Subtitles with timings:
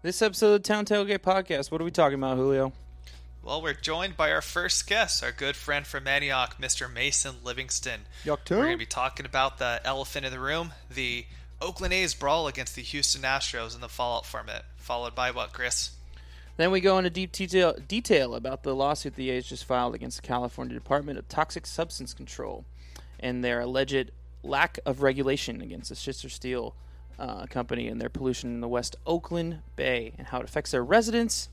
[0.00, 2.72] This episode of the Town Tailgate Podcast, what are we talking about, Julio?
[3.42, 6.92] Well, we're joined by our first guest, our good friend from Antioch, Mr.
[6.92, 8.02] Mason Livingston.
[8.24, 8.54] Yuck too.
[8.54, 11.26] We're going to be talking about the elephant in the room, the
[11.60, 14.62] Oakland A's brawl against the Houston Astros in the fallout from it.
[14.76, 15.90] Followed by what, Chris?
[16.58, 20.22] Then we go into deep detail, detail about the lawsuit the A's just filed against
[20.22, 22.64] the California Department of Toxic Substance Control
[23.18, 24.12] and their alleged
[24.44, 26.76] lack of regulation against the Schnitzer Steel
[27.18, 30.84] uh, company and their pollution in the West Oakland Bay and how it affects their
[30.84, 31.48] residents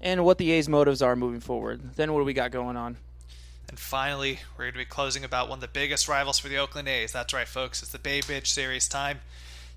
[0.00, 1.94] and what the A's motives are moving forward.
[1.96, 2.96] Then what do we got going on?
[3.68, 6.56] And finally, we're going to be closing about one of the biggest rivals for the
[6.56, 7.12] Oakland A's.
[7.12, 7.82] That's right, folks.
[7.82, 9.20] It's the Bay Bridge Series time,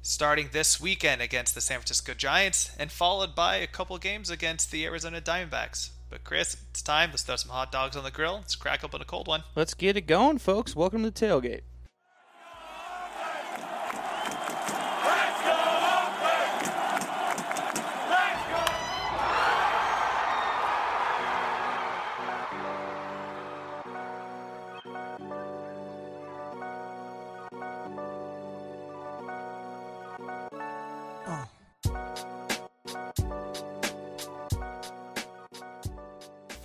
[0.01, 4.71] starting this weekend against the San Francisco Giants, and followed by a couple games against
[4.71, 5.91] the Arizona Diamondbacks.
[6.09, 7.11] But Chris, it's time.
[7.11, 8.37] Let's throw some hot dogs on the grill.
[8.37, 9.43] Let's crack open a cold one.
[9.55, 10.75] Let's get it going, folks.
[10.75, 11.61] Welcome to the tailgate.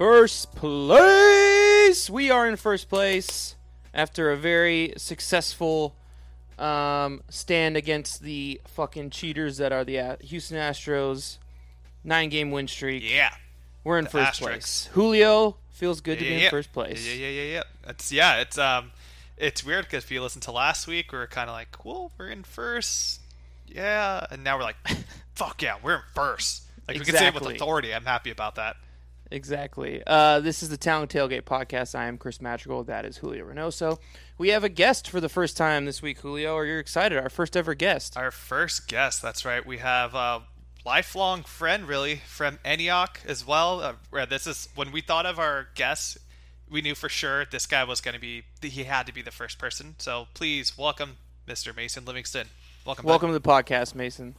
[0.09, 2.09] First place.
[2.09, 3.57] We are in first place
[3.93, 5.97] after a very successful
[6.59, 11.37] um, stand against the fucking cheaters that are the uh, Houston Astros.
[12.05, 13.03] Nine game win streak.
[13.05, 13.35] Yeah.
[13.85, 14.87] We're in the first Asterisks.
[14.87, 14.95] place.
[14.95, 16.45] Julio feels good to be yeah.
[16.45, 17.07] in first place.
[17.07, 17.91] Yeah, yeah, yeah, yeah.
[17.91, 18.93] It's yeah, it's um,
[19.37, 22.13] it's weird because if you listen to last week, we were kind of like, "Cool,
[22.17, 23.21] we're in first,
[23.67, 24.77] yeah," and now we're like,
[25.35, 26.63] "Fuck yeah, we're in first.
[26.89, 27.95] Like we can say it with authority.
[27.95, 28.77] I'm happy about that.
[29.31, 30.03] Exactly.
[30.07, 31.95] Uh, this is the Town Tailgate Podcast.
[31.95, 32.85] I am Chris Madrigal.
[32.85, 33.99] That is Julio Reynoso.
[34.39, 36.57] We have a guest for the first time this week, Julio.
[36.57, 37.19] Are you excited?
[37.19, 38.17] Our first ever guest.
[38.17, 39.21] Our first guest.
[39.21, 39.65] That's right.
[39.67, 40.43] We have a
[40.87, 43.81] lifelong friend, really, from Antioch as well.
[44.13, 46.17] Uh, this is when we thought of our guests,
[46.71, 48.45] we knew for sure this guy was going to be.
[48.63, 49.97] He had to be the first person.
[49.99, 51.77] So please welcome Mr.
[51.77, 52.49] Mason Livingston.
[52.87, 53.05] Welcome.
[53.05, 53.11] back.
[53.11, 54.37] Welcome to the podcast, Mason.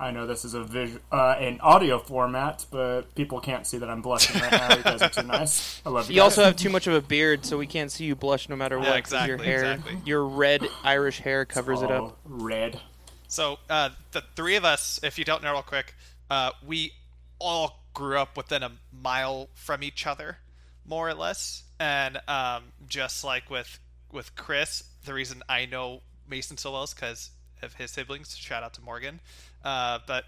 [0.00, 3.88] I know this is a vis- uh, an audio format, but people can't see that
[3.90, 4.76] I'm blushing right now.
[4.76, 5.82] You guys are too nice.
[5.84, 6.14] I love you.
[6.14, 6.24] You guys.
[6.24, 8.78] also have too much of a beard, so we can't see you blush no matter
[8.78, 8.88] what.
[8.88, 9.98] Yeah, 'cause your exactly, hair, exactly.
[10.06, 12.18] your red Irish hair covers it All up.
[12.24, 12.80] Red.
[13.28, 15.94] So uh, the three of us, if you don't know real quick,
[16.30, 16.92] uh, we
[17.38, 20.38] all grew up within a mile from each other,
[20.86, 21.62] more or less.
[21.78, 23.78] And um, just like with
[24.12, 27.30] with Chris, the reason I know Mason so well is because
[27.62, 28.36] of his siblings.
[28.36, 29.20] Shout out to Morgan.
[29.64, 30.24] Uh, but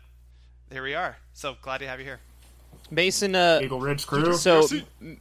[0.70, 1.16] here we are.
[1.32, 2.20] So glad to have you here.
[2.90, 4.34] Mason, uh, Eagle Ridge crew.
[4.34, 4.66] so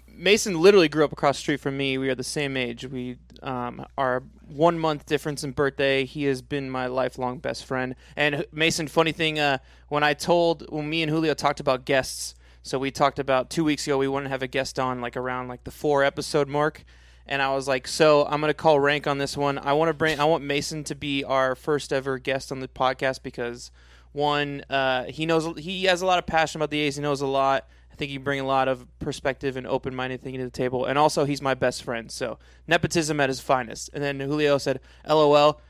[0.08, 1.98] Mason literally grew up across the street from me.
[1.98, 2.86] We are the same age.
[2.86, 6.06] We um, are one month difference in birthday.
[6.06, 7.96] He has been my lifelong best friend.
[8.16, 12.36] And Mason, funny thing, uh, when I told when me and Julio talked about guests,
[12.64, 15.18] so we talked about two weeks ago we wanted to have a guest on like
[15.18, 16.84] around like the four episode mark.
[17.26, 19.58] And I was like, so I'm gonna call rank on this one.
[19.58, 22.68] I want to bring, I want Mason to be our first ever guest on the
[22.68, 23.72] podcast because
[24.14, 26.96] one, uh, he knows he has a lot of passion about the A's.
[26.96, 27.68] He knows a lot.
[27.92, 30.52] I think he can bring a lot of perspective and open minded thinking to the
[30.52, 30.86] table.
[30.86, 32.12] And also, he's my best friend.
[32.12, 33.90] So nepotism at his finest.
[33.94, 35.62] And then Julio said, "LOL."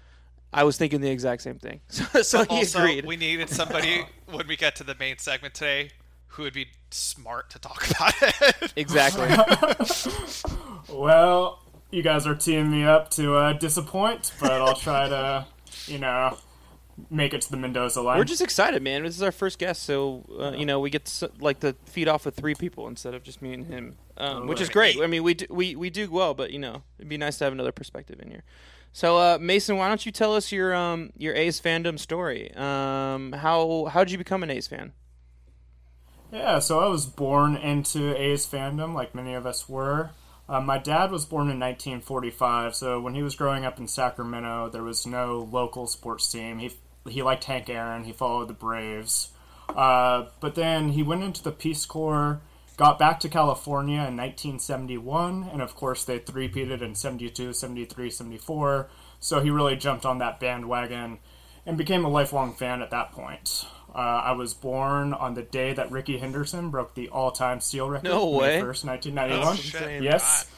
[0.54, 1.80] I was thinking the exact same thing.
[1.90, 3.06] So, so he also, agreed.
[3.06, 5.92] we needed somebody when we get to the main segment today
[6.28, 8.74] who would be smart to talk about it.
[8.76, 9.30] exactly.
[10.90, 11.60] Well,
[11.90, 15.46] you guys are teeing me up to uh, disappoint, but I'll try to,
[15.88, 16.38] you know,
[17.10, 18.18] make it to the Mendoza line.
[18.18, 19.04] We're just excited, man.
[19.04, 22.08] This is our first guest, so uh, you know we get to, like to feed
[22.08, 25.00] off with three people instead of just me and him, um, which is great.
[25.02, 27.46] I mean, we do, we we do well, but you know it'd be nice to
[27.46, 28.44] have another perspective in here.
[28.94, 32.54] So, uh, Mason, why don't you tell us your um your A's fandom story?
[32.56, 34.94] Um, how how did you become an A's fan?
[36.32, 40.12] Yeah, so I was born into A's fandom, like many of us were.
[40.52, 44.68] Uh, my dad was born in 1945, so when he was growing up in Sacramento,
[44.70, 46.60] there was no local sports team.
[46.60, 46.74] He
[47.08, 48.04] he liked Hank Aaron.
[48.04, 49.32] He followed the Braves,
[49.70, 52.42] uh, but then he went into the Peace Corps.
[52.76, 58.90] Got back to California in 1971, and of course they three-peated in 72, 73, 74.
[59.22, 61.20] So he really jumped on that bandwagon
[61.66, 63.66] and became a lifelong fan at that point.
[63.94, 68.06] Uh, I was born on the day that Rickey Henderson broke the all-time steal record.
[68.06, 68.62] No May way.
[68.62, 69.48] 1st, 1991.
[69.48, 70.04] Oh, shit.
[70.04, 70.50] Yes.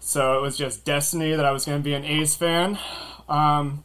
[0.00, 2.78] So it was just destiny that I was going to be an A's fan.
[3.28, 3.84] Um,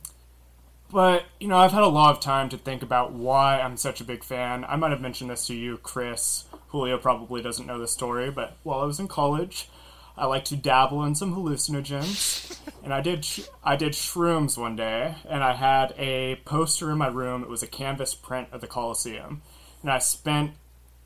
[0.91, 4.01] but, you know, I've had a lot of time to think about why I'm such
[4.01, 4.65] a big fan.
[4.65, 6.45] I might have mentioned this to you, Chris.
[6.69, 9.69] Julio probably doesn't know the story, but while I was in college,
[10.17, 14.75] I like to dabble in some hallucinogens, and I did sh- I did shrooms one
[14.75, 17.43] day, and I had a poster in my room.
[17.43, 19.41] It was a canvas print of the Colosseum,
[19.81, 20.51] and I spent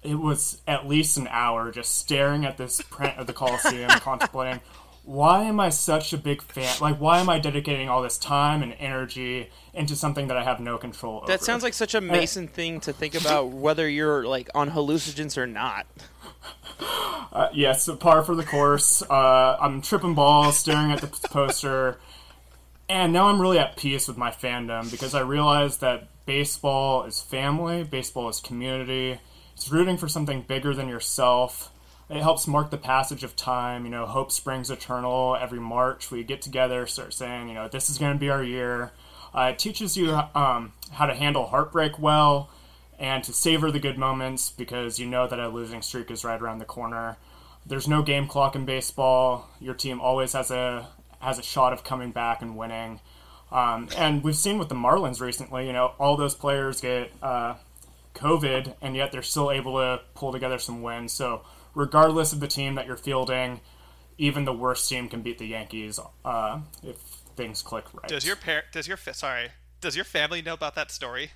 [0.03, 4.61] it was at least an hour just staring at this print of the Colosseum, contemplating
[5.09, 6.71] why am I such a big fan?
[6.79, 10.59] Like, why am I dedicating all this time and energy into something that I have
[10.59, 11.25] no control over?
[11.25, 15.35] That sounds like such a Mason thing to think about, whether you're like on hallucinogens
[15.35, 15.87] or not.
[17.31, 19.03] Uh, yes, par for the course.
[19.03, 21.99] Uh, I'm tripping balls, staring at the poster,
[22.89, 27.21] and now I'm really at peace with my fandom because I realize that baseball is
[27.21, 29.19] family, baseball is community.
[29.55, 31.71] It's rooting for something bigger than yourself.
[32.09, 33.85] It helps mark the passage of time.
[33.85, 35.37] You know, hope springs eternal.
[35.39, 38.43] Every March, we get together, start saying, you know, this is going to be our
[38.43, 38.91] year.
[39.33, 42.49] Uh, it teaches you um, how to handle heartbreak well
[42.99, 46.39] and to savor the good moments because you know that a losing streak is right
[46.39, 47.17] around the corner.
[47.65, 49.49] There's no game clock in baseball.
[49.59, 50.87] Your team always has a
[51.19, 52.99] has a shot of coming back and winning.
[53.51, 57.55] Um, and we've seen with the Marlins recently, you know, all those players get uh,
[58.13, 61.13] COVID, and yet they're still able to pull together some wins.
[61.13, 61.41] So,
[61.73, 63.59] regardless of the team that you're fielding,
[64.17, 66.97] even the worst team can beat the Yankees uh, if
[67.35, 68.07] things click right.
[68.07, 69.49] Does your par- does your fa- sorry
[69.81, 71.31] does your family know about that story?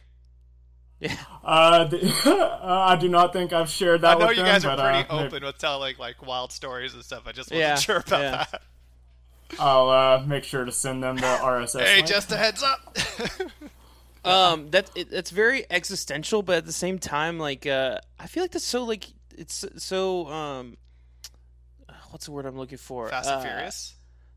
[1.04, 1.16] Yeah.
[1.44, 2.60] Uh, the, uh,
[2.90, 4.16] I do not think I've shared that.
[4.16, 6.54] I know with you them, guys are but, pretty uh, open with telling like wild
[6.54, 7.24] stories and stuff.
[7.26, 8.46] I just wasn't Yeah, sure about yeah.
[8.50, 8.62] that.
[9.60, 11.82] I'll uh, make sure to send them the RSS.
[11.82, 12.08] Hey, link.
[12.08, 12.98] just a heads up.
[14.26, 18.42] Um, that it, it's very existential, but at the same time, like, uh, I feel
[18.44, 19.06] like that's so like
[19.38, 20.78] it's so um,
[22.12, 23.10] what's the word I'm looking for?
[23.10, 23.96] Fast and Uh, Furious.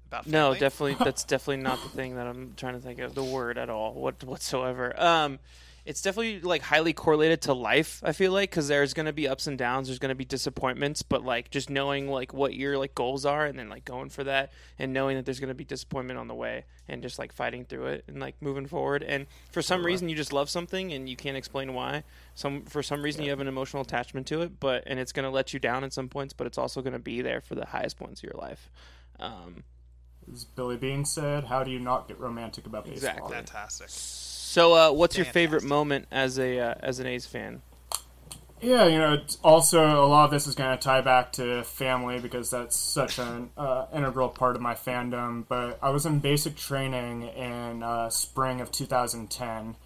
[0.09, 3.23] About No, definitely that's definitely not the thing that I'm trying to think of the
[3.23, 4.93] word at all what whatsoever.
[5.01, 5.39] Um
[5.87, 9.29] it's definitely like highly correlated to life, I feel like cuz there's going to be
[9.29, 12.77] ups and downs, there's going to be disappointments, but like just knowing like what your
[12.77, 15.55] like goals are and then like going for that and knowing that there's going to
[15.55, 19.03] be disappointment on the way and just like fighting through it and like moving forward
[19.03, 22.03] and for some reason you just love something and you can't explain why.
[22.35, 25.25] Some for some reason you have an emotional attachment to it, but and it's going
[25.25, 27.55] to let you down at some points, but it's also going to be there for
[27.55, 28.71] the highest points of your life.
[29.21, 29.63] Um
[30.33, 33.35] As Billy Beane said, "How do you not get romantic about baseball?" Exactly.
[33.37, 33.91] Fantastic.
[34.57, 37.61] So, uh, what's your favorite moment as a uh, as an A's fan?
[38.63, 42.21] Yeah, you know, also a lot of this is going to tie back to family
[42.21, 45.45] because that's such an uh, integral part of my fandom.
[45.47, 49.77] But I was in basic training in uh, spring of 2010,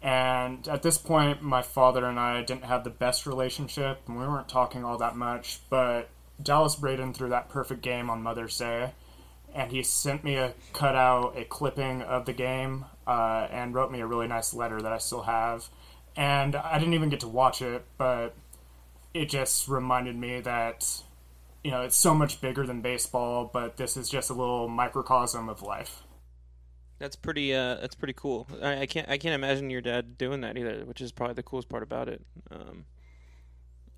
[0.00, 4.26] and at this point, my father and I didn't have the best relationship, and we
[4.26, 5.60] weren't talking all that much.
[5.68, 6.08] But
[6.42, 8.92] Dallas Braden threw that perfect game on Mother's Day,
[9.56, 14.00] and he sent me a cutout, a clipping of the game, uh, and wrote me
[14.00, 15.68] a really nice letter that I still have.
[16.14, 18.34] And I didn't even get to watch it, but
[19.14, 21.02] it just reminded me that
[21.64, 25.48] you know it's so much bigger than baseball, but this is just a little microcosm
[25.48, 26.02] of life.
[26.98, 27.54] That's pretty.
[27.54, 28.46] Uh, that's pretty cool.
[28.62, 29.08] I, I can't.
[29.08, 32.08] I can't imagine your dad doing that either, which is probably the coolest part about
[32.08, 32.22] it.
[32.50, 32.84] Um,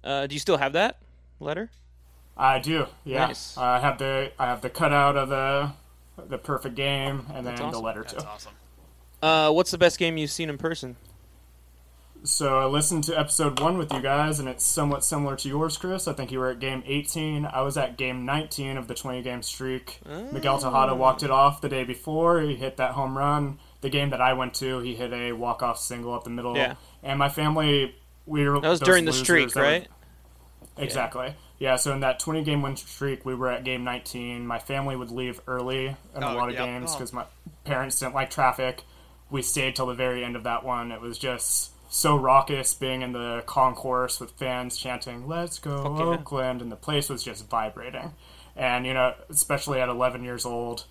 [0.05, 1.01] uh, do you still have that
[1.41, 1.71] letter?
[2.39, 3.27] I do, yeah.
[3.27, 3.57] Nice.
[3.59, 5.73] I have the I have the cutout of the
[6.29, 8.29] the perfect game, and then That's the letter That's too.
[8.29, 8.53] awesome.
[9.23, 10.97] Uh, what's the best game you've seen in person?
[12.25, 15.77] So I listened to episode one with you guys, and it's somewhat similar to yours,
[15.77, 16.09] Chris.
[16.09, 17.47] I think you were at game 18.
[17.47, 20.01] I was at game 19 of the 20 game streak.
[20.33, 22.41] Miguel Tejada walked it off the day before.
[22.41, 23.59] He hit that home run.
[23.83, 26.57] The game that I went to, he hit a walk off single up the middle.
[26.57, 26.75] Yeah.
[27.05, 27.95] And my family,
[28.27, 29.89] we were That was during the streak, that were- right?
[30.77, 31.27] Exactly.
[31.27, 31.33] Yeah,
[31.77, 34.47] so in that 20 game win streak, we were at game 19.
[34.47, 36.65] My family would leave early in a Oh, lot of yep.
[36.67, 36.99] games Oh.
[36.99, 37.25] because my
[37.65, 38.85] parents didn't like traffic.
[39.31, 40.93] We stayed till the very end of that one.
[40.93, 45.99] It was just so raucous being in the concourse with fans chanting, Let's go, Fuck
[45.99, 46.05] yeah.
[46.05, 46.63] Oakland.
[46.63, 48.13] And the place was just vibrating.
[48.57, 50.85] And, you know, especially at 11 years old,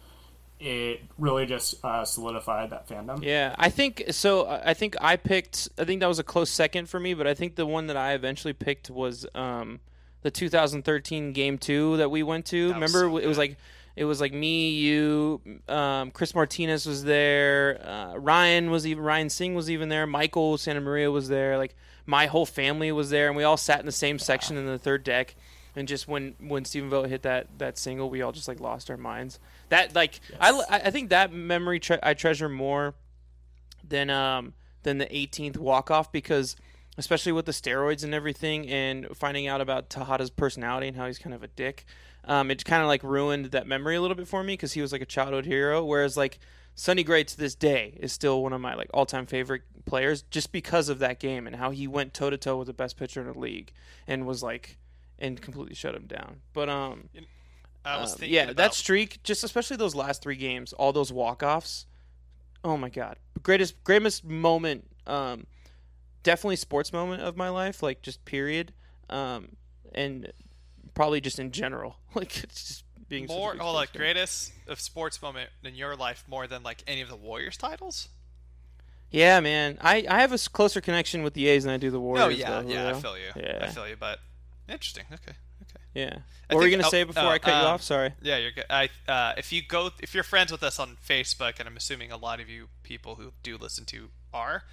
[0.60, 3.24] it really just uh, solidified that fandom.
[3.24, 4.46] Yeah, I think so.
[4.48, 5.70] I I think I picked.
[5.78, 7.98] I think that was a close second for me, but I think the one that
[7.98, 9.80] I eventually picked was um,
[10.22, 12.70] the 2013 Game Two that we went to.
[12.70, 13.42] That was Remember, so it was good.
[13.42, 13.58] like
[13.96, 19.30] it was like me, you, um, Chris Martinez was there, uh, Ryan was even Ryan
[19.30, 23.28] Singh was even there, Michael Santa Maria was there, like my whole family was there,
[23.28, 25.36] and we all sat in the same section in the third deck.
[25.76, 28.90] And just when when Stephen Vogt hit that that single, we all just like lost
[28.90, 29.40] our minds.
[29.70, 32.96] That like I I think that memory tre- I treasure more
[33.88, 36.56] than um than the 18th walk off because
[36.98, 41.20] especially with the steroids and everything and finding out about Tejada's personality and how he's
[41.20, 41.86] kind of a dick
[42.26, 44.82] um it kind of like ruined that memory a little bit for me because he
[44.82, 46.40] was like a childhood hero whereas like
[46.76, 50.52] Sonny Gray to this day is still one of my like all-time favorite players just
[50.52, 53.22] because of that game and how he went toe to toe with the best pitcher
[53.22, 53.72] in the league
[54.06, 54.78] and was like
[55.18, 57.10] and completely shut him down but um
[57.88, 60.92] I was um, thinking yeah, about, that streak, just especially those last three games, all
[60.92, 61.86] those walk offs.
[62.64, 64.86] Oh my god, greatest greatest moment.
[65.06, 65.48] Um,
[66.28, 68.74] definitely sports moment of my life, like just period,
[69.10, 69.56] um,
[69.96, 70.34] and
[70.94, 75.50] probably just in general, like it's just being More, oh, like greatest of sports moment
[75.64, 78.10] in your life more than like any of the Warriors titles.
[79.10, 82.00] Yeah, man, I, I have a closer connection with the A's than I do the
[82.00, 82.26] Warriors.
[82.26, 83.30] No, yeah, though, yeah, I feel you.
[83.38, 83.60] Yeah.
[83.62, 84.20] I feel you, but
[84.68, 85.06] interesting.
[85.06, 85.32] Okay,
[85.62, 85.84] okay.
[85.94, 86.18] Yeah.
[86.50, 87.82] I What were you gonna oh, say before oh, I cut you um, off?
[87.82, 88.12] Sorry.
[88.22, 88.66] Yeah, you're good.
[88.70, 92.12] I uh, if you go if you're friends with us on Facebook, and I'm assuming
[92.12, 94.64] a lot of you people who do listen to are,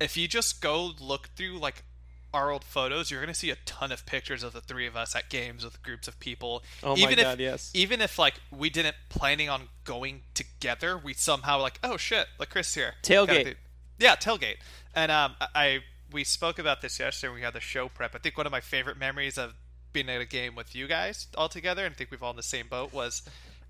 [0.00, 1.84] if you just go look through like
[2.32, 5.14] our old photos, you're gonna see a ton of pictures of the three of us
[5.14, 6.64] at games with groups of people.
[6.82, 7.70] Oh my even if, God, yes.
[7.74, 12.50] Even if like we didn't planning on going together, we somehow like oh shit, like
[12.50, 12.94] Chris here.
[13.02, 13.54] Tailgate.
[13.98, 14.56] Yeah, tailgate.
[14.94, 15.78] And um, I- I
[16.12, 17.28] we spoke about this yesterday.
[17.30, 18.14] when We had the show prep.
[18.14, 19.54] I think one of my favorite memories of
[19.92, 22.36] being at a game with you guys all together, and I think we've all in
[22.36, 22.92] the same boat.
[22.92, 23.22] Was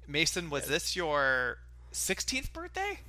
[0.09, 0.49] Mason?
[0.51, 1.59] Was this your
[1.93, 3.01] 16th birthday?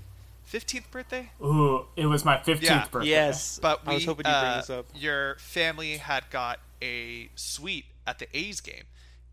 [0.52, 1.32] 15th birthday?
[1.42, 2.88] Ooh, it was my 15th Yeah.
[2.92, 3.10] birthday.
[3.10, 4.86] Yes, But we, I was hoping you'd bring uh, this up.
[4.96, 8.84] Your family had got a suite at the A's game,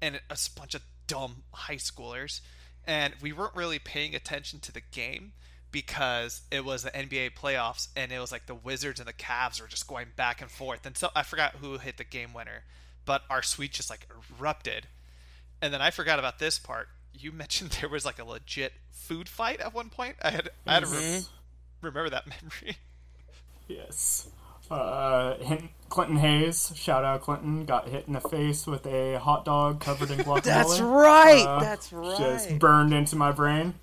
[0.01, 2.41] and a bunch of dumb high schoolers,
[2.87, 5.33] and we weren't really paying attention to the game
[5.71, 9.61] because it was the NBA playoffs, and it was like the Wizards and the Cavs
[9.61, 12.65] were just going back and forth, and so I forgot who hit the game winner,
[13.05, 14.07] but our suite just like
[14.39, 14.87] erupted,
[15.61, 16.89] and then I forgot about this part.
[17.15, 20.17] You mentioned there was like a legit food fight at one point.
[20.23, 21.17] I had I had to Mm-hmm.
[21.17, 21.25] re-
[21.91, 22.27] remember that
[22.63, 22.77] memory.
[23.69, 24.29] Yes.
[24.71, 29.45] Uh, Hin- Clinton Hayes, shout out Clinton, got hit in the face with a hot
[29.45, 30.43] dog covered in guacamole.
[30.43, 31.45] That's right.
[31.47, 32.17] Uh, That's right.
[32.19, 33.75] Just burned into my brain.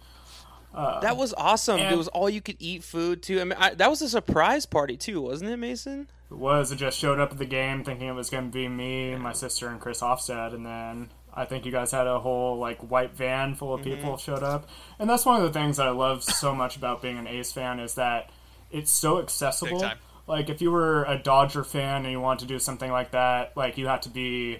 [0.74, 1.80] That was awesome.
[1.80, 3.40] and- it was all you could eat food too.
[3.42, 6.08] I mean, I, that was a surprise party too, wasn't it, Mason?
[6.32, 6.72] It was.
[6.72, 9.34] It just showed up at the game thinking it was going to be me, my
[9.34, 13.14] sister, and Chris Offset, and then I think you guys had a whole like white
[13.16, 14.68] van full of people showed up,
[14.98, 17.52] and that's one of the things that I love so much about being an A's
[17.52, 18.30] fan is that
[18.72, 19.84] it's so accessible.
[20.28, 23.58] Like if you were a Dodger fan and you want to do something like that,
[23.58, 24.60] like you have to be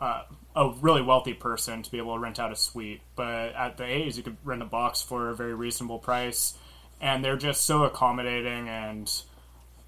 [0.00, 0.22] uh,
[0.56, 3.02] a really wealthy person to be able to rent out a suite.
[3.16, 6.54] But at the A's, you could rent a box for a very reasonable price,
[7.00, 9.10] and they're just so accommodating and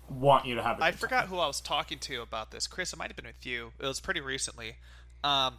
[0.09, 0.79] want you to have.
[0.79, 1.09] a I good time.
[1.09, 2.67] forgot who I was talking to about this.
[2.67, 3.73] Chris, it might have been with you.
[3.81, 4.77] It was pretty recently.
[5.25, 5.55] Um,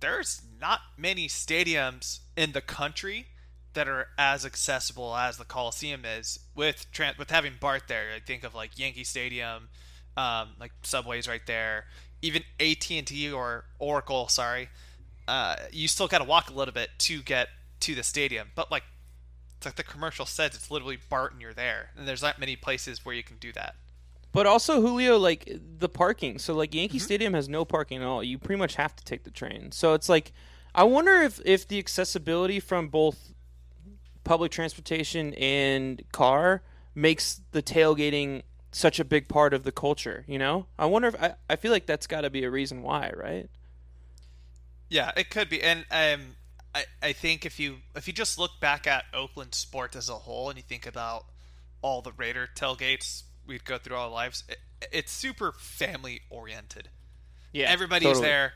[0.00, 3.26] there's not many stadiums in the country
[3.74, 6.86] that are as accessible as the Coliseum is with
[7.18, 8.06] with having Bart there.
[8.14, 9.68] I think of like Yankee Stadium,
[10.16, 11.84] um, like subways right there.
[12.20, 14.68] Even AT and T or Oracle, sorry.
[15.28, 17.48] Uh, you still got to walk a little bit to get
[17.80, 18.82] to the stadium, but like
[19.58, 22.56] it's like the commercial says, it's literally Bart and you're there, and there's not many
[22.56, 23.74] places where you can do that.
[24.38, 26.38] But also Julio, like the parking.
[26.38, 26.78] So like Mm-hmm.
[26.78, 28.22] Yankee Stadium has no parking at all.
[28.22, 29.72] You pretty much have to take the train.
[29.72, 30.30] So it's like,
[30.76, 33.32] I wonder if if the accessibility from both
[34.22, 36.62] public transportation and car
[36.94, 40.24] makes the tailgating such a big part of the culture.
[40.28, 42.82] You know, I wonder if I, I feel like that's got to be a reason
[42.82, 43.50] why, right?
[44.88, 46.36] Yeah, it could be, and um,
[46.76, 50.14] I I think if you if you just look back at Oakland sports as a
[50.14, 51.24] whole, and you think about
[51.82, 54.58] all the Raider tailgates we'd go through all our lives, it,
[54.92, 56.90] it's super family oriented.
[57.52, 58.26] Yeah, Everybody's totally.
[58.26, 58.52] there.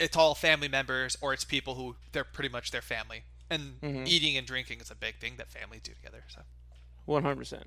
[0.00, 3.22] It's all family members, or it's people who they're pretty much their family.
[3.50, 4.04] And Mm-hmm.
[4.06, 6.24] eating and drinking is a big thing that families do together.
[6.28, 6.40] So
[7.04, 7.66] One hundred percent.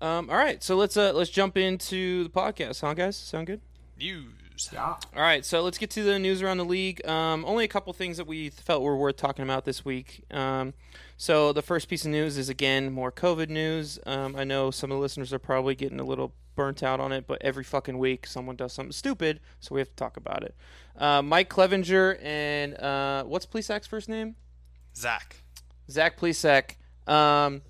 [0.00, 3.16] Um, all right, so let's uh let's jump into the podcast, huh, guys?
[3.16, 3.60] Sound good?
[3.98, 4.32] news.
[4.72, 4.96] Yeah.
[5.14, 7.06] All right, so let's get to the news around the league.
[7.06, 10.24] Um, only a couple things that we felt were worth talking about this week.
[10.30, 10.74] Um,
[11.16, 13.98] so the first piece of news is again more COVID news.
[14.06, 17.12] Um, I know some of the listeners are probably getting a little burnt out on
[17.12, 20.42] it, but every fucking week someone does something stupid, so we have to talk about
[20.42, 20.54] it.
[20.96, 24.36] Uh, Mike Clevinger and uh, what's Plesac's first name?
[24.94, 25.42] Zach.
[25.90, 26.76] Zach Plesac.
[27.06, 27.62] Um,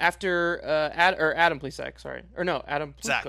[0.00, 3.26] after uh, Ad, or Adam Plesac, sorry, or no, Adam Zach.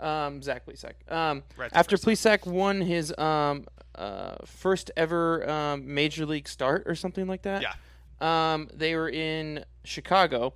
[0.00, 0.92] Um, Zach Plesac.
[1.10, 1.96] Um, Right, after.
[1.96, 7.62] Plesac won his um, uh, first ever um, major league start or something like that.
[7.62, 7.72] Yeah.
[8.20, 10.54] Um, they were in Chicago.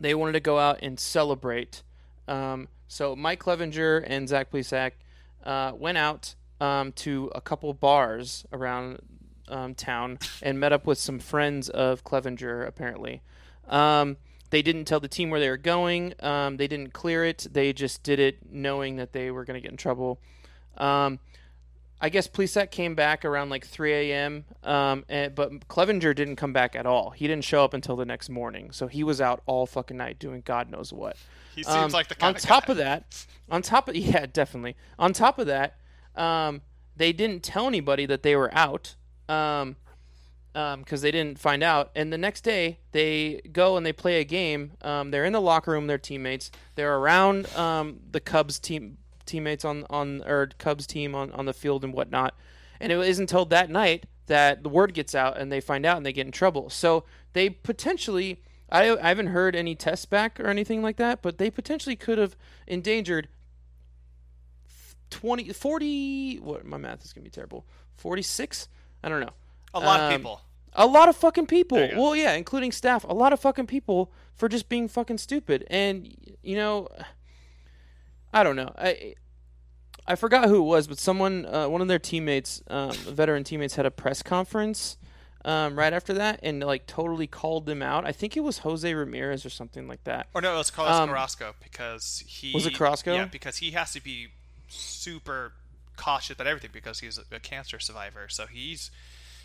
[0.00, 1.82] They wanted to go out and celebrate.
[2.28, 4.92] Um, so Mike Clevinger and Zach Plesac
[5.44, 9.00] uh, went out um, to a couple bars around
[9.48, 12.66] um, town and met up with some friends of Clevinger.
[12.66, 13.22] Apparently,
[13.68, 14.16] um,
[14.52, 16.12] they didn't tell the team where they were going.
[16.20, 17.46] Um, they didn't clear it.
[17.50, 20.20] They just did it knowing that they were going to get in trouble.
[20.76, 21.18] Um,
[22.02, 24.44] I guess Plesac came back around like 3 a.m.
[24.62, 27.10] Um, and, but Clevinger didn't come back at all.
[27.10, 30.18] He didn't show up until the next morning, so he was out all fucking night
[30.18, 31.16] doing God knows what.
[31.54, 32.72] He seems Um, like the on kind top guy.
[32.72, 34.76] of that, on top of yeah, definitely.
[34.98, 35.76] On top of that,
[36.14, 36.60] um,
[36.94, 38.96] they didn't tell anybody that they were out,
[39.30, 39.76] um,
[40.52, 41.90] because they didn't find out.
[41.94, 44.72] And the next day, they go and they play a game.
[44.82, 46.50] Um, they're in the locker room, their teammates.
[46.74, 51.52] They're around um, the Cubs team teammates on on or Cubs team on on the
[51.52, 52.34] field and whatnot.
[52.80, 55.96] And it isn't until that night that the word gets out and they find out
[55.96, 56.70] and they get in trouble.
[56.70, 58.42] So they potentially.
[58.70, 62.16] I, I haven't heard any tests back or anything like that, but they potentially could
[62.16, 63.28] have endangered
[65.12, 67.66] 20, 40, what, my math is going to be terrible.
[67.96, 68.68] 46?
[69.04, 69.34] I don't know.
[69.74, 70.40] A lot Um, of people.
[70.74, 71.76] A lot of fucking people.
[71.78, 72.02] There you go.
[72.02, 73.04] Well, yeah, including staff.
[73.04, 75.66] A lot of fucking people for just being fucking stupid.
[75.68, 76.88] And you know,
[78.32, 78.72] I don't know.
[78.78, 79.14] I
[80.06, 83.76] I forgot who it was, but someone, uh, one of their teammates, um, veteran teammates,
[83.76, 84.96] had a press conference
[85.44, 88.04] um, right after that and like totally called them out.
[88.06, 90.26] I think it was Jose Ramirez or something like that.
[90.34, 93.14] Or no, it was Carlos Um, Carrasco because he Was it Carrasco?
[93.14, 94.28] Yeah, because he has to be
[94.68, 95.52] super
[95.96, 98.26] cautious about everything because he's a cancer survivor.
[98.28, 98.90] So he's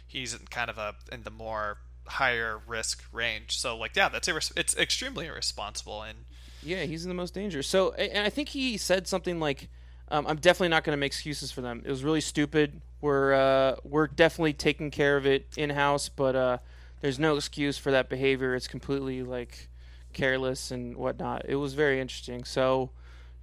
[0.07, 3.59] he's in kind of a in the more higher risk range.
[3.59, 6.19] So like yeah, that's irres- it's extremely irresponsible and
[6.63, 7.61] Yeah, he's in the most danger.
[7.61, 9.69] So, and I think he said something like,
[10.09, 11.81] um, "I'm definitely not going to make excuses for them.
[11.85, 12.81] It was really stupid.
[13.01, 16.57] We're uh, we're definitely taking care of it in house, but uh,
[17.01, 18.55] there's no excuse for that behavior.
[18.55, 19.69] It's completely like
[20.13, 21.45] careless and whatnot.
[21.47, 22.43] It was very interesting.
[22.43, 22.89] So,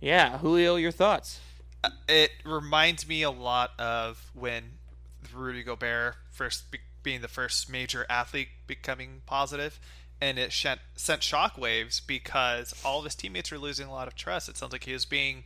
[0.00, 1.40] yeah, Julio, your thoughts?
[2.08, 4.64] it reminds me a lot of when
[5.34, 9.80] Rudy Gobert first be- being the first major athlete becoming positive,
[10.20, 14.14] and it sent sent shockwaves because all of his teammates were losing a lot of
[14.14, 14.48] trust.
[14.48, 15.44] It sounds like he was being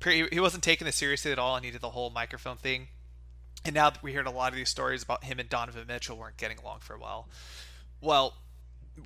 [0.00, 2.88] pre- he wasn't taking this seriously at all, and he did the whole microphone thing.
[3.64, 6.36] And now we heard a lot of these stories about him and Donovan Mitchell weren't
[6.36, 7.28] getting along for a while.
[8.00, 8.34] Well,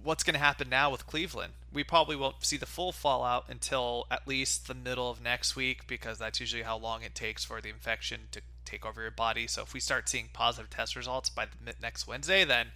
[0.02, 1.52] what's going to happen now with Cleveland?
[1.72, 5.86] We probably won't see the full fallout until at least the middle of next week
[5.86, 9.46] because that's usually how long it takes for the infection to take over your body.
[9.46, 12.68] So if we start seeing positive test results by the next Wednesday, then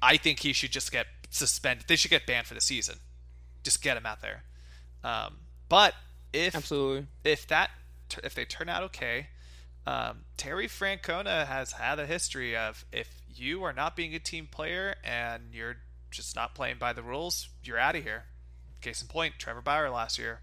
[0.00, 1.86] I think he should just get suspended.
[1.86, 2.96] They should get banned for the season.
[3.62, 4.42] Just get him out there.
[5.04, 5.36] Um,
[5.68, 5.94] but
[6.32, 7.06] if Absolutely.
[7.24, 7.70] if that
[8.22, 9.28] if they turn out okay,
[9.86, 14.46] um, Terry Francona has had a history of if you are not being a team
[14.50, 15.76] player and you're
[16.12, 18.24] just not playing by the rules, you're out of here.
[18.80, 20.40] Case in point, Trevor Bauer last year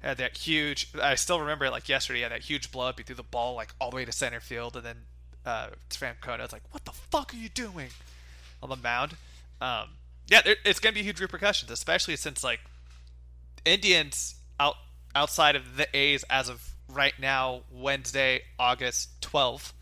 [0.00, 0.92] had that huge.
[1.00, 2.20] I still remember it like yesterday.
[2.20, 2.98] Had that huge blow up.
[2.98, 4.96] He threw the ball like all the way to center field, and then
[5.44, 7.90] uh, Francona was like, "What the fuck are you doing?"
[8.62, 9.16] on the mound.
[9.60, 9.90] Um,
[10.26, 12.60] yeah, there, it's gonna be huge repercussions, especially since like
[13.64, 14.76] Indians out
[15.14, 19.72] outside of the A's as of right now, Wednesday, August 12th,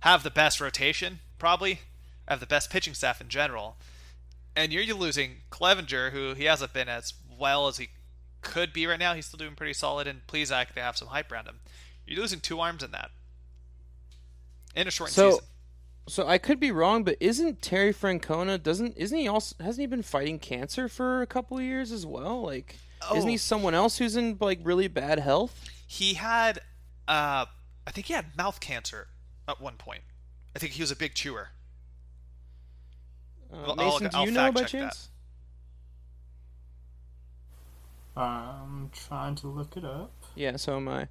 [0.00, 1.80] have the best rotation, probably,
[2.28, 3.76] have the best pitching staff in general.
[4.58, 7.90] And you're losing Clevinger, who he hasn't been as well as he
[8.42, 9.14] could be right now.
[9.14, 11.60] He's still doing pretty solid, and Plesac, they have some hype around him.
[12.06, 13.10] You're losing two arms in that.
[14.74, 15.44] In a short So- season.
[16.08, 19.86] So I could be wrong, but isn't Terry Francona doesn't isn't he also hasn't he
[19.86, 22.40] been fighting cancer for a couple of years as well?
[22.40, 22.78] Like,
[23.12, 23.26] isn't Oh.
[23.26, 25.68] he someone else who's in like really bad health?
[25.86, 26.60] He had,
[27.06, 27.44] uh,
[27.86, 29.08] I think he had mouth cancer
[29.46, 30.02] at one point.
[30.56, 31.50] I think he was a big chewer.
[33.70, 34.86] I'll- Mason, I'll- do I'll you know by fact check that.
[34.88, 35.08] chance?
[38.16, 40.12] I'm trying to look it up.
[40.34, 41.08] Yeah, so am I.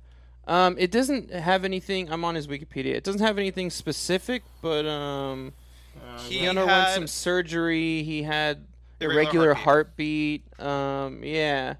[0.47, 2.11] Um, it doesn't have anything.
[2.11, 2.93] I'm on his Wikipedia.
[2.95, 5.53] It doesn't have anything specific, but um,
[6.01, 8.03] Uh, He he underwent had some surgery.
[8.03, 8.65] He had
[8.99, 10.43] irregular irregular heartbeat.
[10.61, 11.75] Um, yeah.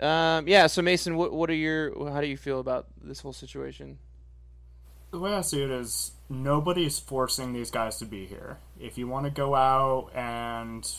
[0.00, 0.66] Um, yeah.
[0.68, 3.98] So Mason, what what are your how do you feel about this whole situation?
[5.10, 8.58] the way I see it is nobody's forcing these guys to be here.
[8.80, 10.90] If you want to go out and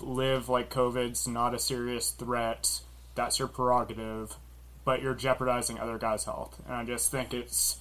[0.00, 2.80] live like COVID's not a serious threat,
[3.14, 4.36] that's your prerogative,
[4.84, 6.60] but you're jeopardizing other guys' health.
[6.66, 7.78] And I just think it's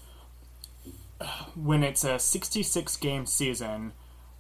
[1.56, 3.94] when it's a 66 game season,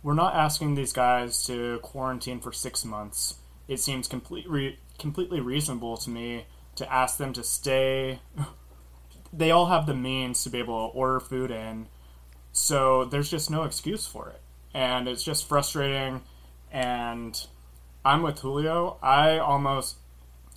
[0.03, 3.35] we're not asking these guys to quarantine for six months.
[3.67, 6.45] It seems complete re- completely reasonable to me
[6.75, 8.21] to ask them to stay
[9.33, 11.87] they all have the means to be able to order food in.
[12.51, 14.41] So there's just no excuse for it.
[14.73, 16.21] And it's just frustrating.
[16.71, 17.39] And
[18.05, 18.97] I'm with Julio.
[19.01, 19.97] I almost,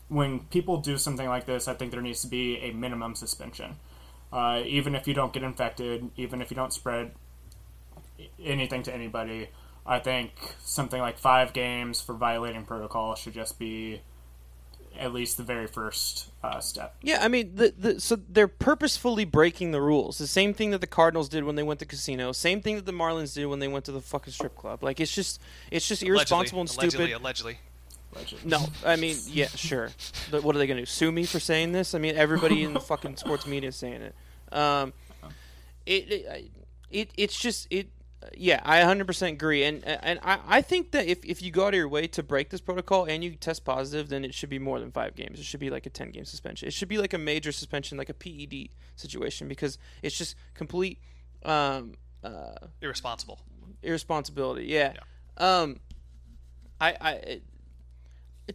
[0.09, 3.77] when people do something like this, I think there needs to be a minimum suspension.
[4.33, 7.13] Uh, even if you don't get infected, even if you don't spread
[8.43, 9.49] anything to anybody,
[9.87, 10.33] I think
[10.65, 14.01] something like five games for violating protocol should just be
[14.99, 16.97] at least the very first uh, step.
[17.03, 20.19] Yeah, I mean, the, the so they're purposefully breaking the rules.
[20.19, 22.33] The same thing that the Cardinals did when they went to casino.
[22.33, 24.83] Same thing that the Marlins did when they went to the fucking strip club.
[24.83, 27.21] Like it's just it's just irresponsible and allegedly, stupid.
[27.21, 27.59] Allegedly,
[28.15, 28.47] Legend.
[28.47, 29.91] No, I mean, yeah, sure.
[30.31, 30.87] But what are they going to do?
[30.87, 31.95] Sue me for saying this?
[31.95, 34.15] I mean, everybody in the fucking sports media is saying it.
[34.53, 34.93] Um,
[35.87, 36.51] it, it,
[36.91, 37.89] it, it's just it.
[38.37, 41.75] Yeah, I 100% agree, and and I, I think that if, if you go out
[41.75, 44.59] of your way to break this protocol and you test positive, then it should be
[44.59, 45.39] more than five games.
[45.39, 46.69] It should be like a 10 game suspension.
[46.69, 50.99] It should be like a major suspension, like a PED situation, because it's just complete
[51.45, 53.39] um, uh, Irresponsible.
[53.83, 54.67] irresponsibility.
[54.67, 54.95] Yeah.
[55.37, 55.81] Um,
[56.81, 57.41] I I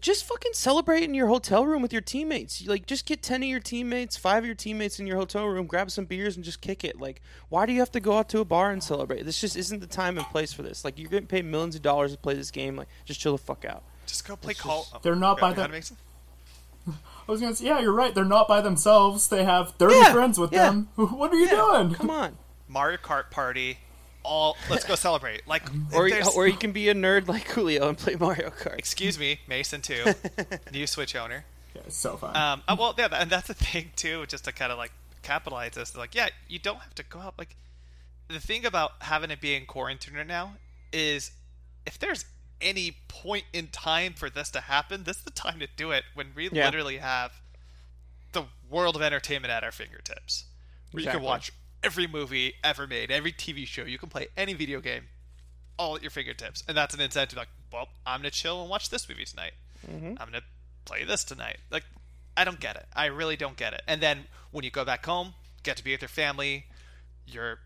[0.01, 2.65] just fucking celebrate in your hotel room with your teammates.
[2.67, 5.65] Like, just get ten of your teammates, five of your teammates in your hotel room,
[5.65, 6.99] grab some beers, and just kick it.
[6.99, 9.23] Like, why do you have to go out to a bar and celebrate?
[9.25, 10.85] This just isn't the time and place for this.
[10.85, 12.75] Like, you're getting paid millions of dollars to play this game.
[12.75, 13.83] Like, just chill the fuck out.
[14.05, 14.87] Just go play Call.
[14.93, 15.97] oh, They're not by ahead, the- Mason.
[16.87, 18.15] I was gonna say, yeah, you're right.
[18.15, 19.27] They're not by themselves.
[19.27, 20.65] They have 30 Yeah, friends with yeah.
[20.69, 20.89] them.
[20.95, 21.51] What are you Yeah,
[21.83, 21.93] doing?
[21.93, 22.37] Come on.
[22.67, 23.77] Mario Kart party.
[24.29, 25.47] All let's go celebrate.
[25.47, 28.77] Like Or, there's- or you can be a nerd like Julio and play Mario Kart.
[28.77, 30.05] excuse me, Mason too,
[30.71, 31.45] new Switch owner.
[31.75, 32.35] Yeah, it's so fun.
[32.35, 34.25] Um, uh, well, yeah, and that's the thing too.
[34.27, 34.91] Just to kind of like
[35.23, 37.35] capitalize this, like, yeah, you don't have to go out.
[37.39, 37.55] Like,
[38.27, 40.53] the thing about having it be in quarantine right now
[40.93, 41.31] is,
[41.87, 42.25] if there's
[42.61, 46.03] any point in time for this to happen, this is the time to do it.
[46.13, 46.65] When we Yeah.
[46.65, 47.31] literally have
[48.33, 50.45] the world of entertainment at our fingertips,
[50.91, 51.51] where you can watch
[51.83, 55.03] every movie ever made, every TV show, you can play any video game,
[55.77, 57.37] all at your fingertips, and that's an incentive.
[57.37, 59.53] Like, well, I'm gonna chill and watch this movie tonight.
[60.19, 60.43] I'm gonna
[60.85, 61.57] play this tonight.
[61.71, 61.83] Like,
[62.35, 62.85] I don't get it.
[62.95, 63.81] I really don't get it.
[63.87, 66.65] And then when you go back home, get to be with your family,
[67.27, 67.59] your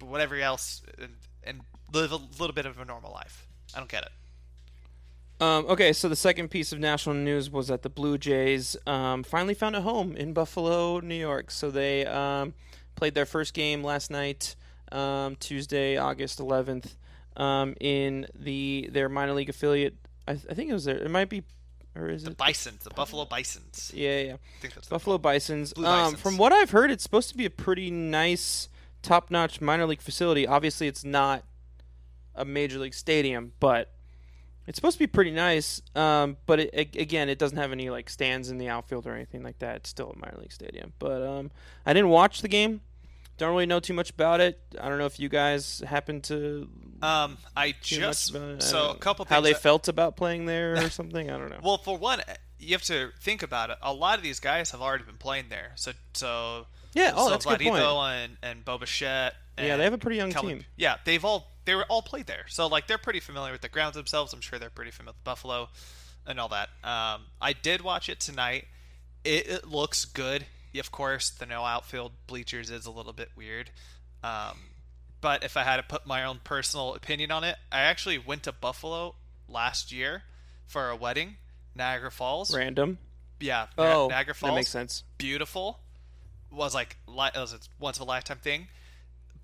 [0.00, 1.60] whatever else, and, and
[1.92, 3.46] live a little bit of a normal life.
[3.74, 4.12] I don't get it.
[5.38, 9.22] Um, okay, so the second piece of national news was that the Blue Jays um,
[9.22, 11.50] finally found a home in Buffalo, New York.
[11.50, 12.54] So they um,
[12.96, 14.56] played their first game last night,
[14.90, 16.96] um, Tuesday, August 11th,
[17.36, 19.94] um, in the their minor league affiliate.
[20.26, 20.96] I, I think it was there.
[20.96, 21.44] It might be,
[21.94, 22.38] or is it The it?
[22.38, 23.92] Bisons, the Buffalo Bisons.
[23.94, 24.32] Yeah, yeah.
[24.34, 25.72] I think that's Buffalo Bisons.
[25.74, 26.20] Blue Um, Bisons.
[26.20, 28.68] from what I've heard, it's supposed to be a pretty nice,
[29.02, 30.46] top-notch minor league facility.
[30.46, 31.44] Obviously, it's not
[32.34, 33.92] a major league stadium, but
[34.66, 35.80] it's supposed to be pretty nice.
[35.94, 39.14] Um, but it, a- again, it doesn't have any like stands in the outfield or
[39.14, 39.76] anything like that.
[39.76, 40.92] It's still a minor league stadium.
[40.98, 41.50] But um,
[41.84, 42.80] I didn't watch the game.
[43.38, 44.58] Don't really know too much about it.
[44.80, 46.68] I don't know if you guys happen to
[47.02, 48.62] Um, I just much about it.
[48.62, 48.94] I so a know.
[48.94, 51.30] couple how they that- felt about playing there or something.
[51.30, 51.60] I don't know.
[51.62, 52.22] Well, for one,
[52.58, 53.76] you have to think about it.
[53.82, 55.72] A lot of these guys have already been playing there.
[55.74, 57.82] So, so Yeah, oh, so that's good point.
[57.84, 60.64] And and Bo Bichette Yeah, they have a pretty young team.
[60.76, 62.44] Yeah, they've all they were all played there.
[62.48, 64.32] So like they're pretty familiar with the grounds themselves.
[64.32, 65.68] I'm sure they're pretty familiar with Buffalo
[66.26, 66.68] and all that.
[66.82, 68.64] Um, I did watch it tonight.
[69.24, 70.46] It, it looks good.
[70.78, 73.70] Of course, the no outfield bleachers is a little bit weird.
[74.22, 74.58] Um,
[75.22, 78.42] but if I had to put my own personal opinion on it, I actually went
[78.44, 79.14] to Buffalo
[79.48, 80.22] last year
[80.66, 81.36] for a wedding,
[81.74, 82.54] Niagara Falls.
[82.54, 82.98] Random.
[83.40, 84.50] Yeah, Oh, Niagara Falls.
[84.52, 85.02] that makes sense.
[85.18, 85.80] Beautiful.
[86.50, 88.68] Was like li- it was a once in a lifetime thing.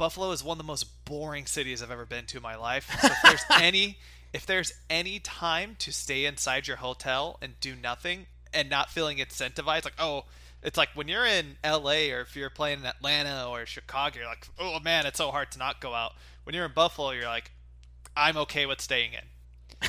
[0.02, 2.90] Buffalo is one of the most boring cities I've ever been to in my life.
[3.00, 3.98] So if there's any
[4.32, 9.18] if there's any time to stay inside your hotel and do nothing and not feeling
[9.18, 10.24] incentivized, like oh,
[10.60, 14.26] it's like when you're in LA or if you're playing in Atlanta or Chicago, you're
[14.26, 16.14] like, oh man, it's so hard to not go out.
[16.42, 17.52] When you're in Buffalo, you're like,
[18.16, 19.88] I'm okay with staying in.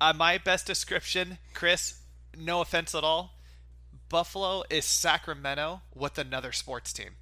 [0.00, 2.00] uh, my best description, Chris,
[2.38, 3.34] no offense at all,
[4.08, 7.16] Buffalo is Sacramento with another sports team.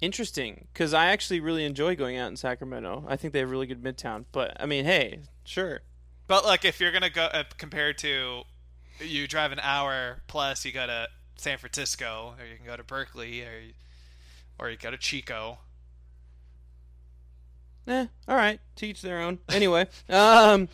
[0.00, 3.04] Interesting, because I actually really enjoy going out in Sacramento.
[3.08, 4.26] I think they have really good midtown.
[4.30, 5.80] But I mean, hey, sure.
[6.26, 8.42] But like, if you're gonna go uh, compared to,
[9.00, 12.84] you drive an hour plus, you go to San Francisco, or you can go to
[12.84, 13.72] Berkeley, or you,
[14.58, 15.58] or you go to Chico.
[17.88, 18.60] Eh, all right.
[18.74, 19.38] Teach their own.
[19.48, 20.68] Anyway, um,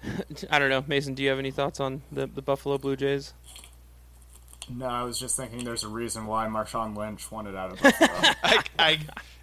[0.50, 1.14] I don't know, Mason.
[1.14, 3.32] Do you have any thoughts on the the Buffalo Blue Jays?
[4.76, 8.10] No, I was just thinking there's a reason why Marshawn Lynch wanted out of Buffalo.
[8.42, 8.98] I, I,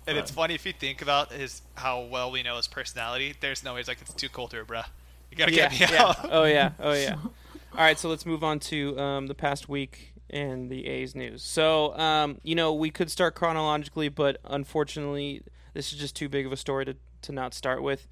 [0.08, 3.36] and it's funny if you think about his how well we know his personality.
[3.40, 4.86] There's no way he's like it's too cold here, bruh.
[5.32, 6.04] You gotta yeah, get me yeah.
[6.04, 6.18] out.
[6.32, 6.72] Oh yeah.
[6.80, 7.16] Oh yeah.
[7.74, 11.44] All right, so let's move on to um, the past week and the A's news.
[11.44, 16.48] So, um, you know, we could start chronologically, but unfortunately, this is just too big
[16.48, 18.08] of a story to, to not start with.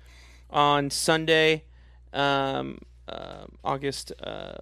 [0.52, 1.64] On Sunday,
[2.14, 4.54] um, uh, August uh,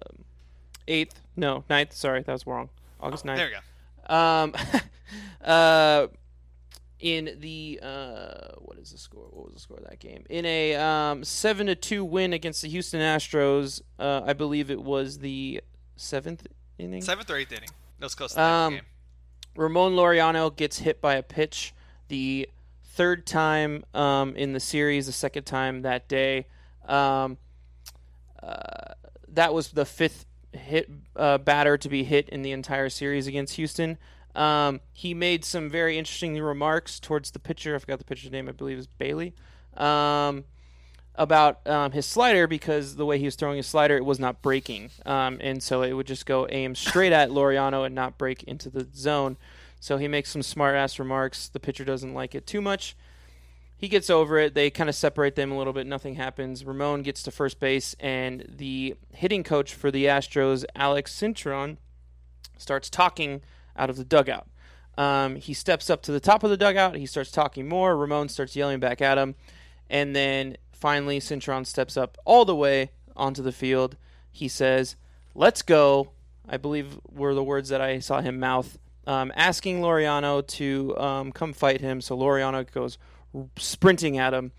[0.88, 2.68] 8th, no, 9th, sorry, that was wrong.
[3.00, 3.36] August 9th.
[3.36, 3.52] There we
[4.08, 4.14] go.
[4.14, 4.54] Um,
[5.44, 6.06] uh,
[6.98, 9.26] in the uh, what is the score?
[9.30, 10.24] What was the score of that game?
[10.30, 14.80] In a um, seven to two win against the Houston Astros, uh, I believe it
[14.82, 15.60] was the
[15.96, 16.46] seventh
[16.78, 17.02] inning.
[17.02, 17.68] Seventh or eighth inning.
[17.98, 18.82] That was close to the Um, game.
[19.56, 21.74] Ramon Laureano gets hit by a pitch
[22.08, 22.48] the
[22.84, 26.46] third time um, in the series, the second time that day.
[26.86, 27.38] Um,
[28.42, 28.94] uh,
[29.28, 30.25] that was the fifth
[30.56, 33.98] hit uh, batter to be hit in the entire series against Houston.
[34.34, 37.74] Um, he made some very interesting remarks towards the pitcher.
[37.74, 38.48] I forgot the pitcher's name.
[38.48, 39.34] I believe is Bailey.
[39.76, 40.44] Um,
[41.14, 44.42] about um, his slider because the way he was throwing his slider, it was not
[44.42, 48.42] breaking, um, and so it would just go aim straight at Laureano and not break
[48.42, 49.36] into the zone.
[49.80, 51.48] So he makes some smart ass remarks.
[51.48, 52.96] The pitcher doesn't like it too much.
[53.78, 54.54] He gets over it.
[54.54, 55.86] They kind of separate them a little bit.
[55.86, 56.64] Nothing happens.
[56.64, 61.76] Ramon gets to first base, and the hitting coach for the Astros, Alex Cintron,
[62.56, 63.42] starts talking
[63.76, 64.48] out of the dugout.
[64.96, 66.96] Um, he steps up to the top of the dugout.
[66.96, 67.96] He starts talking more.
[67.96, 69.34] Ramon starts yelling back at him.
[69.90, 73.96] And then finally, Cintron steps up all the way onto the field.
[74.32, 74.96] He says,
[75.34, 76.12] Let's go.
[76.48, 81.32] I believe were the words that I saw him mouth, um, asking Laureano to um,
[81.32, 82.00] come fight him.
[82.00, 82.98] So Laureano goes
[83.56, 84.52] sprinting at him.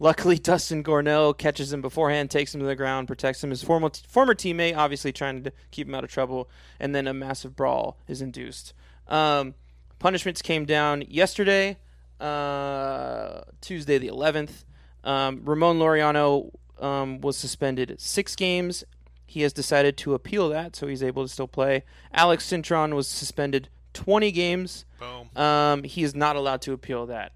[0.00, 3.50] Luckily, Dustin Garneau catches him beforehand, takes him to the ground, protects him.
[3.50, 7.14] His former former teammate, obviously trying to keep him out of trouble, and then a
[7.14, 8.72] massive brawl is induced.
[9.08, 9.54] Um,
[9.98, 11.78] punishments came down yesterday,
[12.20, 14.64] uh, Tuesday the 11th.
[15.04, 18.84] Um, Ramon Laureano um, was suspended six games.
[19.26, 21.84] He has decided to appeal that, so he's able to still play.
[22.12, 24.84] Alex Cintron was suspended 20 games.
[24.98, 25.28] Boom.
[25.36, 27.32] Um, he is not allowed to appeal that.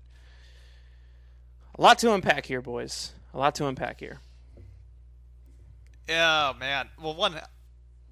[1.83, 3.11] A lot to unpack here, boys.
[3.35, 4.21] A lot to unpack here.
[6.09, 6.89] Yeah, man.
[7.03, 7.41] Well, one,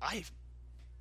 [0.03, 0.25] I,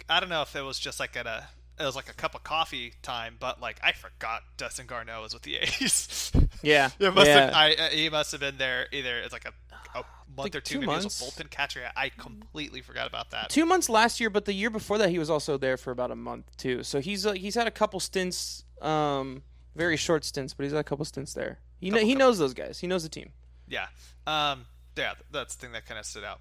[0.08, 1.48] I don't know if it was just like at a,
[1.80, 5.34] it was like a cup of coffee time, but like I forgot Dustin Garneau was
[5.34, 6.32] with the A's.
[6.62, 7.46] Yeah, it must yeah.
[7.46, 7.54] have.
[7.56, 9.18] I uh, he must have been there either.
[9.18, 10.04] It's like a, a
[10.38, 10.76] month think or two.
[10.76, 11.20] two maybe months.
[11.20, 11.90] he was a bullpen catcher.
[11.96, 13.50] I completely forgot about that.
[13.50, 16.12] Two months last year, but the year before that, he was also there for about
[16.12, 16.84] a month too.
[16.84, 19.42] So he's uh, he's had a couple stints, um,
[19.76, 21.62] very short stints, but he's had a couple stints there.
[21.80, 22.80] He kn- he knows those guys.
[22.80, 23.30] He knows the team.
[23.68, 23.88] Yeah.
[24.28, 24.66] Um.
[24.98, 26.40] Yeah, that's the thing that kind of stood out.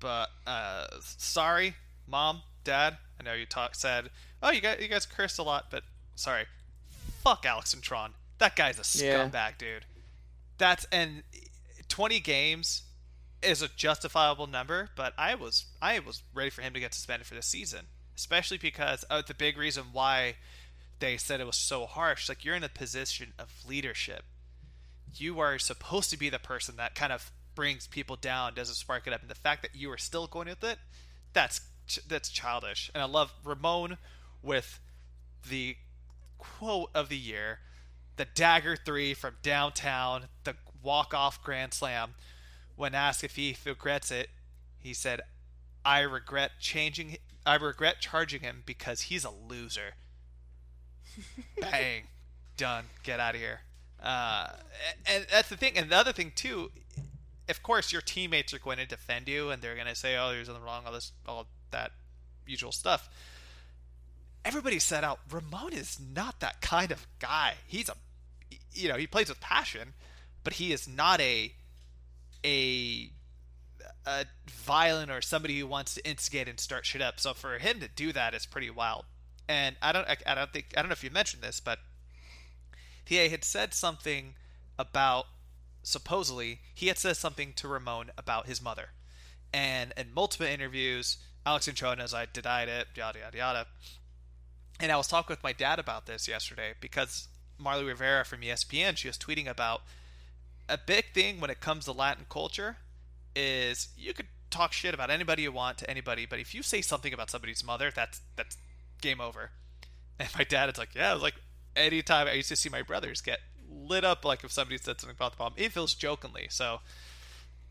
[0.00, 1.74] But uh, sorry,
[2.06, 2.96] mom, dad.
[3.20, 4.10] I know you talk said,
[4.42, 5.82] oh, you guys you guys cursed a lot, but
[6.14, 6.44] sorry.
[7.22, 8.10] Fuck Alex Cintron.
[8.38, 9.28] That guy's a Yeah.
[9.28, 9.84] scumbag, dude.
[10.56, 11.22] That's and
[11.88, 12.82] 20 games
[13.42, 17.26] is a justifiable number, but I was I was ready for him to get suspended
[17.26, 20.36] for this season, especially because uh, the big reason why
[21.00, 22.28] they said it was so harsh.
[22.28, 24.24] Like you're in a position of leadership
[25.16, 29.06] you are supposed to be the person that kind of brings people down, doesn't spark
[29.06, 30.78] it up, and the fact that you are still going with it,
[31.32, 31.60] that's
[32.06, 32.90] that's childish.
[32.94, 33.96] And I love Ramon
[34.42, 34.78] with
[35.48, 35.76] the
[36.36, 37.60] quote of the year,
[38.16, 42.14] the dagger three from downtown, the walk off grand slam.
[42.76, 44.30] When asked if he regrets it,
[44.78, 45.20] he said,
[45.84, 47.16] "I regret changing.
[47.44, 49.94] I regret charging him because he's a loser."
[51.60, 52.04] Bang,
[52.56, 52.84] done.
[53.02, 53.62] Get out of here.
[54.02, 54.48] Uh,
[55.06, 55.76] and that's the thing.
[55.76, 56.70] And the other thing too,
[57.48, 60.30] of course, your teammates are going to defend you, and they're going to say, "Oh,
[60.30, 61.92] there's nothing wrong," all this, all that
[62.46, 63.08] usual stuff.
[64.44, 67.54] Everybody said out, Ramon is not that kind of guy.
[67.66, 67.94] He's a,
[68.72, 69.94] you know, he plays with passion,
[70.44, 71.52] but he is not a,
[72.44, 73.10] a,
[74.06, 77.20] a violent or somebody who wants to instigate and start shit up.
[77.20, 79.04] So for him to do that is pretty wild.
[79.48, 81.80] And I don't, I, I don't think, I don't know if you mentioned this, but
[83.08, 84.34] he had said something
[84.78, 85.26] about
[85.82, 88.90] supposedly he had said something to Ramon about his mother,
[89.52, 91.16] and in multiple interviews,
[91.46, 93.66] Alex Anchonas I denied it, yada yada yada.
[94.78, 98.96] And I was talking with my dad about this yesterday because Marly Rivera from ESPN
[98.98, 99.82] she was tweeting about
[100.68, 102.76] a big thing when it comes to Latin culture
[103.34, 106.82] is you could talk shit about anybody you want to anybody, but if you say
[106.82, 108.58] something about somebody's mother, that's that's
[109.00, 109.52] game over.
[110.20, 111.36] And my dad is like, yeah, it was like
[111.78, 115.16] anytime I used to see my brothers get lit up, like if somebody said something
[115.16, 116.48] about the mom, it feels jokingly.
[116.50, 116.80] So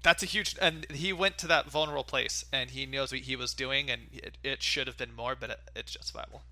[0.03, 3.35] that's a huge, and he went to that vulnerable place, and he knows what he
[3.35, 6.43] was doing, and it, it should have been more, but it, it's justifiable.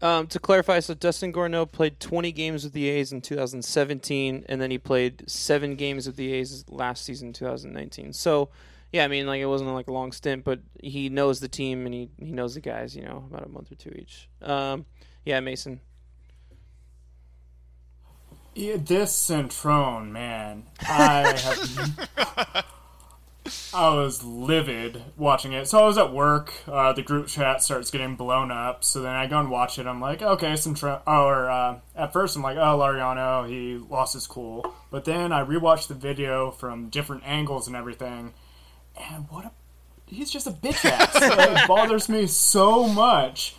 [0.00, 4.60] Um, to clarify, so Dustin Garneau played 20 games with the A's in 2017, and
[4.60, 8.12] then he played seven games with the A's last season, 2019.
[8.12, 8.48] So,
[8.92, 11.86] yeah, I mean, like it wasn't like a long stint, but he knows the team
[11.86, 14.28] and he he knows the guys, you know, about a month or two each.
[14.42, 14.86] Um,
[15.24, 15.80] yeah, Mason.
[18.54, 22.66] Yeah, this Cintron, man, I have.
[23.74, 25.66] I was livid watching it.
[25.66, 26.52] So I was at work.
[26.68, 28.84] Uh, the group chat starts getting blown up.
[28.84, 29.86] So then I go and watch it.
[29.86, 31.00] I'm like, okay, Cintron.
[31.06, 34.74] Or uh, at first I'm like, oh, Laureano, he lost his cool.
[34.90, 38.34] But then I rewatched the video from different angles and everything.
[38.96, 39.50] And what a.
[40.06, 41.10] He's just a bitch ass.
[41.14, 43.56] it bothers me so much.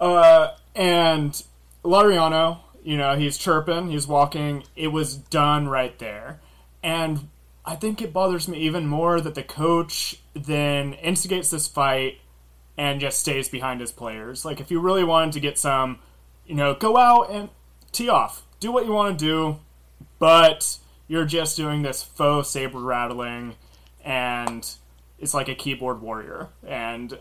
[0.00, 1.42] Uh, and
[1.84, 4.64] Laureano, you know, he's chirping, he's walking.
[4.76, 6.40] It was done right there.
[6.82, 7.28] And
[7.64, 12.18] I think it bothers me even more that the coach then instigates this fight
[12.76, 14.44] and just stays behind his players.
[14.44, 15.98] Like, if you really wanted to get some
[16.50, 17.48] you know, go out and
[17.92, 19.60] tee off, do what you want to do,
[20.18, 23.54] but you're just doing this faux saber rattling,
[24.04, 24.68] and
[25.20, 27.16] it's like a keyboard warrior, and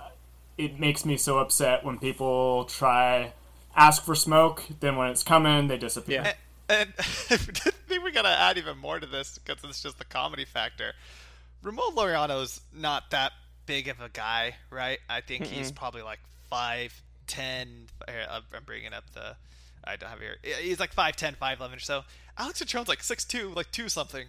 [0.58, 3.34] it makes me so upset when people try
[3.75, 6.23] ask for smoke, then when it's coming, they disappear.
[6.23, 6.34] Yeah.
[6.69, 10.45] And I think we gotta add even more to this because it's just the comedy
[10.45, 10.93] factor.
[11.63, 13.32] Ramon Laureano's not that
[13.65, 14.99] big of a guy, right?
[15.10, 17.88] I think he's probably like five ten.
[18.08, 19.36] Here, I'm I'm bringing up the.
[19.84, 20.36] I don't have here.
[20.62, 22.03] He's like 5'10", 5'11", or so.
[22.38, 24.25] Alex Cintron's like 6'2", like two something,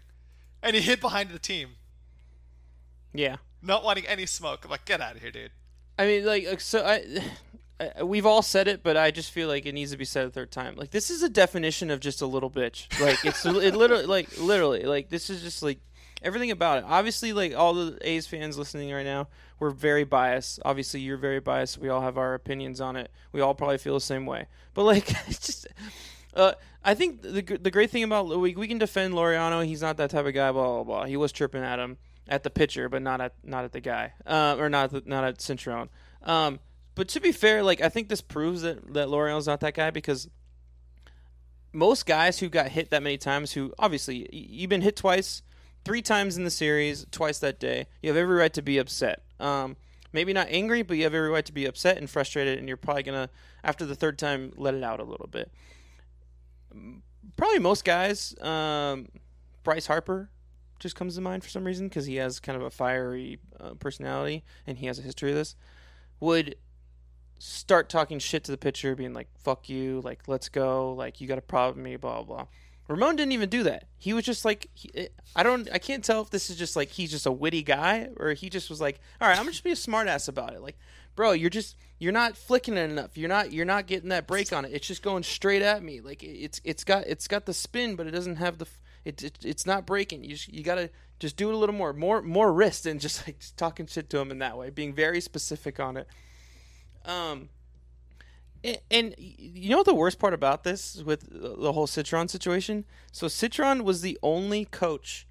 [0.62, 1.70] and he hid behind the team,
[3.12, 3.36] Yeah.
[3.60, 4.64] not wanting any smoke.
[4.64, 5.50] I'm like, get out of here, dude.
[5.98, 7.04] I mean, like, so I,
[8.02, 10.30] We've all said it, but I just feel like it needs to be said a
[10.30, 10.76] third time.
[10.76, 12.88] Like, this is a definition of just a little bitch.
[13.00, 15.78] Like, it's it literally, like, literally, like, this is just like
[16.22, 16.84] everything about it.
[16.86, 20.60] Obviously, like all the A's fans listening right now, we're very biased.
[20.64, 21.78] Obviously, you're very biased.
[21.78, 23.10] We all have our opinions on it.
[23.32, 24.46] We all probably feel the same way.
[24.74, 25.66] But like, just.
[26.32, 26.52] Uh,
[26.84, 29.64] I think the the great thing about we we can defend Laureano.
[29.66, 30.52] He's not that type of guy.
[30.52, 31.04] Blah blah blah.
[31.04, 34.12] He was tripping at him at the pitcher, but not at not at the guy,
[34.26, 35.88] uh, or not the, not at Cintron.
[36.22, 36.60] Um,
[36.94, 39.90] but to be fair, like I think this proves that that Laureano's not that guy
[39.90, 40.28] because
[41.72, 45.42] most guys who got hit that many times, who obviously you've been hit twice,
[45.84, 49.22] three times in the series, twice that day, you have every right to be upset.
[49.38, 49.76] Um,
[50.12, 52.76] maybe not angry, but you have every right to be upset and frustrated, and you're
[52.76, 53.30] probably gonna
[53.62, 55.50] after the third time let it out a little bit
[57.36, 58.34] probably most guys.
[58.40, 59.08] Um,
[59.62, 60.30] Bryce Harper
[60.78, 63.74] just comes to mind for some reason because he has kind of a fiery uh,
[63.74, 65.56] personality and he has a history of this.
[66.20, 66.56] Would
[67.40, 71.26] start talking shit to the pitcher, being like "fuck you," like "let's go," like "you
[71.26, 72.36] got a problem with me," blah blah.
[72.36, 72.46] blah.
[72.90, 73.84] Ramon didn't even do that.
[73.98, 74.90] He was just like, he,
[75.36, 78.08] I don't, I can't tell if this is just like he's just a witty guy
[78.16, 80.60] or he just was like, all right, I'm just be a smartass about it.
[80.60, 80.76] Like,
[81.14, 83.16] bro, you're just, you're not flicking it enough.
[83.16, 84.72] You're not, you're not getting that break on it.
[84.72, 86.00] It's just going straight at me.
[86.00, 88.66] Like it's, it's got, it's got the spin, but it doesn't have the,
[89.04, 90.24] it, it it's not breaking.
[90.24, 93.24] You, just, you gotta just do it a little more, more, more wrist and just
[93.24, 96.08] like just talking shit to him in that way, being very specific on it.
[97.04, 97.48] Um,
[98.62, 102.84] and, and you know what the worst part about this with the whole Cintron situation?
[103.12, 105.26] So Cintron was the only coach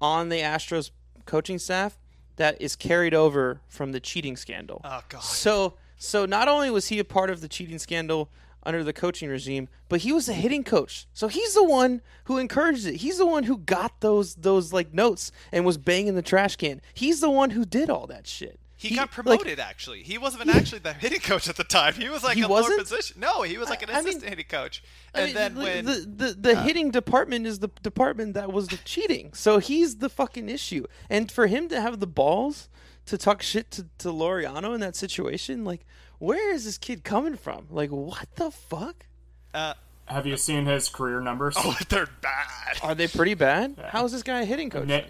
[0.00, 0.90] on the Astros
[1.26, 1.98] coaching staff
[2.36, 4.80] that is carried over from the cheating scandal.
[4.84, 5.22] Oh god.
[5.22, 8.30] So so not only was he a part of the cheating scandal
[8.62, 11.06] under the coaching regime, but he was a hitting coach.
[11.12, 12.96] So he's the one who encouraged it.
[12.96, 16.80] He's the one who got those those like notes and was banging the trash can.
[16.94, 18.58] He's the one who did all that shit.
[18.80, 19.60] He, got like, promoted.
[19.60, 21.92] actually, he wasn't even actually the hitting coach at the time.
[21.92, 22.80] He was like He a lower wasn't?
[22.80, 23.20] position.
[23.20, 24.82] No, he was like an I- I mean- assistant hitting coach.
[25.14, 25.92] I And mean, then the, when the
[26.26, 30.48] the, the hitting department is the department that was the cheating, so he's the fucking
[30.48, 30.86] issue.
[31.10, 32.70] And for him to have the balls
[33.06, 35.84] to talk shit to, to Laureano in that situation, like,
[36.18, 37.66] where is this kid coming from?
[37.70, 39.04] Like, what the fuck?
[39.52, 39.74] uh,
[40.06, 41.54] Have you seen his career numbers?
[41.58, 42.78] oh, they're bad.
[42.82, 43.76] Are they pretty bad?
[43.90, 44.86] How is this guy a hitting coach?
[44.88, 45.06] Ne-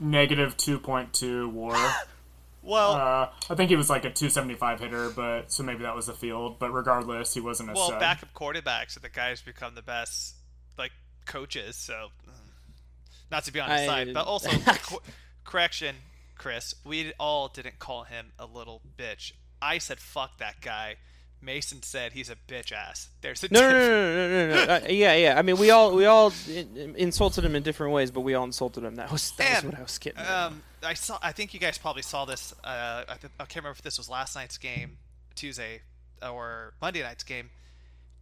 [0.00, 1.76] negative 2.2 war.
[2.64, 6.06] Well, Uh, I think he was like a 275 hitter, but so maybe that was
[6.06, 6.58] the field.
[6.58, 8.00] But regardless, he wasn't a well, stud.
[8.00, 10.34] backup quarterbacks are the guys who become the best
[10.78, 10.92] like
[11.26, 11.76] coaches.
[11.76, 12.32] So, mm,
[13.30, 15.02] not to be on his I- side, but also co-
[15.44, 15.96] correction,
[16.38, 16.74] Chris.
[16.84, 19.32] We all didn't call him a little bitch.
[19.60, 20.96] I said fuck that guy.
[21.42, 23.10] Mason said he's a bitch ass.
[23.20, 23.86] There's a No, no, difference.
[23.86, 24.66] no, no, no, no.
[24.66, 24.74] no.
[24.86, 25.38] Uh, yeah, yeah.
[25.38, 28.44] I mean, we all we all in- insulted him in different ways, but we all
[28.44, 28.94] insulted him.
[28.94, 30.18] That was that was what I was kidding.
[30.20, 30.30] at.
[30.30, 31.18] Um, I saw.
[31.22, 32.52] I think you guys probably saw this.
[32.62, 34.98] Uh, I, th- I can't remember if this was last night's game,
[35.34, 35.80] Tuesday,
[36.22, 37.50] or Monday night's game.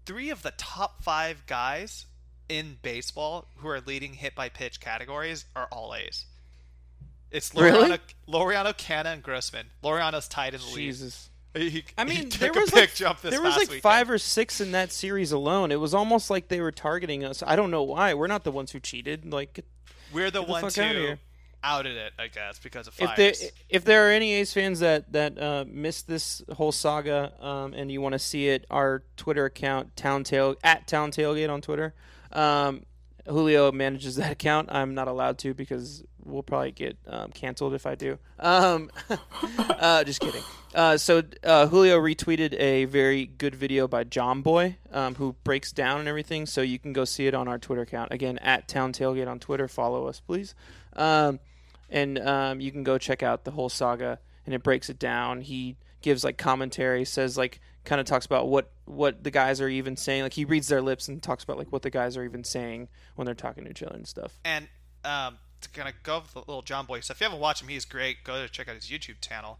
[0.06, 2.06] Three of the top five guys
[2.48, 6.24] in baseball who are leading hit by pitch categories are all A's.
[7.30, 7.88] It's Really?
[7.88, 7.98] Laureano,
[8.28, 9.66] Laureano, Canha, and Grossman.
[9.82, 10.74] Laureano's tied in the lead.
[10.74, 11.30] Jesus.
[11.54, 13.54] He, he- I he mean, took there a was big like jump this there was
[13.56, 13.82] like weekend.
[13.82, 15.70] five or six in that series alone.
[15.70, 17.42] It was almost like they were targeting us.
[17.46, 18.14] I don't know why.
[18.14, 19.30] We're not the ones who cheated.
[19.32, 19.64] Like,
[20.12, 21.18] We're the Get the ones fuck outta who here.
[21.64, 23.32] Outed it, I guess, because of if there
[23.68, 27.90] if there are any A's fans that that uh, missed this whole saga um, and
[27.90, 31.94] you want to see it, our Twitter account Town Tail at Town Tailgate on Twitter.
[32.32, 32.84] Um,
[33.26, 34.70] Julio manages that account.
[34.72, 38.18] I'm not allowed to because we'll probably get um, canceled if I do.
[38.38, 38.90] Um,
[39.58, 40.42] uh, just kidding.
[40.74, 46.00] Uh, so uh, Julio retweeted a very good video by Jomboy, um, who breaks down
[46.00, 46.46] and everything.
[46.46, 49.38] So you can go see it on our Twitter account again at Town Tailgate on
[49.38, 49.68] Twitter.
[49.68, 50.54] Follow us, please.
[50.94, 51.40] Um,
[51.92, 55.42] and um, you can go check out the whole saga, and it breaks it down.
[55.42, 59.68] He gives like commentary, says like kind of talks about what what the guys are
[59.68, 60.22] even saying.
[60.22, 62.88] Like he reads their lips and talks about like what the guys are even saying
[63.14, 64.38] when they're talking to each other and stuff.
[64.44, 64.66] And
[65.04, 67.68] um, to kind of go with the little Jomboy stuff, if you haven't watched him,
[67.68, 68.24] he's great.
[68.24, 69.58] Go to check out his YouTube channel.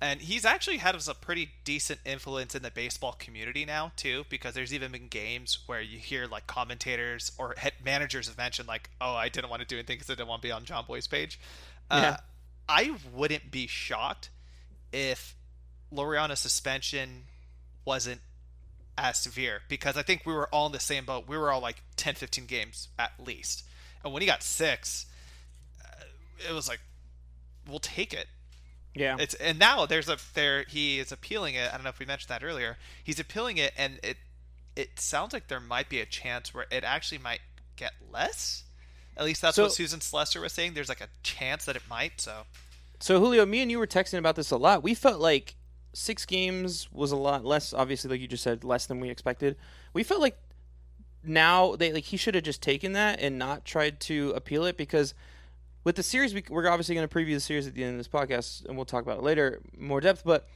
[0.00, 4.54] and he's actually had a pretty decent influence in the baseball community now too because
[4.54, 8.88] there's even been games where you hear like commentators or head managers have mentioned like
[9.00, 11.06] oh i didn't want to do anything because i didn't want to be on Jomboy's
[11.06, 11.38] page
[11.90, 12.16] uh,
[12.68, 14.30] i wouldn't be shocked
[14.92, 15.34] if
[15.92, 17.24] Laureano's suspension
[17.84, 18.20] wasn't
[18.98, 21.60] as severe because i think we were all in the same boat we were all
[21.60, 23.64] like 10 15 games at least
[24.04, 25.06] and when he got six
[25.84, 26.04] uh,
[26.48, 26.80] it was like
[27.68, 28.26] we'll take it
[28.94, 29.16] Yeah.
[29.18, 31.68] it's and now there's a there he is appealing it.
[31.72, 32.76] I don't know if we mentioned that earlier.
[33.04, 34.16] He's appealing it, and it
[34.74, 37.40] it sounds like there might be a chance where it actually might
[37.76, 38.64] get less.
[39.20, 40.72] At least that's So- what Susan Slusser was saying.
[40.74, 42.20] There's like a chance that it might.
[42.20, 42.44] So
[42.98, 44.82] So Julio, me and you were texting about this a lot.
[44.82, 45.56] We felt like
[45.92, 47.72] six games was a lot less.
[47.74, 49.56] Obviously, like you just said, less than we expected.
[49.92, 50.38] We felt like
[51.22, 54.78] now they like he should have just taken that and not tried to appeal it
[54.78, 55.12] because
[55.84, 57.98] with the series we, we're obviously going to preview the series at the end of
[57.98, 60.22] this podcast and we'll talk about it later more depth.
[60.24, 60.48] But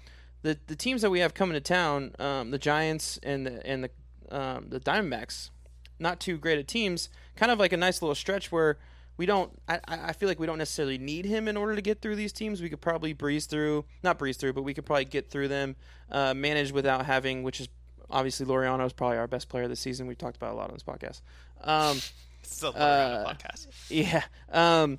[0.42, 3.84] the the teams that we have coming to town, um, the Giants and the and
[3.84, 3.90] the
[4.30, 5.50] um, the Diamondbacks,
[5.98, 7.10] not too great at teams.
[7.36, 8.78] Kind of like a nice little stretch where
[9.16, 9.50] we don't.
[9.68, 12.32] I, I feel like we don't necessarily need him in order to get through these
[12.32, 12.60] teams.
[12.62, 15.76] We could probably breeze through, not breeze through, but we could probably get through them,
[16.10, 17.68] uh, manage without having, which is
[18.10, 20.06] obviously Laureano is probably our best player this season.
[20.06, 21.20] We've talked about a lot on this podcast.
[21.62, 21.98] Um,
[22.62, 23.66] a Uh, podcast.
[23.88, 24.22] yeah.
[24.52, 24.98] Um,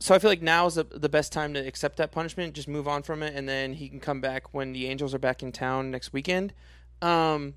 [0.00, 2.68] so I feel like now is the, the best time to accept that punishment, just
[2.68, 5.42] move on from it, and then he can come back when the Angels are back
[5.42, 6.52] in town next weekend.
[7.00, 7.54] Um,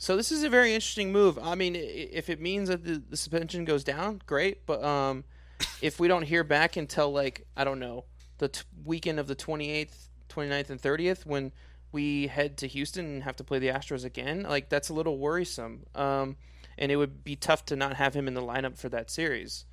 [0.00, 1.38] so this is a very interesting move.
[1.38, 4.64] I mean, if it means that the, the suspension goes down, great.
[4.64, 5.24] But um,
[5.82, 8.06] if we don't hear back until like I don't know
[8.38, 11.52] the t- weekend of the 28th, 29th, and 30th, when
[11.92, 15.18] we head to Houston and have to play the Astros again, like that's a little
[15.18, 15.84] worrisome.
[15.94, 16.38] Um,
[16.78, 19.66] and it would be tough to not have him in the lineup for that series.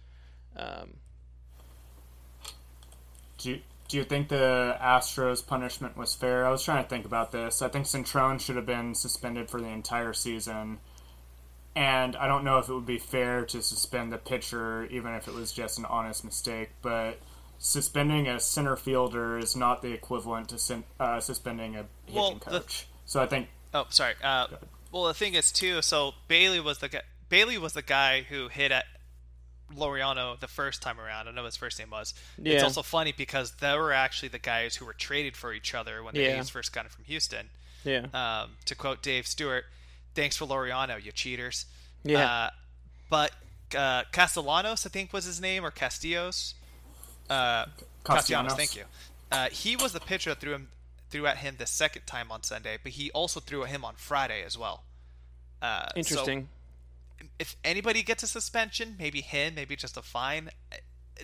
[0.58, 0.96] Um,
[3.38, 6.46] Do you, do you think the Astros punishment was fair?
[6.46, 7.62] I was trying to think about this.
[7.62, 10.80] I think Cintron should have been suspended for the entire season.
[11.76, 15.28] And I don't know if it would be fair to suspend the pitcher, even if
[15.28, 16.70] it was just an honest mistake.
[16.82, 17.20] But
[17.60, 22.60] suspending a center fielder is not the equivalent to uh, suspending a hitting Well, the-
[22.60, 22.88] coach.
[23.06, 24.14] so I think Oh, sorry.
[24.24, 24.48] Uh,
[24.92, 25.82] well, the thing is too.
[25.84, 27.02] So Bailey was the guy.
[27.30, 28.86] Bailey was the guy who hit at
[29.76, 31.22] Laureano the first time around.
[31.22, 32.14] I don't know what his first name was.
[32.44, 36.04] It's also funny because they were actually the guys who were traded for each other
[36.04, 36.40] when the Yeah.
[36.40, 37.50] A's first got him from Houston.
[37.84, 39.66] yeah, Um, to quote Dave Stewart,
[40.16, 41.66] "Thanks for Laureano, you cheaters."
[42.04, 42.50] yeah, Uh,
[43.10, 43.32] but
[43.76, 46.54] uh, Castellanos, I think was his name, or Castillos.
[47.30, 47.66] Uh,
[48.04, 48.54] Castellanos, Castellanos.
[48.56, 48.86] thank you.
[49.32, 50.70] Uh, he was the pitcher that threw him
[51.10, 53.96] threw at him the second time on Sunday, but he also threw at him on
[53.96, 54.84] Friday as well.
[55.62, 56.50] Uh, interesting.
[57.40, 60.50] If anybody gets a suspension, maybe him, maybe just a fine.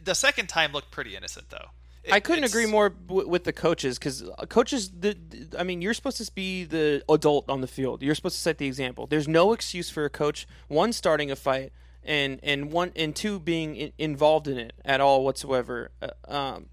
[0.01, 1.67] The second time looked pretty innocent, though.
[2.03, 4.89] It- I couldn't agree more w- with the coaches because coaches.
[4.91, 8.01] The, the- I mean, you're supposed to be the adult on the field.
[8.03, 9.07] You're supposed to set the example.
[9.07, 11.71] There's no excuse for a coach one starting a fight
[12.03, 15.91] and and one and two being in, involved in it at all whatsoever.
[16.01, 16.65] Uh, um,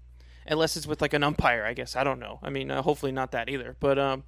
[0.45, 1.95] unless it's with like an umpire, I guess.
[1.95, 2.39] I don't know.
[2.43, 3.77] I mean, uh, hopefully not that either.
[3.79, 4.23] But um,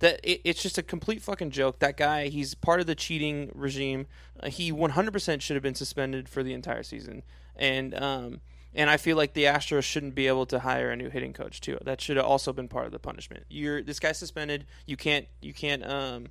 [0.00, 1.78] that it, it's just a complete fucking joke.
[1.80, 4.06] That guy, he's part of the cheating regime.
[4.40, 7.22] Uh, he 100% should have been suspended for the entire season.
[7.56, 8.40] And um,
[8.74, 11.60] and I feel like the Astros shouldn't be able to hire a new hitting coach
[11.60, 11.78] too.
[11.84, 13.44] That should have also been part of the punishment.
[13.48, 14.66] You're this guy's suspended.
[14.86, 16.26] You can't you can't um,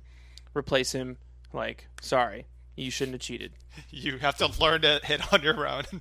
[0.54, 1.18] replace him.
[1.52, 2.46] Like, sorry,
[2.76, 3.52] you shouldn't have cheated.
[3.90, 5.84] you have to learn to hit on your own.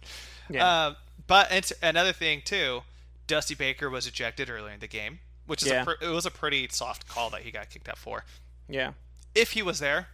[0.49, 0.85] Yeah.
[0.85, 0.95] Um,
[1.27, 2.83] but it's another thing too,
[3.27, 5.81] Dusty Baker was ejected earlier in the game, which is Yeah.
[5.81, 8.23] a pr- it was a pretty soft call that he got kicked out for.
[8.69, 8.91] Yeah.
[9.33, 10.07] If he was there,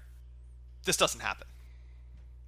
[0.85, 1.47] this doesn't happen.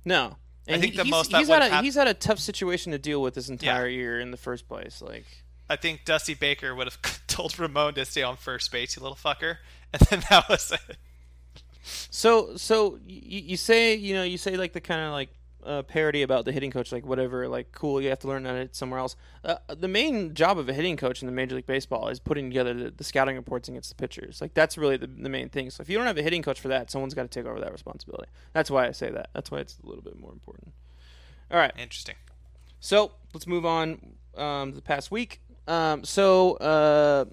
[0.06, 0.38] No.
[0.68, 2.92] And think he- the he's, most that he's had a, he's had a tough situation
[2.92, 5.02] to deal with this entire year in the first place.
[5.02, 5.26] Like,
[5.70, 9.18] I think Dusty Baker would have told Ramon to stay on first base, you little
[9.18, 9.58] fucker,
[9.94, 10.98] and then that was it.
[11.84, 15.30] So, so you, you say, you know, you say like the kind of like
[15.66, 18.76] uh, parody about the hitting coach, like whatever, like cool, you have to learn that
[18.76, 19.16] somewhere else.
[19.44, 22.50] Uh, the main job of a hitting coach in the Major League Baseball is putting
[22.50, 24.42] together the, the scouting reports against the pitchers.
[24.42, 25.70] Like that's really the, the main thing.
[25.70, 27.60] So if you don't have a hitting coach for that, someone's got to take over
[27.60, 28.30] that responsibility.
[28.54, 29.30] That's why I say that.
[29.34, 30.74] That's why it's a little bit more important.
[31.52, 31.74] All right.
[31.78, 32.16] Interesting.
[32.80, 35.42] So let's move on um, to the past week.
[35.68, 37.26] Um, so uh,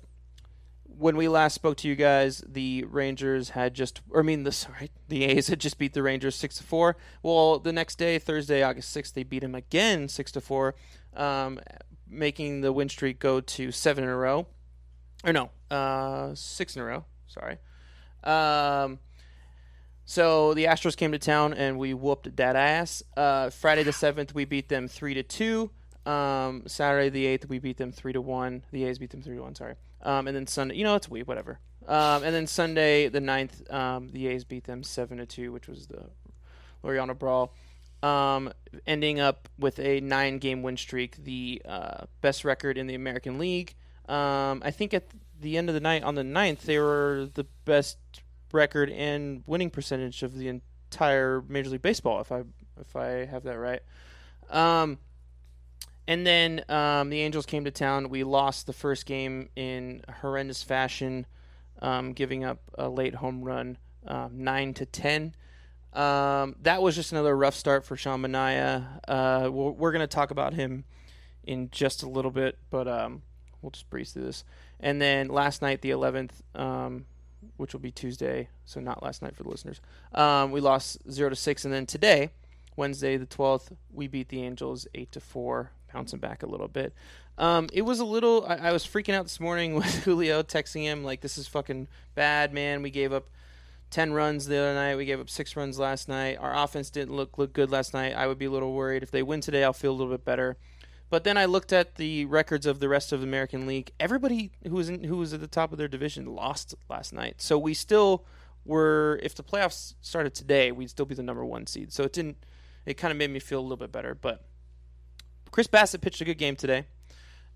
[1.03, 4.53] when we last spoke to you guys, the Rangers had just, or I mean, the
[4.53, 6.97] sorry, the A's had just beat the Rangers six to four.
[7.25, 10.77] Well, the next day, Thursday, August sixth, they beat them again six to four,
[11.15, 11.59] um,
[12.09, 14.47] making the win streak go to seven in a row.
[15.25, 17.05] Or no, uh, six in a row.
[17.27, 17.59] Sorry.
[18.23, 19.01] Um,
[20.05, 23.03] so the Astros came to town and we whooped that ass.
[23.17, 25.71] Uh, Friday the seventh, we beat them three to two.
[26.05, 28.65] Um, Saturday the eighth, we beat them three to one.
[28.73, 29.55] The A's beat them three to one.
[29.55, 29.75] Sorry.
[30.03, 31.61] Um, and then Sunday, you know, it's week, whatever.
[31.87, 35.69] Um, and then Sunday the 9th, um, the A's beat them seven to two, which
[35.69, 36.07] was the
[36.85, 37.55] Laureano brawl.
[38.03, 38.53] Um,
[38.87, 43.75] ending up with a nine-game win streak, the uh, best record in the American League.
[44.09, 45.05] Um, I think at
[45.41, 47.99] the end of the night on the 9th, they were the best
[48.53, 52.43] record and winning percentage of the entire Major League Baseball, if I
[52.81, 53.81] if I have that right.
[54.51, 54.99] Um,
[56.13, 58.11] and then um, the Angels came to town.
[58.11, 61.25] We lost the first game in horrendous fashion,
[61.81, 65.35] um, giving up a late home run, um, nine to ten.
[65.95, 69.01] Um, that was just another rough start for Sean Manaea.
[69.09, 70.85] Uh, we're, we're going to talk about him
[71.45, 73.23] in just a little bit, but um,
[73.63, 74.45] we'll just breeze through this.
[74.81, 77.07] And then last night, the 11th, um,
[77.57, 79.81] which will be Tuesday, so not last night for the listeners,
[80.15, 81.65] we lost zero to six.
[81.65, 82.33] And then today,
[82.77, 86.95] Wednesday the 12th, we beat the Angels eight to four, bouncing back a little bit.
[87.39, 88.45] Um, it was a little.
[88.47, 91.89] I, I was freaking out this morning with Julio texting him like, "This is fucking
[92.15, 92.83] bad, man.
[92.83, 93.29] We gave up."
[93.91, 94.97] 10 runs the other night.
[94.97, 96.39] We gave up six runs last night.
[96.41, 98.15] Our offense didn't look look good last night.
[98.15, 99.03] I would be a little worried.
[99.03, 100.57] If they win today, I'll feel a little bit better.
[101.13, 103.93] But then I looked at the records of the rest of the American League.
[104.01, 107.43] Everybody who was in, who was at the top of their division lost last night.
[107.43, 108.25] So we still
[108.65, 109.21] were.
[109.23, 111.93] If the playoffs started today, we'd still be the number one seed.
[111.93, 112.39] So it didn't.
[112.87, 114.15] It kind of made me feel a little bit better.
[114.15, 114.47] But
[115.53, 116.87] Chris Bassitt pitched a good game today.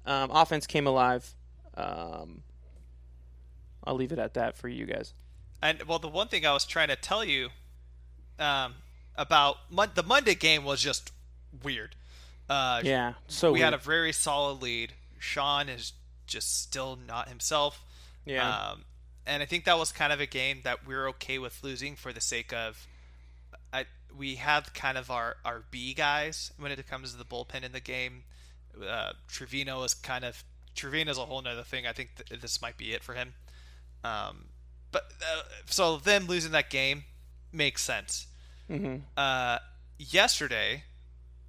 [0.04, 1.34] Um, offense came alive.
[1.74, 2.42] Um,
[3.84, 5.12] I'll leave it at that for you guys.
[5.62, 7.48] And well, the one thing I was trying to tell you
[8.38, 8.74] um,
[9.16, 11.10] about Mon- the Monday game was just
[11.64, 11.96] weird.
[12.48, 13.64] Uh, Yeah, so we weird.
[13.64, 14.92] had a very solid lead.
[15.18, 15.92] Sean is
[16.26, 17.82] just still not himself.
[18.24, 18.70] yeah.
[18.70, 18.84] Um,
[19.28, 21.96] and I think that was kind of a game that we are okay with losing
[21.96, 22.86] for the sake of.
[24.16, 27.72] We have kind of our, our B guys when it comes to the bullpen in
[27.72, 28.24] the game.
[28.80, 30.44] Uh, Trevino is kind of
[30.74, 31.86] Trevino's a whole nother thing.
[31.86, 33.34] I think th- this might be it for him.
[34.04, 34.46] Um,
[34.92, 37.04] but uh, so them losing that game
[37.52, 38.26] makes sense.
[38.68, 39.58] hmm Uh,
[39.98, 40.84] yesterday,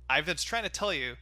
[0.09, 1.15] I was trying to tell you,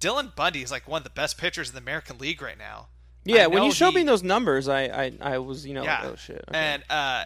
[0.00, 2.88] Dylan Bundy is like one of the best pitchers in the American League right now.
[3.24, 6.02] Yeah, when you showed he- me those numbers, I, I, I was, you know, yeah.
[6.02, 6.44] like, oh shit.
[6.48, 6.58] okay.
[6.58, 7.24] And uh,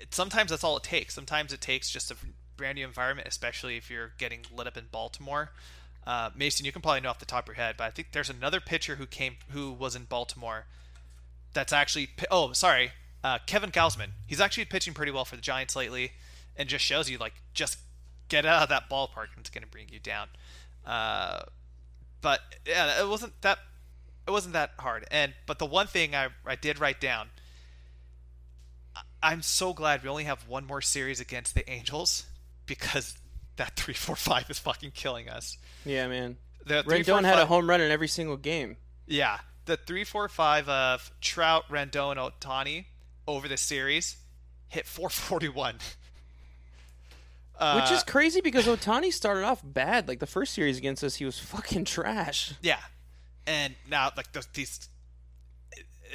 [0.00, 1.14] it, sometimes that's all it takes.
[1.14, 2.16] Sometimes it takes just a
[2.56, 5.50] brand new environment, especially if you're getting lit up in Baltimore.
[6.06, 8.12] Uh, Mason, you can probably know off the top of your head, but I think
[8.12, 10.66] there's another pitcher who came who was in Baltimore.
[11.52, 12.92] That's actually oh sorry,
[13.24, 14.10] uh, Kevin Gausman.
[14.26, 16.12] He's actually pitching pretty well for the Giants lately,
[16.56, 17.78] and just shows you like just
[18.28, 20.28] get out of that ballpark and it's going to bring you down.
[20.84, 21.42] Uh,
[22.20, 23.58] but yeah, it wasn't that
[24.26, 25.06] it wasn't that hard.
[25.10, 27.30] And but the one thing I I did write down.
[29.22, 32.26] I'm so glad we only have one more series against the Angels
[32.66, 33.18] because
[33.56, 35.58] that three four five is fucking killing us.
[35.84, 36.36] yeah, man.
[36.66, 38.76] The three, four, Rendon had a home run in every single game.
[39.06, 42.86] Yeah, the three four five of Trout, Rendon, Ohtani
[43.26, 44.16] over the series
[44.68, 45.76] hit 441.
[47.58, 50.08] Uh, Which is crazy because Ohtani started off bad.
[50.08, 52.52] Like the first series against us, he was fucking trash.
[52.60, 52.76] Yeah,
[53.46, 54.90] and now like the, these,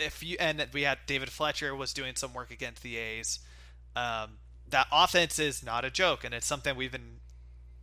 [0.06, 3.40] if you and we had David Fletcher was doing some work against the A's.
[3.96, 4.38] Um,
[4.72, 7.20] that offense is not a joke, and it's something we've been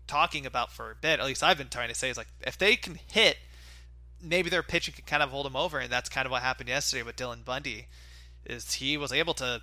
[0.07, 1.20] talking about for a bit.
[1.20, 3.39] At least I've been trying to say is like if they can hit,
[4.22, 6.68] maybe their pitching can kind of hold them over, and that's kind of what happened
[6.68, 7.86] yesterday with Dylan Bundy.
[8.45, 9.61] Is he was able to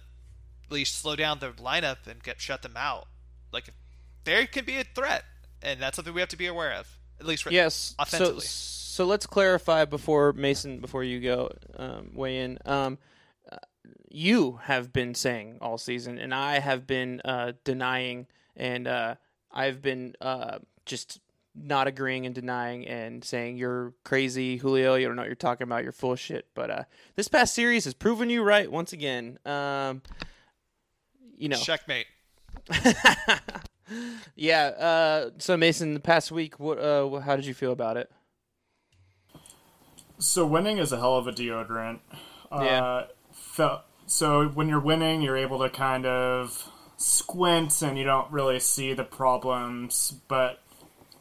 [0.63, 3.07] at least slow down the lineup and get shut them out.
[3.51, 3.69] Like
[4.23, 5.23] there can be a threat,
[5.61, 6.97] and that's something we have to be aware of.
[7.19, 7.95] At least Yes.
[7.97, 8.45] So, offensively.
[8.45, 12.59] so let's clarify before Mason, before you go um, weigh in.
[12.65, 12.97] Um,
[14.09, 19.15] you have been saying all season, and I have been uh, denying, and uh,
[19.51, 21.19] I've been uh, just
[21.55, 24.95] not agreeing and denying and saying you're crazy, Julio.
[24.95, 25.83] You don't know what you're talking about.
[25.83, 26.47] You're full of shit.
[26.53, 26.83] But uh,
[27.15, 29.39] this past series has proven you right once again.
[29.45, 30.01] Um,
[31.37, 32.07] you know, Checkmate.
[34.35, 34.65] yeah.
[34.67, 36.77] Uh, so Mason, the past week, what?
[36.77, 38.11] Uh, how did you feel about it?
[40.17, 41.99] So winning is a hell of a deodorant.
[42.51, 43.05] Yeah.
[43.59, 48.31] Uh, fe- so when you're winning, you're able to kind of squint and you don't
[48.31, 50.13] really see the problems.
[50.27, 50.61] But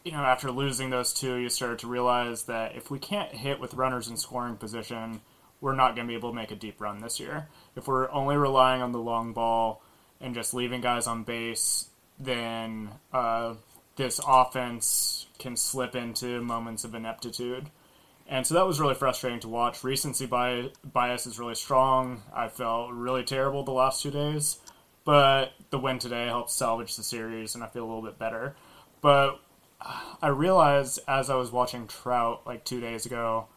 [0.03, 3.59] you know, after losing those two, you start to realize that if we can't hit
[3.59, 5.21] with runners in scoring position,
[5.61, 7.47] we're not going to be able to make a deep run this year.
[7.75, 9.81] If we're only relying on the long ball
[10.21, 13.55] and just leaving guys on base, then uh,
[13.95, 17.71] this offense can slip into moments of ineptitude.
[18.27, 19.83] And so that was really frustrating to watch.
[19.83, 22.23] Recency bi- bias is really strong.
[22.33, 24.57] I felt really terrible the last two days,
[25.03, 28.55] but the win today helped salvage the series, and I feel a little bit better.
[29.01, 29.39] But
[30.21, 33.47] I realized as I was watching Trout like two days ago,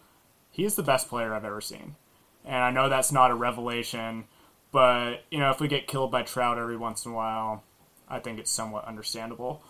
[0.51, 1.97] he is the best player I've ever seen.
[2.45, 4.25] And I know that's not a revelation,
[4.71, 7.62] but you know, if we get killed by Trout every once in a while,
[8.09, 9.62] I think it's somewhat understandable.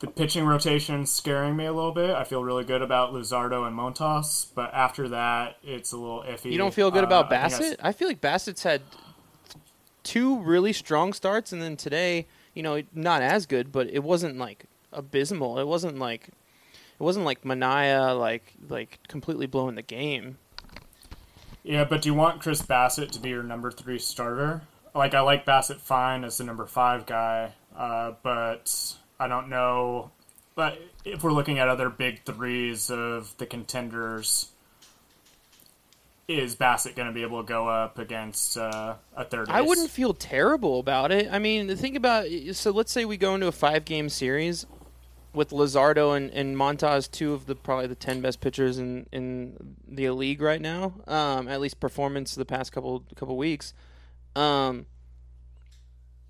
[0.00, 2.10] The pitching rotation scaring me a little bit.
[2.10, 6.50] I feel really good about Luzardo and Montas, but after that, it's a little iffy.
[6.50, 7.76] You don't feel good Uh, about I Bassitt?
[7.82, 8.80] I, feel like Bassitt's had
[10.02, 14.38] two really strong starts, and then today, you know, not as good, but it wasn't
[14.38, 15.58] like abysmal.
[15.58, 20.38] It wasn't like it wasn't like Manaea like like completely blowing the game.
[21.62, 24.62] Yeah, but do you want Chris Bassitt to be your number three starter?
[24.94, 30.10] Like, I like Bassitt fine as the number five guy, uh, but I don't know.
[30.56, 34.48] But if we're looking at other big threes of the contenders,
[36.26, 39.48] is Bassitt going to be able to go up against uh, a third?
[39.48, 41.28] I wouldn't feel terrible about it.
[41.30, 42.70] I mean, think about so.
[42.70, 44.66] Let's say we go into a five game series
[45.32, 49.76] with Luzardo and, and Montas, two of the probably the ten best pitchers in, in
[49.86, 50.94] the league right now.
[51.06, 53.74] Um, at least performance the past couple couple weeks.
[54.34, 54.86] Um,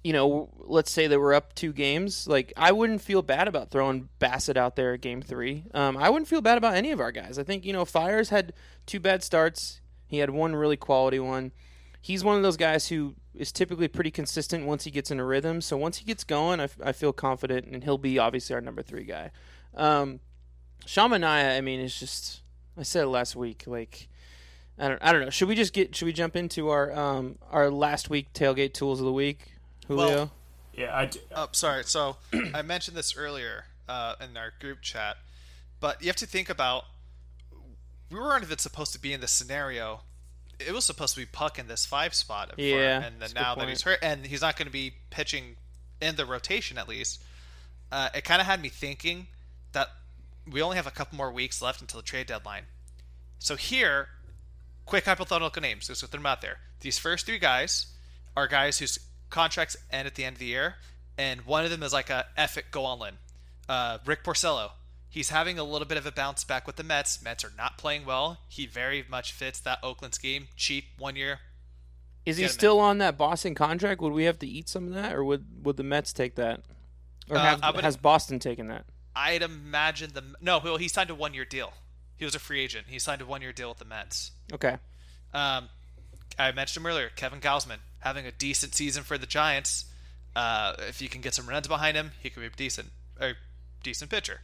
[0.02, 2.26] you know, let's say that we're up two games.
[2.26, 5.64] Like, I wouldn't feel bad about throwing Bassitt out there at game three.
[5.74, 7.38] Um, I wouldn't feel bad about any of our guys.
[7.38, 8.52] I think you know, Fiers had
[8.86, 9.80] two bad starts.
[10.06, 11.52] He had one really quality one.
[12.00, 15.24] He's one of those guys who is typically pretty consistent once he gets in a
[15.24, 15.60] rhythm.
[15.60, 18.60] So once he gets going, I, f- I feel confident, and he'll be obviously our
[18.60, 19.30] number three guy.
[19.74, 20.20] Um,
[20.86, 22.42] Sean Manaea, I mean, it's just
[22.76, 23.64] I said last week.
[23.66, 24.08] Like,
[24.78, 25.30] I don't, I don't know.
[25.30, 25.94] Should we just get?
[25.94, 29.52] Should we jump into our um our last week tailgate tools of the week,
[29.90, 30.08] Julio?
[30.16, 30.30] Well,
[30.74, 31.84] Yeah, I d- Oh, sorry.
[31.84, 32.16] So
[32.54, 35.16] I mentioned this earlier uh, in our group chat,
[35.80, 36.84] but you have to think about
[38.10, 40.00] we weren't even supposed to be in this scenario.
[40.58, 42.52] It was supposed to be Puk in this five spot.
[42.54, 44.66] for- Yeah, and then that's a good now that he's hurt, and he's not going
[44.66, 45.56] to be pitching
[46.00, 47.22] in the rotation at least.
[47.92, 49.26] Uh, it kind of had me thinking
[49.72, 49.88] that
[50.50, 52.64] we only have a couple more weeks left until the trade deadline.
[53.38, 54.08] So here,
[54.86, 55.86] quick hypothetical names.
[55.88, 56.58] Just put them out there.
[56.80, 57.86] These first three guys
[58.36, 58.98] are guys whose
[59.30, 60.76] contracts end at the end of the year,
[61.16, 63.14] and one of them is like a F it, go all in.
[63.68, 64.70] Uh, Rick Porcello.
[65.08, 67.22] He's having a little bit of a bounce back with the Mets.
[67.22, 68.38] Mets are not playing well.
[68.48, 70.46] He very much fits that Oakland scheme.
[70.56, 71.40] Cheap, one year.
[72.24, 72.52] Is he him in.
[72.52, 74.00] still on that Boston contract?
[74.02, 76.60] Would we have to eat some of that, or would would the Mets take that,
[77.28, 78.84] or Uh, have, would- has Boston taken that?
[79.16, 80.58] I'd imagine the no.
[80.58, 81.72] Well, he signed a one year deal.
[82.16, 82.86] He was a free agent.
[82.88, 84.30] He signed a one year deal with the Mets.
[84.52, 84.76] Okay.
[85.34, 85.68] Um,
[86.40, 87.10] I mentioned him earlier.
[87.14, 89.84] Kevin Gausman having a decent season for the Giants.
[90.34, 92.88] Uh, if you can get some runs behind him, he could be a decent,
[93.20, 93.34] or
[93.82, 94.40] decent pitcher.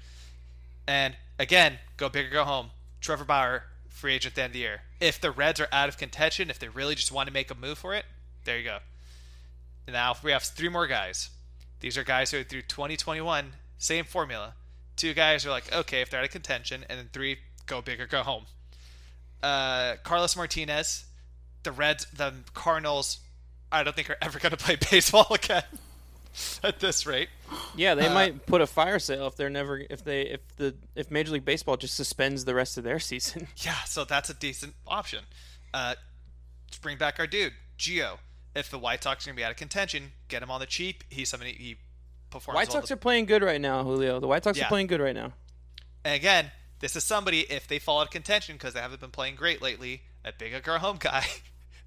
[0.86, 2.70] And again, go big or go home.
[3.00, 4.82] Trevor Bauer, free agent at the end of the year.
[5.00, 7.54] If the Reds are out of contention, if they really just want to make a
[7.54, 8.04] move for it,
[8.44, 8.78] there you go.
[9.88, 11.30] Now we have three more guys.
[11.80, 14.54] These are guys who are through 2021, same formula.
[14.96, 18.00] Two guys are like, okay, if they're out of contention, and then three go big
[18.00, 18.46] or go home.
[19.42, 21.04] Uh, Carlos Martinez,
[21.66, 23.18] the Reds, the Cardinals,
[23.70, 25.62] I don't think are ever going to play baseball again
[26.62, 27.28] at this rate.
[27.76, 30.74] Yeah, they Uh, might put a fire sale if they're never if they if the
[30.94, 33.48] if Major League Baseball just suspends the rest of their season.
[33.58, 35.24] Yeah, so that's a decent option.
[35.74, 35.94] Uh,
[36.66, 38.18] let's bring back our dude, Gio.
[38.54, 40.66] If the White Sox are going to be out of contention, get him on the
[40.66, 41.04] cheap.
[41.10, 41.76] He's somebody he
[42.30, 42.54] performs.
[42.56, 44.18] White well Sox are playing good right now, Julio.
[44.18, 44.64] The White Sox Yeah.
[44.64, 45.32] are playing good right now.
[46.04, 46.50] And again,
[46.80, 49.60] this is somebody if they fall out of contention because they haven't been playing great
[49.60, 50.02] lately.
[50.24, 51.24] A big or home guy,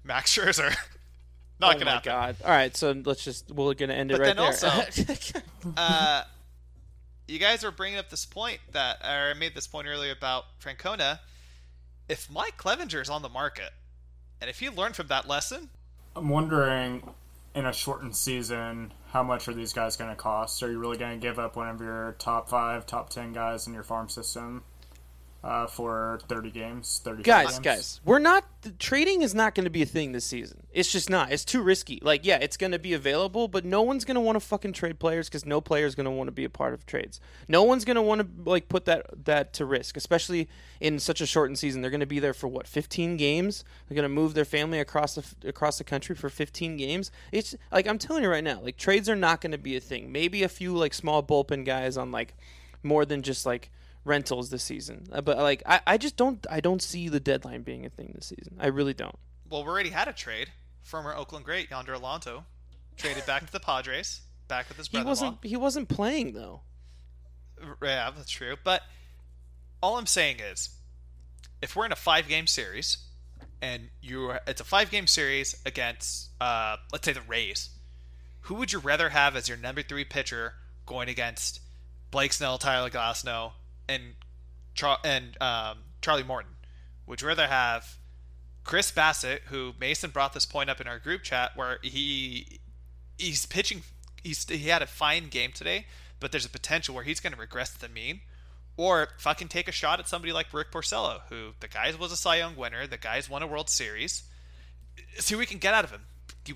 [0.04, 0.74] Max Scherzer.
[1.60, 2.10] Not oh gonna my happen.
[2.10, 2.36] god!
[2.44, 4.46] All right, so let's just we're gonna end it But right then there.
[4.46, 5.40] also-
[5.76, 6.22] uh,
[7.28, 10.44] you guys are bringing up this point that or I made this point earlier about
[10.62, 11.18] Francona.
[12.08, 13.70] If Mike Clevinger is on the market,
[14.40, 15.68] and if he learned from that lesson,
[16.16, 17.02] I'm wondering
[17.54, 20.62] in a shortened season, how much are these guys going to cost?
[20.62, 23.66] Are you really going to give up one of your top five, top ten guys
[23.66, 24.62] in your farm system
[25.42, 27.00] uh, for 30 games?
[27.04, 27.58] 30 guys, games?
[27.60, 28.44] guys, we're not
[28.78, 30.66] trading is not going to be a thing this season.
[30.72, 31.32] It's just not.
[31.32, 31.98] It's too risky.
[32.02, 34.74] Like, yeah, it's going to be available, but no one's going to want to fucking
[34.74, 37.20] trade players because no player is going to want to be a part of trades.
[37.48, 40.48] No one's going to want to like put that that to risk, especially
[40.80, 41.80] in such a shortened season.
[41.80, 43.64] They're going to be there for what 15 games.
[43.88, 47.10] They're going to move their family across the across the country for 15 games.
[47.32, 49.80] It's like I'm telling you right now, like trades are not going to be a
[49.80, 50.12] thing.
[50.12, 52.34] Maybe a few like small bullpen guys on like
[52.82, 53.70] more than just like
[54.04, 55.06] rentals this season.
[55.12, 58.12] Uh, But like I, I just don't I don't see the deadline being a thing
[58.14, 58.56] this season.
[58.60, 59.18] I really don't.
[59.48, 60.48] well, we already had a trade.
[60.82, 62.44] Former Oakland great Yonder Alonso
[62.96, 65.10] traded back to the Padres, back with his He brother-in-law.
[65.10, 66.62] wasn't he wasn't playing though.
[67.82, 68.56] Yeah, that's true.
[68.64, 68.82] But
[69.82, 70.70] all I'm saying is,
[71.60, 72.98] if we're in a five game series,
[73.60, 77.70] and you it's a five game series against, uh, let's say the Rays,
[78.42, 80.54] who would you rather have as your number three pitcher
[80.86, 81.60] going against
[82.10, 83.52] Blake Snell, Tyler Glasnow,
[83.90, 84.02] and
[84.74, 86.52] Char- and um, Charlie Morton.
[87.06, 87.96] Would you rather have
[88.64, 92.60] Chris Bassitt, who Mason brought this point up in our group chat, where he
[93.18, 93.82] he's pitching,
[94.22, 95.86] he's he had a fine game today,
[96.20, 98.20] but there's a potential where he's going to regress to the mean,
[98.76, 102.16] or fucking take a shot at somebody like Rick Porcello, who the guy was a
[102.16, 104.22] Cy Young winner, the guy's won a World Series.
[105.18, 106.02] See what we can get out of him.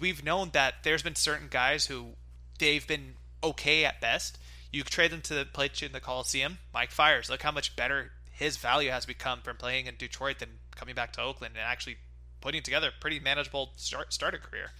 [0.00, 2.10] We've known that there's been certain guys who
[2.58, 4.38] they've been okay at best.
[4.74, 6.58] You trade them to play in the Coliseum.
[6.72, 7.30] Mike Fiers.
[7.30, 11.12] look how much better his value has become from playing in Detroit than coming back
[11.12, 11.98] to Oakland and actually
[12.40, 14.70] putting together a pretty manageable start starter career.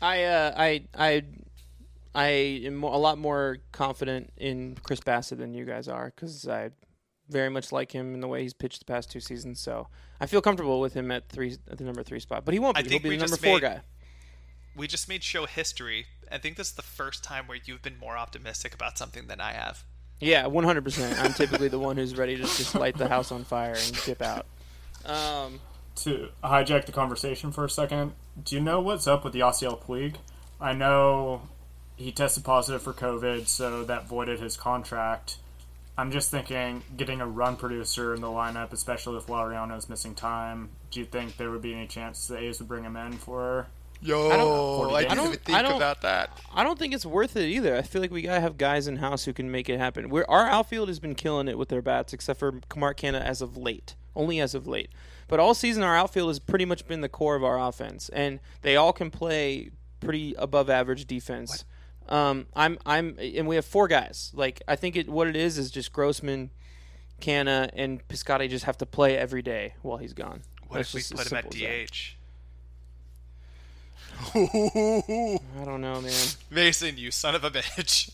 [0.00, 1.24] I uh, I I
[2.14, 6.70] I am a lot more confident in Chris Bassitt than you guys are because I
[7.28, 9.58] very much like him in the way he's pitched the past two seasons.
[9.58, 9.88] So
[10.20, 12.44] I feel comfortable with him at three at the number three spot.
[12.44, 12.88] But he won't be.
[12.88, 13.80] He'll be the number four made, guy.
[14.78, 16.06] We just made show history.
[16.30, 19.40] I think this is the first time where you've been more optimistic about something than
[19.40, 19.82] I have.
[20.20, 21.18] Yeah, one hundred percent.
[21.20, 24.22] I'm typically the one who's ready to just light the house on fire and dip
[24.22, 24.46] out.
[25.04, 25.58] Um,
[25.96, 28.12] to hijack the conversation for a second,
[28.42, 30.14] do you know what's up with the Yasiel Puig?
[30.60, 31.42] I know
[31.96, 35.38] he tested positive for COVID, so that voided his contract.
[35.96, 40.14] I'm just thinking, getting a run producer in the lineup, especially if with Laureano's missing
[40.14, 40.68] time.
[40.92, 43.66] Do you think there would be any chance the A's would bring him in for?
[44.00, 46.30] Yo, I don't- I didn't don't- even think I don't- about that.
[46.54, 47.76] I don't think it's worth it either.
[47.76, 50.08] I feel like we gotta have guys in house who can make it happen.
[50.08, 53.42] We're, our outfield has been killing it with their bats, except for Mark Canha as
[53.42, 54.90] of late, only as of late.
[55.26, 58.40] But all season, our outfield has pretty much been the core of our offense, and
[58.62, 59.70] they all can play
[60.00, 61.64] pretty above average defense.
[62.08, 64.30] Um, I'm, I'm, and we have four guys.
[64.34, 66.50] Like I think it, what it is is just Grossman,
[67.20, 70.42] Canha, and Piscotti just have to play every day while he's gone.
[70.68, 71.50] What That's if we put him at.
[71.50, 72.16] DH?
[74.34, 76.12] I don't know, man.
[76.50, 78.10] Mason, you son of a bitch.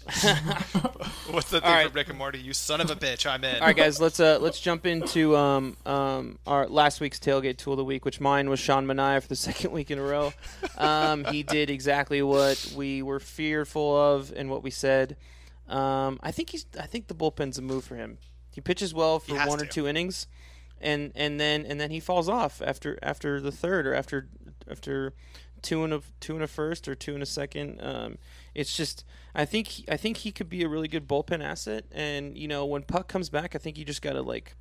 [1.32, 1.86] What's the thing All right.
[1.86, 2.38] from Rick and Morty?
[2.38, 3.26] You son of a bitch.
[3.28, 3.56] I'm in.
[3.56, 7.74] All right, guys, let's uh let's jump into um um our last week's tailgate tool
[7.74, 10.32] of the week, which mine was Sean Manaea for the second week in a row.
[10.78, 15.16] Um, he did exactly what we were fearful of and what we said.
[15.68, 18.18] Um, I think he's I think the bullpen's a move for him.
[18.52, 20.26] He pitches well for He has one or two innings,
[20.80, 24.28] and and then and then he falls off after after the third or after
[24.70, 25.14] after
[25.64, 27.80] two and a two and a first or two and a second.
[27.82, 28.18] Um,
[28.54, 29.04] it's just
[29.34, 31.86] I think he, I think he could be a really good bullpen asset.
[31.90, 34.54] And you know when Puk comes back, I think you just got to like,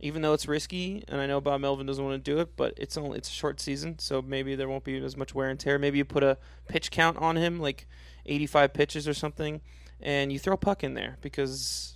[0.00, 2.74] even though it's risky, and I know Bob Melvin doesn't want to do it, but
[2.76, 5.60] it's only it's a short season, so maybe there won't be as much wear and
[5.60, 5.78] tear.
[5.78, 7.86] Maybe you put a pitch count on him, like
[8.26, 9.60] 85 pitches or something,
[10.00, 11.94] and you throw Puk in there because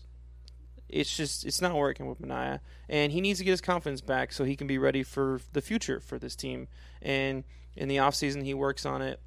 [0.89, 4.31] it's just it's not working with Manaea, and he needs to get his confidence back
[4.31, 6.69] so he can be ready for the future for this team.
[7.01, 7.45] And
[7.77, 9.21] in the offseason, he works on it,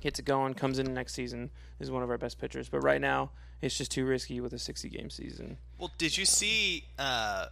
[0.00, 2.68] gets it going, comes in next season is one of our best pitchers.
[2.68, 3.30] But right now,
[3.60, 5.58] it's just too risky with a 60 game season.
[5.78, 7.46] Well, did you see uh,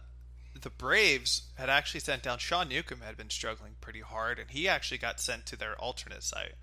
[0.59, 4.67] the Braves had actually sent down Sean Newcomb had been struggling pretty hard, and he
[4.67, 6.53] actually got sent to their alternate site.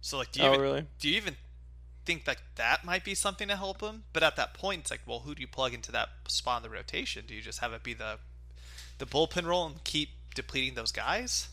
[0.00, 0.84] So, like, do you Oh, even, really?
[1.00, 1.36] do you even
[2.04, 4.04] think that that might be something to help him?
[4.12, 6.70] But at that point, it's like, well, who do you plug into that spot in
[6.70, 7.24] the rotation?
[7.26, 8.18] Do you just have it be the
[8.98, 11.48] the bullpen role and keep depleting those guys?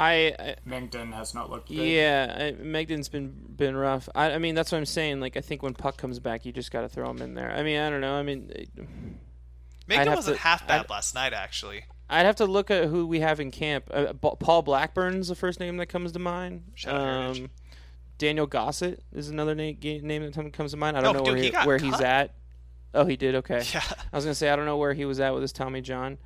[0.00, 1.74] I, I Mengden has not looked good.
[1.76, 4.08] yeah, I, Mengden's been been rough.
[4.14, 5.20] I, I mean, that's what I'm saying.
[5.20, 7.50] Like, I think when Puk comes back, you just got to throw him in there.
[7.52, 8.14] I mean, I don't know.
[8.14, 8.70] I mean, it-
[9.86, 11.84] Maybe have wasn't to- half bad I'd- last night, actually.
[12.08, 13.84] I'd have to look at who we have in camp.
[13.92, 16.64] Uh, Paul Blackburn's the first name that comes to mind.
[16.74, 16.94] Shout.
[17.36, 17.50] Um,
[18.18, 20.96] Daniel Gossett is another name, name that comes to mind.
[20.96, 22.34] I don't No, know dude, where, he he, got where he's at.
[22.94, 23.36] Oh, he did.
[23.36, 23.62] Okay.
[23.72, 23.82] Yeah.
[24.12, 26.18] I was gonna say I don't know where he was at with his Tommy John.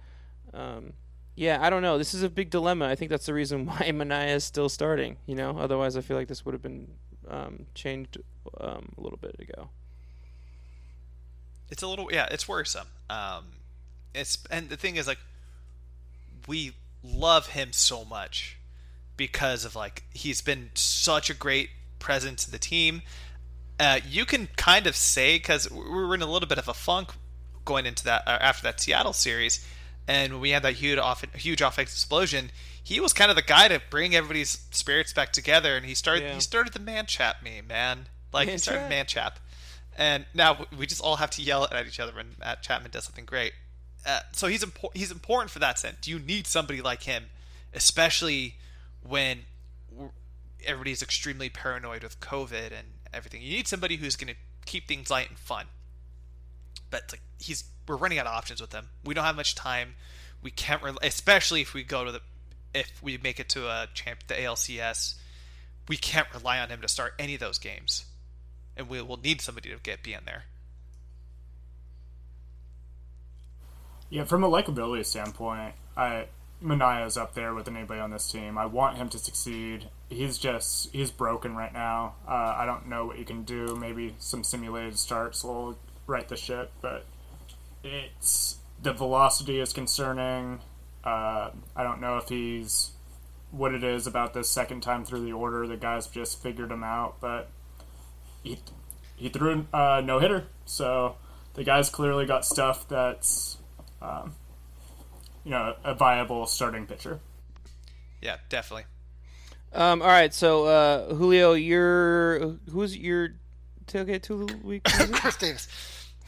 [0.54, 0.94] Um,
[1.36, 1.98] yeah, I don't know.
[1.98, 2.86] This is a big dilemma.
[2.86, 5.16] I think that's the reason why Manaea is still starting.
[5.26, 6.88] You know, otherwise I feel like this would have been
[7.28, 8.18] um, changed
[8.60, 9.68] um, a little bit ago.
[11.70, 13.44] it's a little yeah it's worrisome um
[14.14, 15.18] it's and the thing is like
[16.46, 16.72] we
[17.02, 18.58] love him so much
[19.16, 23.00] because of like he's been such a great presence to the team
[23.80, 26.74] uh you can kind of say because we were in a little bit of a
[26.74, 27.10] funk
[27.64, 29.66] going into that uh, after that seattle series
[30.06, 32.50] and when we had that huge off huge offensive explosion
[32.82, 36.24] he was kind of the guy to bring everybody's spirits back together and he started
[36.24, 36.34] Yeah.
[36.34, 39.38] he started the man chap meme man like he started man chap
[39.96, 43.04] and now we just all have to yell at each other when Matt Chapman does
[43.04, 43.52] something great.
[44.04, 46.08] Uh, so he's impor- he's important for that sense.
[46.08, 47.26] You need somebody like him,
[47.72, 48.56] especially
[49.04, 49.42] when
[50.66, 53.40] everybody's extremely paranoid with COVID and everything.
[53.42, 55.66] You need somebody who's going to keep things light and fun.
[56.90, 58.88] But like he's we're running out of options with him.
[59.04, 59.94] We don't have much time.
[60.42, 62.20] We can't, re- especially if we go to the
[62.74, 65.14] if we make it to a champ the ALCS.
[65.88, 68.04] We can't rely on him to start any of those games.
[68.76, 70.44] and we will need somebody to get be in there.
[74.10, 76.26] Yeah, from a likability standpoint, I
[76.62, 78.56] Manaea's up there with anybody on this team.
[78.58, 79.88] I want him to succeed.
[80.08, 82.14] He's just he's broken right now.
[82.26, 83.76] Uh, I don't know what you can do.
[83.76, 87.04] Maybe some simulated starts will right the ship, but
[87.84, 90.60] it's the velocity is concerning.
[91.04, 92.92] Uh, I don't know if he's
[93.50, 95.66] what it is about this second time through the order.
[95.66, 97.50] The guys just figured him out, but
[98.42, 98.58] he
[99.16, 101.16] he threw a uh, no hitter, so
[101.54, 103.58] the guy's clearly got stuff that's
[104.02, 104.34] um,
[105.44, 107.20] you know a viable starting pitcher.
[108.20, 108.86] Yeah, definitely.
[109.72, 113.30] Um, all right, so uh, Julio, your who's your
[113.86, 114.84] tailgate two week?
[115.12, 115.68] Chris Davis.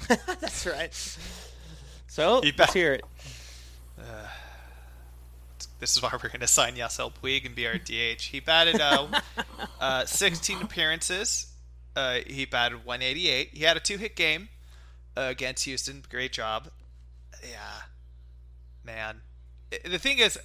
[0.09, 1.17] That's right.
[2.17, 3.05] So He let's hear it.
[5.79, 8.23] This is why we're going to sign Yasiel Puig and be our DH.
[8.23, 9.09] He batted uh,
[9.81, 11.53] uh, 16 appearances.
[11.95, 13.51] Uh, he batted 188.
[13.53, 14.49] He had a two-hit game
[15.15, 16.03] uh, against Houston.
[16.09, 16.69] Great job.
[17.43, 17.83] Yeah,
[18.83, 19.21] man.
[19.85, 20.39] The thing is,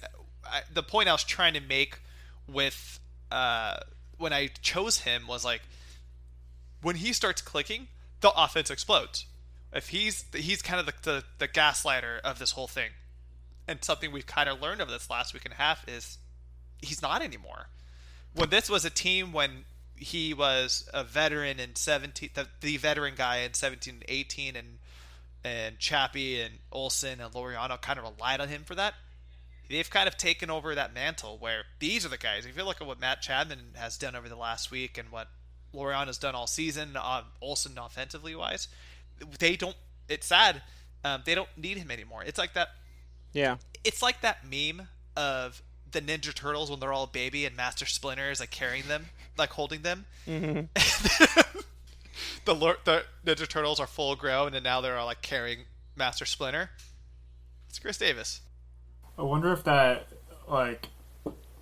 [0.44, 2.00] I, the point I was trying to make
[2.46, 3.00] with
[3.30, 3.76] uh,
[4.18, 5.62] when I chose him was like,
[6.82, 7.88] when he starts clicking,
[8.20, 9.24] the offense explodes.
[9.72, 12.90] If he's he's kind of the, the, the gaslighter of this whole thing
[13.66, 16.18] and something we've kind of learned over this last week and a half is
[16.80, 17.68] he's not anymore.
[18.34, 19.64] When this was a team when
[19.96, 24.78] he was a veteran in 17 the, the veteran guy in 17 and 18 and
[25.44, 28.94] and Chappie and Olson and Laureano kind of relied on him for that.
[29.68, 32.44] They've kind of taken over that mantle where these are the guys.
[32.46, 35.28] If you look at what Matt Chapman has done over the last week and what
[35.74, 38.68] Laureano's done all season, uh, Olson offensively wise,
[39.38, 39.76] they don't.
[40.08, 40.62] It's sad.
[41.04, 42.22] Um, they don't need him anymore.
[42.24, 42.68] It's like that
[43.32, 43.56] Yeah.
[43.82, 47.84] it's like that meme of the Ninja Turtles when they're all a baby and Master
[47.86, 49.06] Splinter is like carrying them,
[49.36, 50.06] like holding them.
[50.26, 50.66] Mm-hmm.
[52.44, 55.60] the, Lor- the Ninja Turtles are full grown and now they're all like carrying
[55.96, 56.70] Master Splinter.
[57.68, 58.40] It's Chris Davis.
[59.18, 60.08] I wonder if that
[60.48, 60.88] like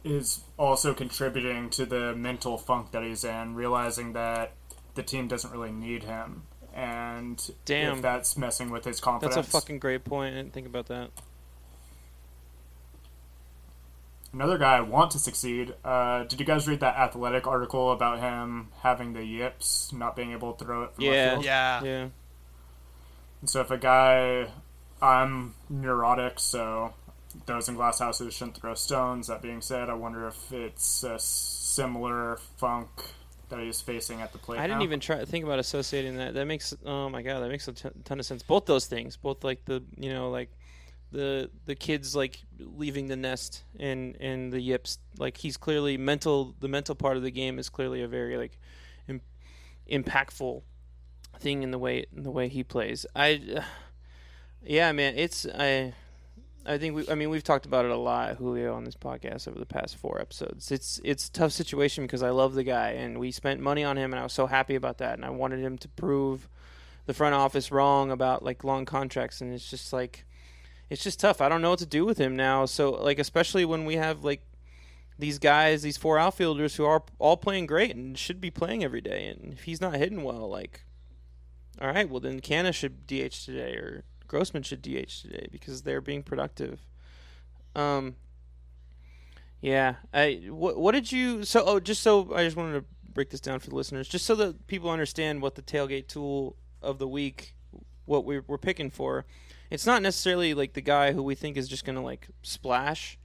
[0.05, 4.53] is also contributing to the mental funk that he's in, realizing that
[4.94, 6.42] the team doesn't really need him,
[6.75, 7.97] and Damn.
[7.97, 9.35] if that's messing with his confidence.
[9.37, 10.35] That's a fucking great point.
[10.35, 11.11] I didn't think about that.
[14.33, 15.75] Another guy I want to succeed.
[15.85, 20.31] Uh, did you guys read that athletic article about him having the yips, not being
[20.33, 21.31] able to throw it from left Yeah.
[21.33, 21.45] field?
[21.45, 21.83] Yeah.
[21.85, 22.09] Yeah.
[23.41, 24.49] And so if a guy,
[25.03, 26.95] I'm neurotic, so
[27.47, 29.27] those in glass houses shouldn't throw stones.
[29.27, 32.89] That being said, I wonder if it's a similar funk
[33.51, 34.59] that he's facing at the plate.
[34.59, 34.84] I didn't now.
[34.84, 36.34] even try to think about associating that.
[36.34, 38.42] That makes oh my god, that makes a ton ton of sense.
[38.42, 40.51] Both those things, both like the you know like
[41.12, 44.98] the the kids like leaving the nest and and the yips.
[45.18, 46.55] Like he's clearly mental.
[46.61, 48.59] The mental part of the game is clearly a very like
[49.09, 49.22] Im-
[49.90, 50.62] impactful
[51.38, 53.07] thing in the way in the way he plays.
[53.14, 53.62] I
[54.62, 55.94] yeah, man, it's I.
[56.66, 57.08] I think we.
[57.08, 59.96] I mean, we've talked about it a lot, Julio, on this podcast over the past
[59.96, 60.70] four episodes.
[60.70, 63.96] It's it's a tough situation because I love the guy, and we spent money on
[63.96, 66.48] him, and I was so happy about that, and I wanted him to prove
[67.06, 70.26] the front office wrong about like long contracts, and it's just like,
[70.90, 71.40] it's just tough.
[71.40, 72.66] I don't know what to do with him now.
[72.66, 74.42] So like, especially when we have like
[75.18, 79.00] these guys, these four outfielders who are all playing great and should be playing every
[79.00, 80.82] day, and if he's not hitting well, like,
[81.80, 86.01] all right, well then Canha should DH today, or Grossman should DH today because they're
[86.01, 86.81] being productive.
[87.74, 88.14] Um.
[89.61, 93.31] Yeah, I what what did you so oh just so I just wanted to break
[93.31, 96.99] this down for the listeners just so that people understand what the tailgate tool of
[96.99, 97.55] the week
[98.07, 99.26] what we we're picking for.
[99.68, 103.18] It's not necessarily like the guy who we think is just going to like splash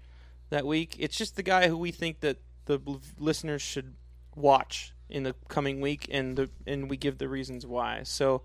[0.49, 0.95] that week.
[0.99, 2.79] It's just the guy who we think that the
[3.17, 3.93] listeners should
[4.35, 8.01] watch in the coming week and the and we give the reasons why.
[8.03, 8.41] So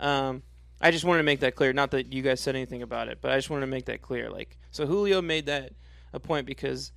[0.00, 0.42] um
[0.80, 1.72] I just wanted to make that clear.
[1.72, 4.00] Not that you guys said anything about it, but I just wanted to make that
[4.00, 4.30] clear.
[4.30, 5.72] Like, so Julio made that
[6.12, 6.92] a point because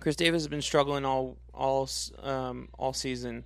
[0.00, 1.88] Chris Davis has been struggling all all
[2.22, 3.44] um, all season.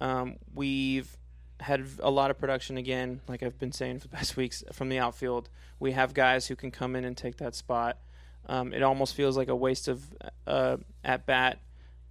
[0.00, 1.16] Um, we've
[1.60, 4.88] had a lot of production again, like I've been saying for the past weeks from
[4.88, 5.50] the outfield.
[5.78, 7.98] We have guys who can come in and take that spot.
[8.46, 10.04] Um, it almost feels like a waste of
[10.46, 11.60] uh, at bat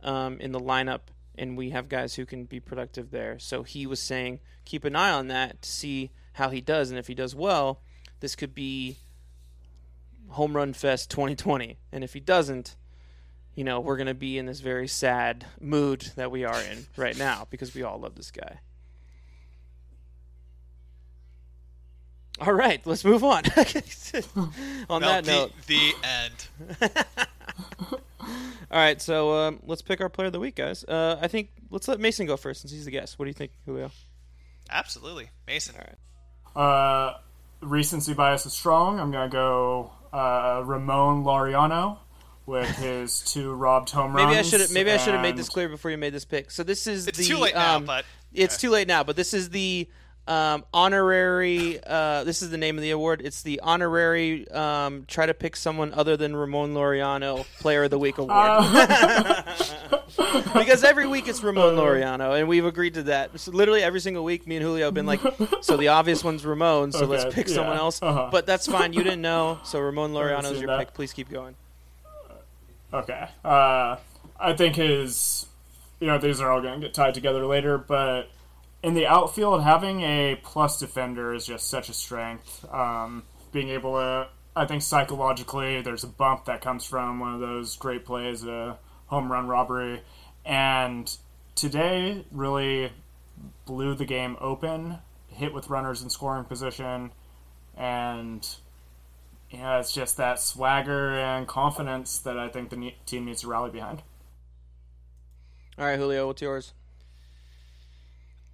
[0.03, 1.01] um, in the lineup,
[1.35, 3.39] and we have guys who can be productive there.
[3.39, 6.97] So he was saying keep an eye on that to see how he does, and
[6.97, 7.81] if he does well,
[8.21, 8.97] this could be
[10.29, 11.77] home run fest 2020.
[11.91, 12.75] And if he doesn't,
[13.55, 16.87] you know, we're going to be in this very sad mood that we are in
[16.95, 18.59] right now because we all love this guy.
[22.39, 23.43] All right, let's move on.
[24.89, 26.47] on that the, note, the end.
[28.71, 30.85] All right, so um, let's pick our player of the week, guys.
[30.85, 33.19] Uh, I think let's let Mason go first since he's the guest.
[33.19, 33.91] What do you think, Julio?
[34.69, 35.75] Absolutely, Mason.
[35.75, 35.97] All right.
[36.55, 37.13] Uh,
[37.61, 38.99] recency bias is strong.
[38.99, 41.97] I'm gonna go uh, Ramon Laureano
[42.45, 44.27] with his two robbed home runs.
[44.27, 46.51] Maybe I should maybe I should have made this clear before you made this pick.
[46.51, 49.03] So this is It's the too late now, um, but it's too late now.
[49.03, 49.87] But this is the
[50.29, 51.79] um, honorary.
[51.83, 53.21] Uh, this is the name of the award.
[53.23, 54.47] It's the honorary.
[54.49, 58.37] Um, try to pick someone other than Ramon Laureano Player of the Week award.
[58.37, 59.43] Uh,
[60.53, 63.39] because every week it's Ramon Laureano, and we've agreed to that.
[63.39, 65.19] So literally every single week, me and Julio have been like,
[65.61, 68.01] so the obvious one's Ramon, so let's pick yeah, someone else.
[68.01, 68.29] uh-huh.
[68.31, 68.93] But that's fine.
[68.93, 70.79] You didn't know, so Ramon Laureano's your that.
[70.79, 70.93] pick.
[70.93, 71.55] Please keep going.
[72.93, 73.27] Okay.
[73.43, 73.97] Uh,
[74.39, 75.47] I think his,
[75.99, 78.29] you know, these are all going to get tied together later, but
[78.81, 82.65] in the outfield, having a plus defender is just such a strength.
[82.71, 87.39] Um, being able to, I think psychologically, there's a bump that comes from one of
[87.39, 88.77] those great plays, a
[89.07, 90.01] home run robbery,
[90.45, 91.13] and
[91.55, 92.91] today really
[93.65, 97.11] blew the game open, hit with runners in scoring position,
[97.75, 98.47] and
[99.49, 103.71] yeah, it's just that swagger and confidence that I think the team needs to rally
[103.71, 104.03] behind.
[105.77, 106.73] All right, Julio, what's yours?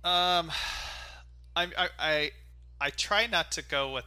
[0.06, 0.52] Um,
[1.58, 2.32] I'm, I I
[2.80, 4.06] I try not to go with.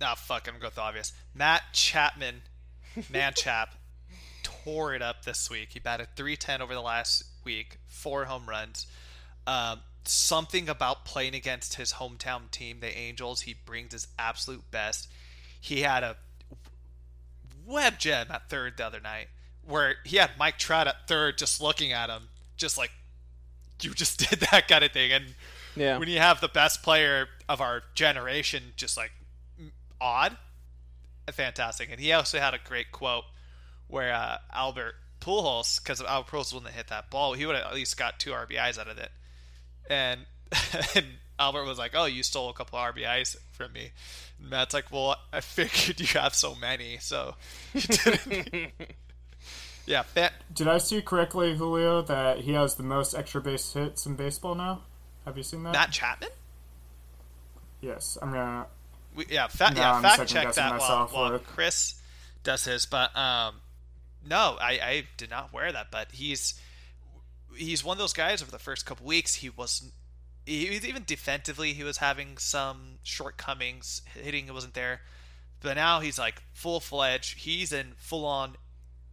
[0.00, 0.46] Nah, fuck.
[0.46, 1.12] I'm gonna go with the obvious.
[1.34, 2.42] Matt Chapman,
[3.10, 3.74] man chap,
[4.42, 5.70] tore it up this week.
[5.72, 8.86] He batted 310 over the last week, four home runs.
[9.46, 15.08] Um, something about playing against his hometown team, the Angels, he brings his absolute best.
[15.60, 16.16] He had a
[17.66, 19.28] web gem at third the other night,
[19.62, 22.90] where he had Mike Trout at third, just looking at him, just like
[23.84, 25.12] you just did that kind of thing.
[25.12, 25.34] And
[25.76, 25.98] Yeah.
[25.98, 29.12] when you have the best player of our generation, just like
[30.00, 30.36] odd,
[31.32, 31.88] fantastic.
[31.90, 33.24] And he also had a great quote
[33.88, 37.66] where uh, Albert Pujols, because Albert Pujols wouldn't have hit that ball, he would have
[37.66, 39.10] at least got two RBIs out of it.
[39.88, 40.20] And,
[40.94, 41.06] and
[41.38, 43.90] Albert was like, "Oh, you stole a couple of RBIs from me."
[44.38, 47.34] And Matt's like, "Well, I figured you have so many, so
[47.74, 48.72] you didn't."
[49.86, 54.06] yeah, fa- Did I see correctly, Julio, that he has the most extra base hits
[54.06, 54.82] in baseball now?
[55.24, 55.72] Have you seen that?
[55.72, 56.30] Matt Chapman.
[57.80, 58.66] yes, I'm gonna.
[59.14, 62.00] We, yeah, fa- yeah, I'm fact check that while, myself while Chris
[62.42, 62.86] does his.
[62.86, 63.56] But um,
[64.28, 65.90] no, I, I did not wear that.
[65.90, 66.60] But he's
[67.56, 68.42] he's one of those guys.
[68.42, 69.90] Over the first couple weeks, he was
[70.46, 74.02] he was even defensively he was having some shortcomings.
[74.14, 75.00] Hitting wasn't there,
[75.60, 77.38] but now he's like full fledged.
[77.38, 78.56] He's in full on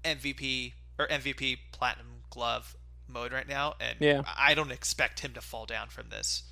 [0.07, 2.75] MVP or MVP Platinum Glove
[3.07, 4.21] mode right now, and Yeah.
[4.37, 6.43] I don't expect him to fall down from this.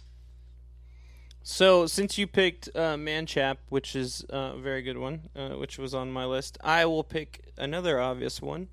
[1.43, 5.77] So, since you picked uh, Manchap, which is uh, a very good one, uh, which
[5.77, 8.69] was on my list, I will pick another obvious one.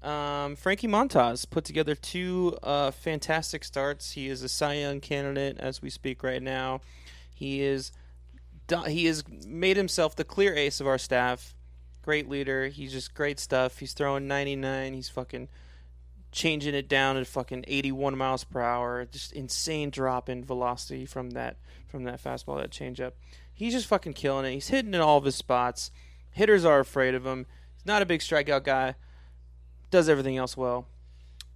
[0.00, 4.12] Um, Frankie Montas put together two uh, fantastic starts.
[4.12, 6.82] He is a Cy Young candidate as we speak right now.
[7.34, 7.90] He is
[8.86, 11.54] he has made himself the clear ace of our staff.
[12.04, 12.68] Great leader.
[12.68, 13.78] He's just great stuff.
[13.78, 14.92] He's throwing 99.
[14.92, 15.48] He's fucking
[16.32, 19.06] changing it down at fucking 81 miles per hour.
[19.10, 23.12] Just insane drop in velocity from that from that fastball, that changeup.
[23.54, 24.52] He's just fucking killing it.
[24.52, 25.90] He's hitting in all of his spots.
[26.32, 27.46] Hitters are afraid of him.
[27.74, 28.96] He's not a big strikeout guy.
[29.90, 30.86] Does everything else well.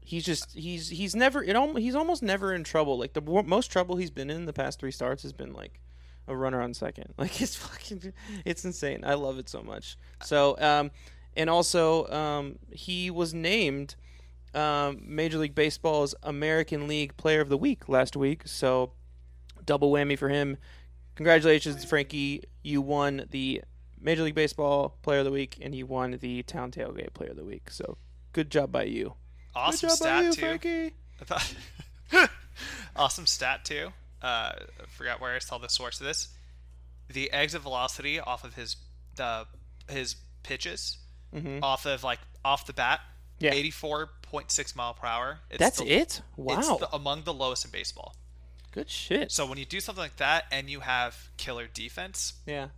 [0.00, 2.98] He's just he's he's never it al- he's almost never in trouble.
[2.98, 5.78] Like the most trouble he's been in the past three starts has been like
[6.28, 7.14] a runner on second.
[7.18, 8.12] Like it's fucking
[8.44, 9.02] it's insane.
[9.04, 9.96] I love it so much.
[10.22, 10.90] So um
[11.36, 13.96] and also um he was named
[14.54, 18.42] um, Major League Baseball's American League Player of the Week last week.
[18.46, 18.92] So
[19.64, 20.56] double whammy for him.
[21.16, 22.44] Congratulations, Frankie.
[22.62, 23.62] You won the
[24.00, 27.36] Major League Baseball Player of the Week, and you won the Town Tailgate Player of
[27.36, 27.70] the Week.
[27.70, 27.98] So
[28.32, 29.14] good job by you.
[29.54, 30.40] Awesome job stat by you, too.
[30.40, 30.94] Frankie.
[32.96, 33.92] Awesome stat too.
[34.22, 36.28] Uh, I forgot where I saw the source of this.
[37.08, 38.76] The exit velocity off of his
[39.16, 39.46] the
[39.90, 40.98] his pitches
[41.62, 43.44] off of like off the bat, Mm-hmm.
[43.44, 43.52] Yeah.
[43.52, 45.38] eighty four point six mile per hour.
[45.50, 46.22] It's That's the- it.
[46.36, 46.58] Wow.
[46.58, 48.14] It's the, among the lowest in baseball.
[48.72, 49.30] good shit.
[49.32, 52.68] So when you do something like that and you have killer defense, yeah.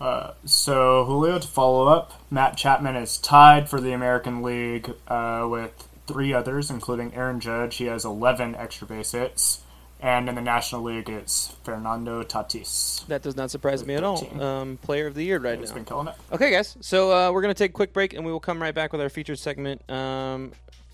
[0.00, 5.46] Uh, so Julio, to follow up, Matt Chapman is tied for the American League uh,
[5.50, 7.76] with three others, including Aaron Judge.
[7.76, 9.60] He has 11 extra base hits,
[10.00, 13.06] and in the National League, it's Fernando Tatis.
[13.06, 14.16] That does not surprise me at all.
[14.16, 14.40] 13.
[14.40, 15.74] Um, player of the year right He's now.
[15.76, 16.14] been killing it.
[16.32, 16.76] Okay, guys.
[16.80, 19.00] So uh, we're gonna take a quick break, and we will come right back with
[19.00, 19.88] our featured segment.
[19.90, 20.52] Um,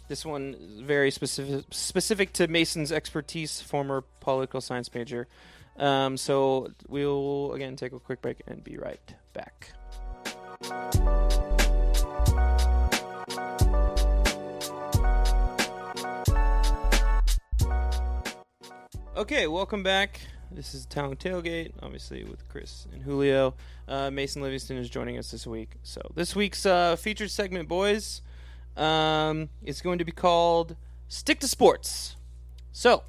[0.09, 5.27] this one is very specific, specific to Mason's expertise, former political science major.
[5.79, 9.01] Um, so we'll again take a quick break and be right
[9.33, 9.73] back.
[19.17, 20.21] Okay, welcome back.
[20.51, 23.55] This is Town Tailgate, obviously with Chris and Julio.
[23.89, 25.71] Uh, Mason Livingston is joining us this week.
[25.83, 28.21] So this week's uh, featured segment, boys,
[28.77, 30.77] um, is going to be called
[31.09, 32.17] "Stick to Sports."
[32.73, 33.05] So,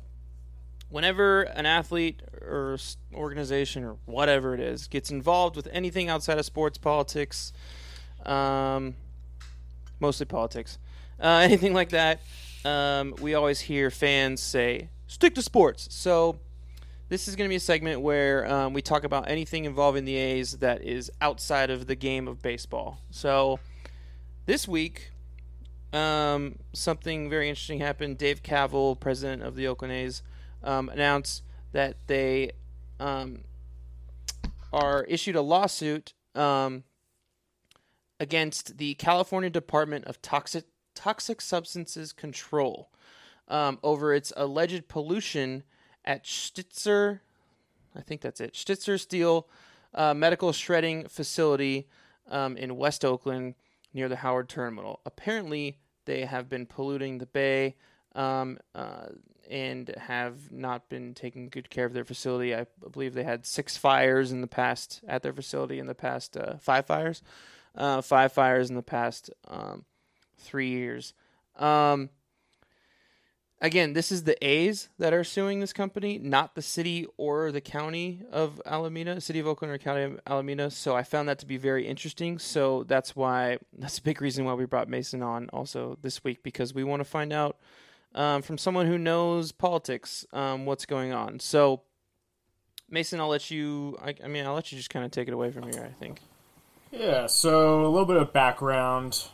[0.87, 2.77] whenever an athlete or
[3.13, 7.51] organization or whatever it is gets involved with anything outside of sports, politics,
[8.25, 8.95] um,
[9.99, 10.77] mostly politics,
[11.19, 12.21] uh, anything like that,
[12.63, 15.87] um, we always hear fans say, stick to sports.
[15.91, 16.39] So,
[17.09, 20.17] this is going to be a segment where um, we talk about anything involving the
[20.17, 22.99] A's that is outside of the game of baseball.
[23.11, 23.59] So,
[24.45, 25.11] this week,
[25.93, 28.17] um, something very interesting happened.
[28.17, 30.21] Dave Kaval, president of the Oakland A's,
[30.63, 32.51] um, announced that they
[32.99, 33.43] um,
[34.73, 36.83] are issued a lawsuit um,
[38.19, 42.89] against the California Department of Toxic Toxic Substances Control
[43.47, 45.63] um, over its alleged pollution
[46.05, 47.21] at Schnitzer.
[47.95, 48.55] I think that's it.
[48.55, 49.47] Schnitzer Steel
[49.93, 51.87] uh, Medical Shredding Facility
[52.29, 53.55] um, in West Oakland
[53.93, 54.99] near the Howard Terminal.
[55.05, 57.75] Apparently, they have been polluting the bay
[58.15, 59.07] um, uh,
[59.49, 62.53] and have not been taking good care of their facility.
[62.55, 66.35] I believe they had six fires in the past at their facility in the past
[66.37, 67.21] uh, five fires,
[67.75, 69.85] uh, five fires in the past um,
[70.37, 71.13] three years.
[71.55, 72.09] Um,
[73.61, 77.61] again, this is the A's that are suing this company, not the city or the
[77.61, 80.69] county of Alameda, city of Oakland or county of Alameda.
[80.69, 82.39] So I found that to be very interesting.
[82.39, 86.43] So that's why that's a big reason why we brought Mason on also this week
[86.43, 87.57] because we want to find out
[88.15, 91.39] um, from someone who knows politics um, what's going on.
[91.39, 91.81] So
[92.89, 93.97] Mason, I'll let you.
[94.01, 95.83] I, I mean, I'll let you just kind of take it away from here.
[95.83, 96.21] I think.
[96.91, 99.27] Yeah, so a little bit of background.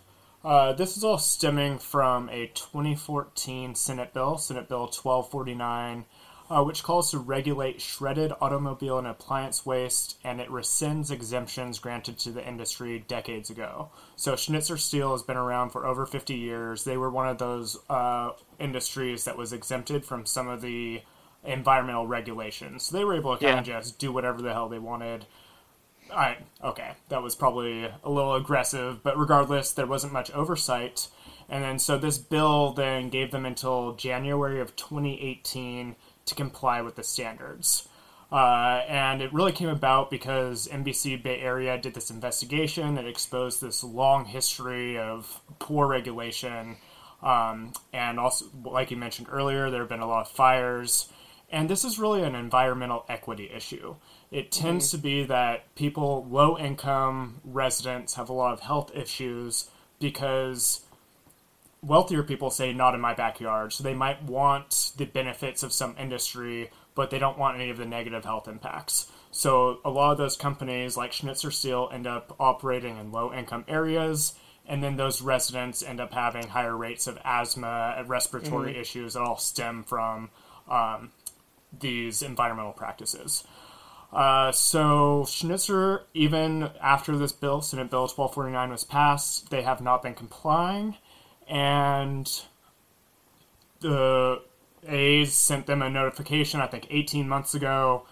[0.43, 6.03] Uh, this is all stemming from a 2014 Senate bill, Senate Bill 1249,
[6.49, 12.19] uh, which calls to regulate shredded automobile and appliance waste, and it rescinds exemptions granted
[12.19, 13.89] to the industry decades ago.
[14.17, 16.83] So Schnitzer Steel has been around for over 50 years.
[16.83, 21.01] They were one of those uh, industries that was exempted from some of the
[21.45, 22.83] environmental regulations.
[22.83, 25.25] So they were able to kind of just do whatever the hell they wanted.
[26.13, 31.07] I okay, that was probably a little aggressive, but regardless, there wasn't much oversight.
[31.49, 35.95] And then so this bill then gave them until January of 2018
[36.25, 37.87] to comply with the standards.
[38.31, 43.61] Uh, and it really came about because NBC Bay Area did this investigation that exposed
[43.61, 46.77] this long history of poor regulation.
[47.21, 51.09] Um, and also, like you mentioned earlier, there have been a lot of fires.
[51.51, 53.95] And this is really an environmental equity issue.
[54.33, 59.69] It tends to be that people, low income residents, have a lot of health issues
[59.99, 60.81] because
[61.83, 63.73] wealthier people say, not in my backyard.
[63.73, 67.77] So they might want the benefits of some industry, but they don't want any of
[67.77, 69.05] the negative health impacts.
[69.29, 73.65] So a lot of those companies, like Schnitzer Steel, end up operating in low income
[73.67, 74.33] areas.
[74.65, 79.21] And then those residents end up having higher rates of asthma and respiratory issues that
[79.21, 80.31] all stem from
[80.67, 81.11] um,
[81.79, 83.43] these environmental practices.
[84.13, 90.03] Uh, so Schnitzer, even after this bill, Senate Bill 1249 was passed, they have not
[90.03, 90.95] been complying,
[91.47, 92.43] and
[93.79, 94.41] the
[94.87, 98.05] A's sent them a notification, I think 18 months ago,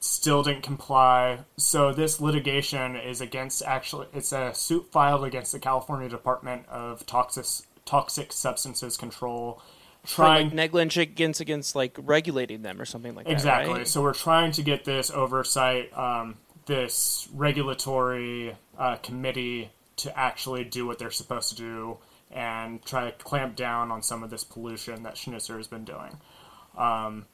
[0.00, 1.40] still didn't comply.
[1.56, 7.06] So this litigation is against actually, it's a suit filed against the California Department of
[7.06, 7.46] Toxic,
[7.84, 9.62] Toxic Substances Control,
[10.08, 13.32] trying like negligence against like regulating them or something like that.
[13.32, 13.74] Exactly.
[13.74, 13.88] right?
[13.88, 16.36] So we're trying to get this oversight, um,
[16.66, 21.98] this regulatory uh, committee to actually do what they're supposed to do
[22.30, 26.16] and try to clamp down on some of this pollution that Schnitzer has been doing.
[26.76, 27.26] Um,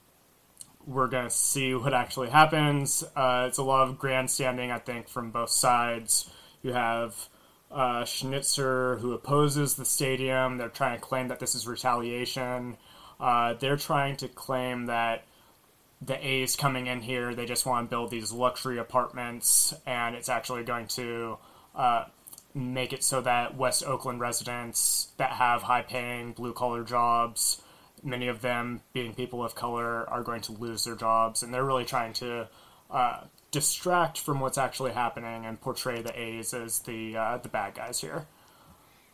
[0.86, 3.05] we're going to see what actually happens.
[3.14, 6.30] Uh, it's a lot of grandstanding, I think, from both sides.
[6.62, 7.28] You have
[7.74, 10.59] uh, Schnitzer, who opposes the stadium.
[10.59, 12.76] They're trying to claim that this is retaliation.
[13.18, 15.24] Uh, they're trying to claim that
[16.01, 20.28] the A's coming in here, they just want to build these luxury apartments, and it's
[20.28, 21.38] actually going to
[21.74, 22.05] uh,
[22.55, 27.60] make it so that West Oakland residents that have high paying blue collar jobs,
[28.02, 31.42] many of them being people of color, are going to lose their jobs.
[31.42, 32.48] And they're really trying to
[32.90, 33.20] uh,
[33.55, 38.01] distract from what's actually happening and portray the A's as the, uh, the bad guys
[38.01, 38.26] here.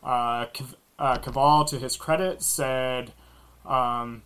[0.02, 3.12] Uh, Cav- uh, Kaval, to his credit, said
[3.66, 4.22] um,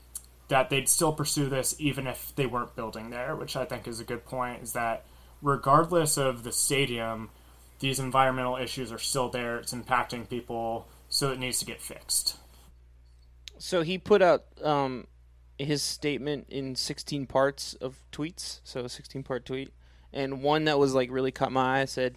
[0.47, 3.99] that they'd still pursue this even if they weren't building there, which I think is
[3.99, 4.62] a good point.
[4.62, 5.05] Is that
[5.43, 7.31] regardless of the stadium,
[7.81, 9.59] these environmental issues are still there.
[9.59, 12.36] It's impacting people, so it needs to get fixed.
[13.59, 15.09] so he put out um,
[15.59, 19.73] his statement in 16 parts of tweets, so a 16 part tweet,
[20.15, 22.16] and one that was like really caught my eye said.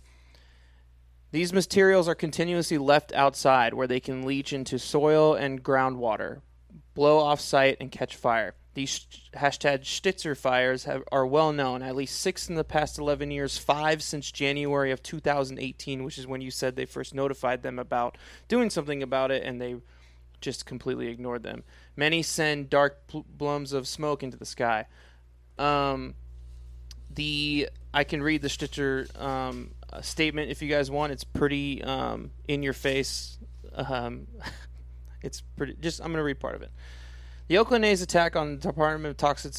[1.31, 6.41] These materials are continuously left outside where they can leach into soil and groundwater,
[6.93, 8.55] blow off site, and catch fire.
[8.75, 9.05] These
[9.35, 13.57] hashtag Schnitzer fires have, are well known, at least six in the past 11 years,
[13.57, 18.17] five since January of 2018, which is when you said they first notified them about
[18.47, 19.75] doing something about it, and they
[20.39, 21.63] just completely ignored them.
[21.95, 24.85] Many send dark pl- of smoke into the sky.
[25.57, 26.13] Um,
[27.17, 29.71] the I can read the Schnitzer um,
[30.01, 31.11] statement if you guys want.
[31.11, 33.37] It's pretty um, in your face.
[33.73, 34.27] Um,
[35.21, 35.75] it's pretty.
[35.81, 36.71] Just I'm going to read part of it.
[37.47, 39.53] The Oakland A's attack on the Department of Toxic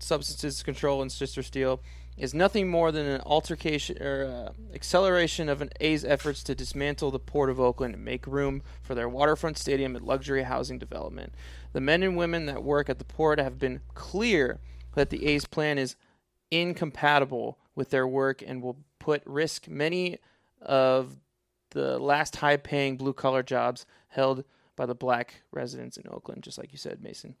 [0.00, 1.80] Substances Control and Schnitzer Steel
[2.16, 7.10] is nothing more than an altercation or uh, acceleration of an A's efforts to dismantle
[7.10, 11.34] the Port of Oakland and make room for their waterfront stadium and luxury housing development.
[11.72, 14.58] The men and women that work at the port have been clear
[14.94, 15.94] that the A's plan is
[16.50, 20.18] incompatible with their work and will put risk many
[20.60, 21.16] of
[21.70, 24.44] the last high-paying blue-collar jobs held
[24.76, 27.36] by the black residents in Oakland, just like you said, Mason.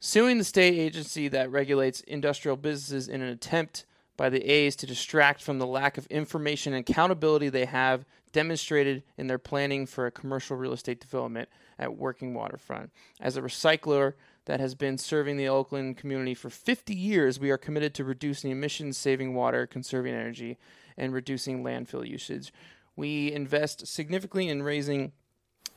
[0.00, 3.84] Suing the state agency that regulates industrial businesses in an attempt
[4.16, 9.02] by the A's to distract from the lack of information and accountability they have demonstrated
[9.16, 11.48] in their planning for a commercial real estate development
[11.78, 12.90] at Working Waterfront.
[13.20, 14.14] As a recycler
[14.46, 18.50] that has been serving the Oakland community for 50 years, we are committed to reducing
[18.50, 20.58] emissions, saving water, conserving energy,
[20.96, 22.52] and reducing landfill usage.
[22.96, 25.12] We invest significantly in raising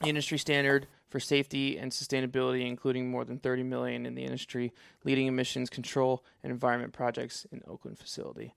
[0.03, 4.73] industry standard for safety and sustainability, including more than 30 million in the industry
[5.03, 8.53] leading emissions control and environment projects in Oakland facility.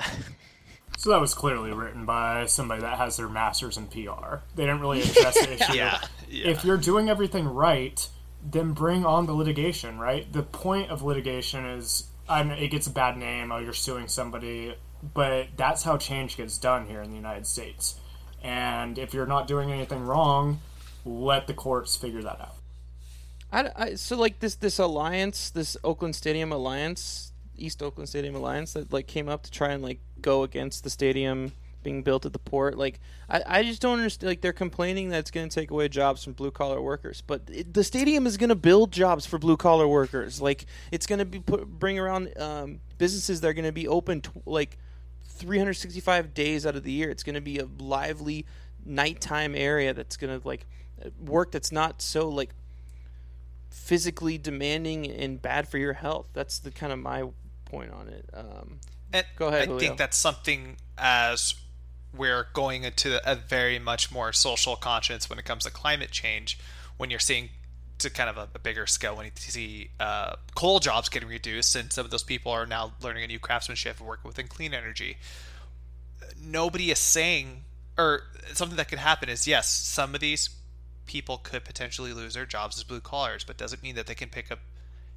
[0.96, 4.36] so that was clearly written by somebody that has their master's in PR.
[4.54, 5.74] They didn't really address the issue.
[5.74, 6.48] yeah, yeah.
[6.48, 8.08] If you're doing everything right,
[8.42, 10.30] then bring on the litigation, right?
[10.32, 13.50] The point of litigation is, I mean, it gets a bad name.
[13.52, 14.74] Oh, you're suing somebody,
[15.14, 17.98] but that's how change gets done here in the United States.
[18.42, 20.60] And if you're not doing anything wrong,
[21.04, 22.54] let the courts figure that out.
[23.50, 28.74] I, I, so like this this alliance, this Oakland Stadium alliance, East Oakland Stadium alliance
[28.74, 31.52] that like came up to try and like go against the stadium
[31.88, 32.76] being built at the port.
[32.76, 33.00] Like
[33.30, 34.28] I, I just don't understand.
[34.28, 37.42] Like they're complaining that it's going to take away jobs from blue collar workers, but
[37.50, 40.40] it, the stadium is going to build jobs for blue collar workers.
[40.40, 43.88] Like it's going to be put, bring around um, businesses that are going to be
[43.88, 44.76] open like
[45.24, 47.10] 365 days out of the year.
[47.10, 48.44] It's going to be a lively
[48.84, 50.66] nighttime area that's going to like
[51.18, 52.50] work that's not so like
[53.70, 56.26] physically demanding and bad for your health.
[56.34, 57.24] That's the kind of my
[57.64, 58.28] point on it.
[58.34, 59.62] Um, and go ahead.
[59.62, 59.80] I Julio.
[59.80, 61.54] think that's something as
[62.16, 66.58] we're going into a very much more social conscience when it comes to climate change.
[66.96, 67.50] When you're seeing
[67.98, 71.76] to kind of a, a bigger scale, when you see uh, coal jobs getting reduced,
[71.76, 74.72] and some of those people are now learning a new craftsmanship and working within clean
[74.72, 75.18] energy.
[76.40, 77.64] Nobody is saying,
[77.96, 78.22] or
[78.52, 80.50] something that could happen is yes, some of these
[81.06, 84.28] people could potentially lose their jobs as blue collars, but doesn't mean that they can
[84.28, 84.60] pick up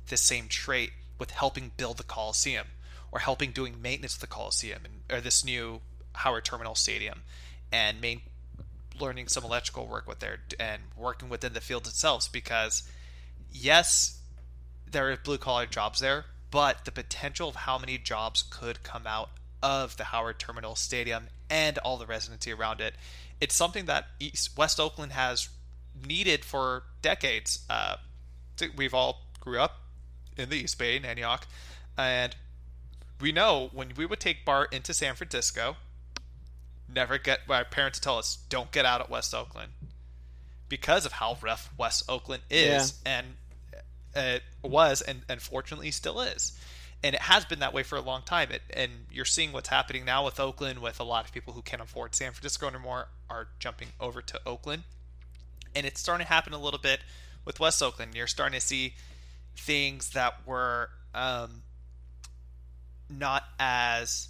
[0.08, 2.68] the same trait with helping build the Coliseum
[3.12, 5.82] or helping doing maintenance of the Coliseum and, or this new
[6.14, 7.22] Howard Terminal Stadium
[7.72, 8.22] and main,
[9.00, 12.84] learning some electrical work with there and working within the field itself because
[13.52, 14.20] yes,
[14.90, 19.08] there are blue collar jobs there, but the potential of how many jobs could come
[19.08, 19.30] out
[19.64, 22.96] of the Howard Terminal Stadium and all the residency around it,
[23.40, 25.50] it's something that East West Oakland has
[26.06, 27.66] needed for decades.
[27.70, 27.98] Uh,
[28.76, 29.82] we've all grew up
[30.38, 31.48] in the East Bay in Antioch,
[31.98, 32.36] and
[33.20, 35.78] we know when we would take BART into San Francisco,
[36.94, 39.72] never get my parents tell us don't get out at West Oakland
[40.70, 43.20] because of how rough West Oakland is yeah.
[43.20, 43.28] and
[44.16, 46.58] it was and unfortunately still is.
[47.04, 48.52] And it has been that way for a long time.
[48.52, 51.64] It, and you're seeing what's happening now with Oakland, with a lot of people who
[51.64, 54.84] can't afford San Francisco anymore are jumping over to Oakland
[55.76, 57.02] and it's starting to happen a little bit
[57.46, 58.16] with West Oakland.
[58.16, 58.94] You're starting to see
[59.56, 61.64] things that were um,
[63.10, 64.30] not as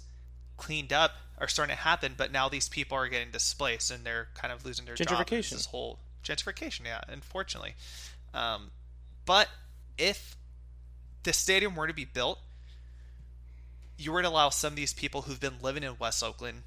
[0.56, 4.28] cleaned up are starting to happen, but now these people are getting displaced and they're
[4.34, 4.94] kind of losing their.
[4.94, 5.08] Job.
[5.56, 7.74] This whole gentrification, yeah, unfortunately.
[8.32, 8.70] Um,
[9.26, 9.48] but
[9.98, 10.36] if
[11.24, 12.38] the stadium were to be built,
[13.98, 16.62] you were to allow some of these people who've been living in West Oakland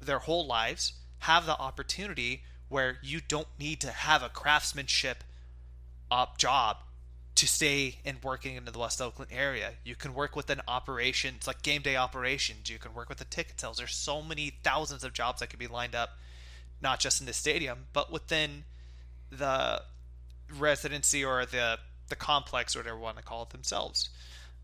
[0.00, 5.22] their whole lives have the opportunity where you don't need to have a craftsmanship
[6.10, 6.78] uh, job
[7.36, 9.72] to stay and working into the West Oakland area.
[9.84, 12.68] You can work with an operation, it's like game day operations.
[12.70, 13.76] You can work with the ticket sales.
[13.76, 16.10] There's so many thousands of jobs that could be lined up,
[16.80, 18.64] not just in the stadium, but within
[19.30, 19.82] the
[20.58, 24.10] residency or the the complex or whatever you want to call it themselves.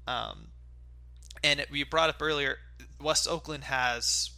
[0.06, 0.48] Um,
[1.42, 2.58] and we brought up earlier,
[3.00, 4.30] West Oakland has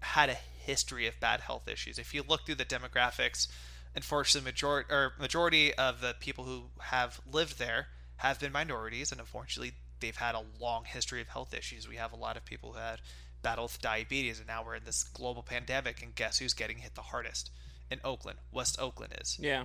[0.00, 1.98] had a history of bad health issues.
[1.98, 3.48] If you look through the demographics,
[3.94, 9.20] unfortunately, majority or majority of the people who have lived there have been minorities, and
[9.20, 11.88] unfortunately, they've had a long history of health issues.
[11.88, 13.00] We have a lot of people who had
[13.42, 16.94] battle with diabetes, and now we're in this global pandemic, and guess who's getting hit
[16.94, 17.50] the hardest?
[17.90, 19.38] In Oakland, West Oakland is.
[19.38, 19.64] Yeah.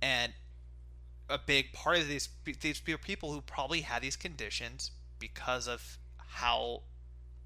[0.00, 0.32] And
[1.28, 2.28] a big part of these
[2.60, 6.82] these people who probably had these conditions because of how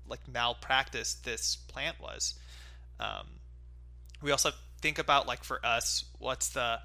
[0.07, 2.35] like malpractice this plant was.
[3.01, 3.27] Um,
[4.23, 4.51] we also
[4.85, 6.79] think about like for us, what's the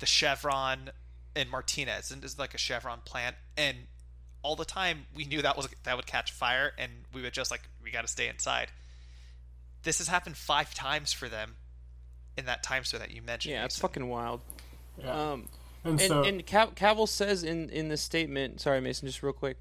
[0.00, 0.90] the Chevron
[1.36, 3.78] in Martinez, and is like a Chevron plant, and
[4.42, 7.52] all the time we knew that was that would catch fire, and we would just
[7.52, 8.72] like we got to stay inside.
[9.84, 11.54] This has happened five times for them
[12.36, 13.54] in that time so that you mentioned.
[13.54, 14.40] Yeah, it's fucking wild.
[14.98, 15.12] Yeah.
[15.12, 15.48] Um,
[15.84, 19.32] and, and, so, and Cav- Kaval says in in this statement, sorry Mason, just real
[19.32, 19.60] quick,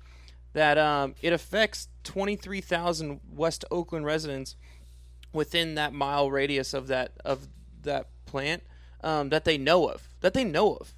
[0.54, 4.56] that um, it affects 23,000 West Oakland residents
[5.32, 7.48] within that mile radius of that of
[7.84, 8.64] that plant
[9.04, 10.08] um, that they know of.
[10.22, 10.94] That they know of.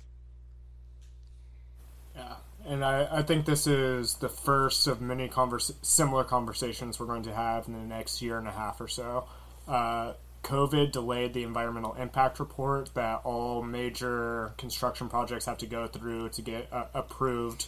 [2.15, 2.35] yeah,
[2.65, 7.23] and I, I think this is the first of many convers- similar conversations we're going
[7.23, 9.27] to have in the next year and a half or so.
[9.67, 10.13] Uh,
[10.45, 16.29] COVID delayed the environmental impact report that all major construction projects have to go through
[16.29, 17.65] to get uh, approved.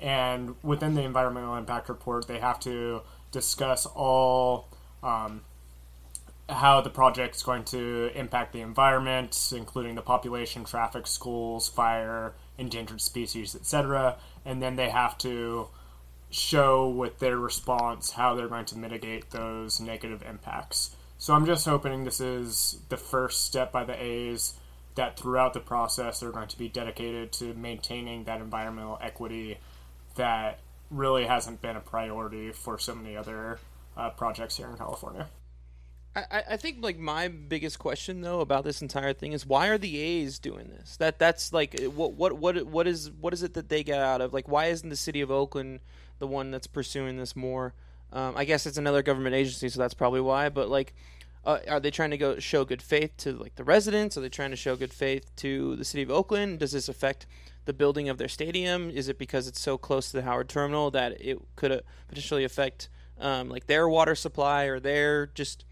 [0.00, 3.02] And within the environmental impact report, they have to
[3.32, 4.68] discuss all
[5.02, 5.42] um,
[6.48, 12.34] how the project is going to impact the environment, including the population, traffic, schools, fire,
[12.56, 14.16] endangered species, etc.
[14.44, 15.68] And then they have to
[16.30, 20.94] show with their response how they're going to mitigate those negative impacts.
[21.18, 24.54] So I'm just hoping this is the first step by the A's
[24.96, 29.58] that throughout the process they're going to be dedicated to maintaining that environmental equity
[30.16, 30.60] that
[30.90, 33.58] really hasn't been a priority for so many other
[33.96, 35.26] uh, projects here in California.
[36.16, 39.76] I, I think like my biggest question though about this entire thing is why are
[39.76, 40.96] the A's doing this?
[40.96, 44.20] That that's like what what what what is what is it that they get out
[44.22, 45.80] of like why isn't the city of Oakland
[46.18, 47.74] the one that's pursuing this more?
[48.12, 50.48] Um, I guess it's another government agency, so that's probably why.
[50.48, 50.94] But like,
[51.44, 54.16] uh, are they trying to go show good faith to like the residents?
[54.16, 56.60] Are they trying to show good faith to the city of Oakland?
[56.60, 57.26] Does this affect
[57.66, 58.88] the building of their stadium?
[58.88, 62.44] Is it because it's so close to the Howard Terminal that it could uh, potentially
[62.44, 62.88] affect
[63.20, 65.66] um, like their water supply or their just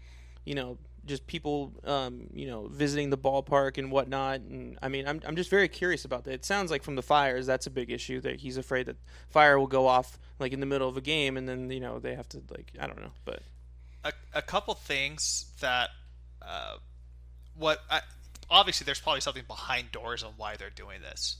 [0.45, 4.39] you know just people um, you know visiting the ballpark and whatnot.
[4.41, 6.33] And i mean I'm, I'm just very curious about that.
[6.33, 8.97] It sounds like from the fires that's a big issue that he's afraid that
[9.29, 11.99] fire will go off like in the middle of a game and then you know
[11.99, 13.41] they have to like i don't know but
[14.03, 15.89] a, a couple things that
[16.41, 16.75] uh,
[17.55, 18.01] what I,
[18.49, 21.37] obviously there's probably something behind doors on why they're doing this.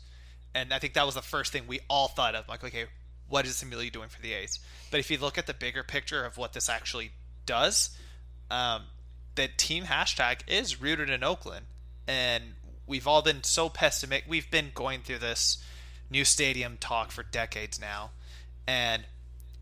[0.54, 2.86] And i think that was the first thing we all thought of like okay
[3.28, 4.60] what is Amelia doing for the a's?
[4.92, 7.12] But if you look at the bigger picture of what this actually
[7.48, 7.90] does
[8.52, 8.84] um,
[9.36, 11.66] the team hashtag is rooted in Oakland,
[12.08, 12.56] and
[12.88, 14.30] we've all been so pessimistic.
[14.30, 15.64] We've been going through this
[16.10, 18.12] new stadium talk for decades now,
[18.68, 19.06] and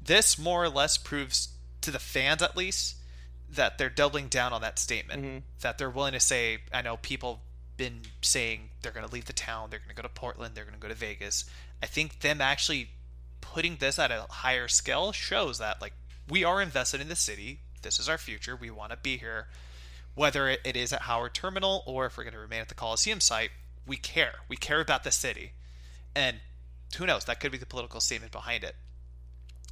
[0.01, 1.49] this more or less proves
[1.81, 2.95] to the fans, at least,
[3.49, 5.23] that they're doubling down on that statement.
[5.23, 5.43] Mhm.
[5.61, 7.41] That they're willing to say, I know people
[7.77, 10.63] been saying they're going to leave the town, they're going to go to Portland, they're
[10.63, 11.45] going to go to Vegas.
[11.81, 12.91] I think them actually
[13.41, 15.93] putting this at a higher scale shows that like
[16.29, 17.59] we are invested in the city.
[17.83, 18.55] This is our future.
[18.55, 19.47] We want to be here.
[20.15, 23.19] Whether it, is at Howard Terminal or if we're going to remain at the Coliseum
[23.19, 23.49] site,
[23.87, 24.33] we care.
[24.47, 25.53] We care about the city.
[26.15, 26.37] And
[26.97, 27.25] who knows?
[27.25, 28.75] That could be the political statement behind it.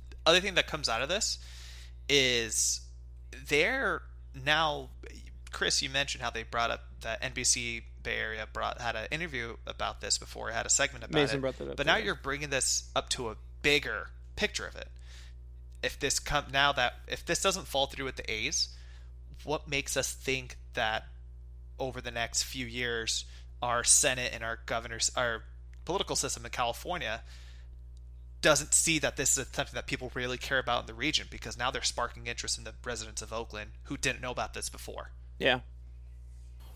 [0.09, 1.37] The other thing that comes out of this
[2.09, 2.81] is
[3.47, 4.01] they're
[4.45, 4.89] now.
[5.51, 9.55] Chris, you mentioned how they brought up that NBC Bay Area brought had an interview
[9.67, 11.41] about this before, had a segment about Mason it.
[11.41, 14.87] brought that up, but now you're bringing this up to a bigger picture of it.
[15.83, 18.69] If this come now that if this doesn't fall through with the A's,
[19.43, 21.05] what makes us think that
[21.79, 23.25] over the next few years
[23.61, 25.43] our Senate and our governors, our
[25.85, 27.21] political system in California
[28.41, 31.57] doesn't see that this is something that people really care about in the region because
[31.57, 35.11] now they're sparking interest in the residents of Oakland who didn't know about this before.
[35.39, 35.59] yeah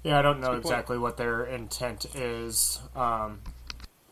[0.04, 0.66] Yeah, I don't know good point.
[0.66, 2.80] exactly what their intent is.
[2.96, 3.42] Um,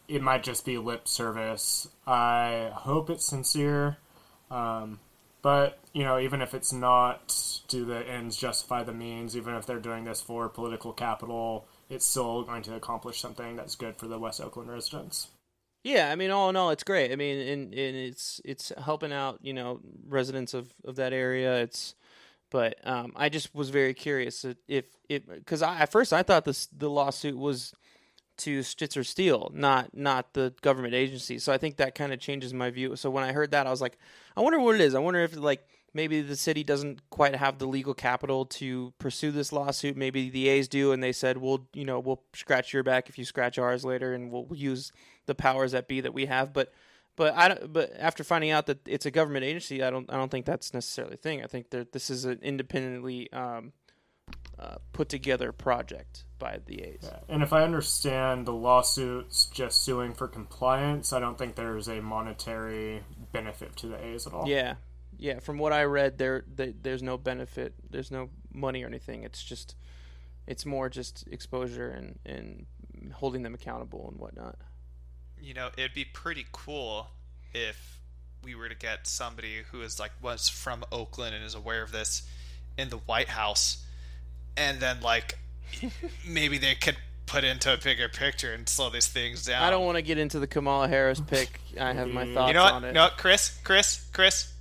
[0.08, 1.88] it might just be lip service.
[2.08, 3.98] I hope it's sincere.
[4.54, 5.00] Um,
[5.42, 7.36] but, you know, even if it's not,
[7.68, 9.36] do the ends justify the means?
[9.36, 13.76] Even if they're doing this for political capital, it's still going to accomplish something that's
[13.76, 15.28] good for the West Oakland residents.
[15.84, 17.12] Yeah, I mean, all in all, it's great.
[17.12, 21.62] I mean, and, and it's it's helping out, you know, residents of, of that area.
[21.62, 21.94] It's,
[22.50, 26.46] but um, I just was very curious if if because I at first I thought
[26.46, 27.74] this the lawsuit was
[28.38, 31.40] to Schnitzer Steel, not not the government agency.
[31.40, 32.96] So I think that kind of changes my view.
[32.96, 33.98] So when I heard that, I was like,
[34.36, 34.96] I wonder what it is.
[34.96, 39.32] I wonder if like maybe the city doesn't quite have the legal capital to pursue
[39.32, 39.96] this lawsuit.
[39.96, 43.18] Maybe the A's do, and they said, "We'll, you know, we'll scratch your back if
[43.18, 44.92] you scratch ours later, and we'll use
[45.28, 46.74] the powers that be that we have." But,
[47.16, 50.18] but I, don't- but after finding out that it's a government agency, I don't, I
[50.18, 51.44] don't think that's necessarily a thing.
[51.44, 53.72] I think that this is an independently um,
[54.60, 57.00] uh, put together project by the A's.
[57.04, 57.20] Yeah.
[57.30, 62.02] And if I understand the lawsuit's just suing for compliance, I don't think there's a
[62.02, 64.48] monetary benefit to the A's at all.
[64.48, 64.76] Yeah,
[65.18, 65.40] yeah.
[65.40, 67.74] From what I read, there, th there's no benefit.
[67.90, 69.24] There's no money or anything.
[69.24, 69.76] It's just,
[70.48, 72.66] it's more just exposure and and
[73.14, 74.58] holding them accountable and whatnot.
[75.44, 77.08] you know, it'd be pretty cool
[77.54, 78.00] if
[78.44, 81.92] we were to get somebody who is like was from Oakland and is aware of
[81.92, 82.24] this
[82.78, 83.86] in the White House,
[84.58, 85.38] and then like
[86.28, 89.64] maybe they could put into a bigger picture and slow these things down.
[89.64, 91.60] I don't want to get into the Kamala Harris pick.
[91.80, 92.74] I have my Maybe- thoughts You know what?
[92.74, 92.94] on it.
[92.94, 94.52] No, Chris, Chris, Chris,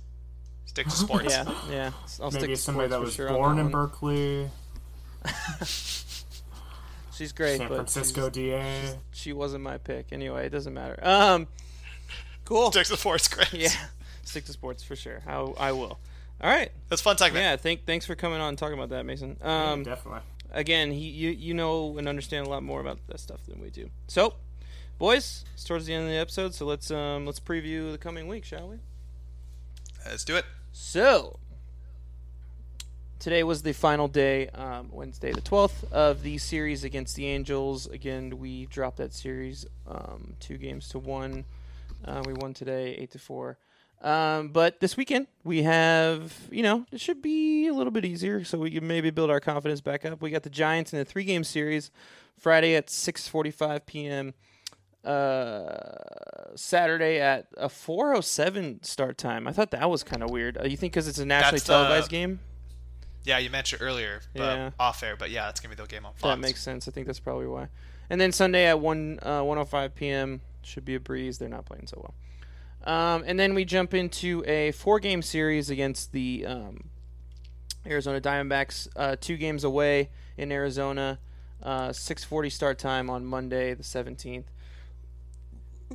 [0.65, 1.25] stick to sports.
[1.29, 1.91] Yeah, yeah.
[2.21, 3.71] I'll stick Maybe to somebody that was sure born that in.
[3.71, 4.49] Berkeley,
[7.15, 8.97] She's great, San but Francisco she's- DA.
[9.11, 10.07] she wasn't my pick.
[10.11, 10.99] Anyway, it doesn't matter.
[11.03, 11.47] Um,
[12.43, 12.71] cool.
[12.71, 13.53] Stick to sports, Chris.
[13.53, 13.69] Yeah,
[14.23, 15.21] stick to sports for sure.
[15.27, 15.99] I, I will.
[16.43, 16.69] All right.
[16.89, 17.41] that's fun segment.
[17.41, 17.55] Yeah.
[17.55, 17.85] Thank.
[17.85, 19.37] Thanks for coming on and talking about that, Mason.
[19.41, 20.19] Um, Definitely.
[20.51, 23.69] again, he, you you know and understand a lot more about that stuff than we
[23.69, 23.89] do.
[24.07, 24.33] So,
[24.99, 28.27] boys, it's towards the end of the episode, so let's um let's preview the coming
[28.27, 28.75] week, shall we?
[30.05, 30.43] Let's do it.
[30.73, 31.39] So,
[33.19, 37.87] today was the final day, um, Wednesday the twelfth of the series against the Angels.
[37.87, 41.45] Again, we dropped that series um, two games to one.
[42.03, 43.57] Uh, we won today, eight to four.
[44.03, 48.43] Um, but this weekend we have, you know, it should be a little bit easier,
[48.43, 50.21] so we can maybe build our confidence back up.
[50.21, 51.89] We got the Giants in a three-game series,
[52.37, 54.33] Friday at 6:45 p.m.
[55.05, 59.47] Uh, Saturday at a 4:07 start time.
[59.47, 60.57] I thought that was kind of weird.
[60.57, 62.39] Uh, you think because it's a nationally That's, televised game?
[63.23, 64.71] Yeah, you mentioned earlier, but Yeah.
[64.79, 65.15] off air.
[65.15, 66.23] But yeah, it's gonna be the game on Fox.
[66.23, 66.87] That makes sense.
[66.87, 67.69] I think that's probably why.
[68.09, 70.41] And then Sunday at one uh, 105 p.m.
[70.61, 71.37] should be a breeze.
[71.37, 72.13] They're not playing so well.
[72.83, 76.89] Um, and then we jump into a four-game series against the um,
[77.85, 78.87] Arizona Diamondbacks.
[78.95, 81.19] Uh, two games away in Arizona.
[81.61, 84.45] Uh, 6:40 start time on Monday the 17th.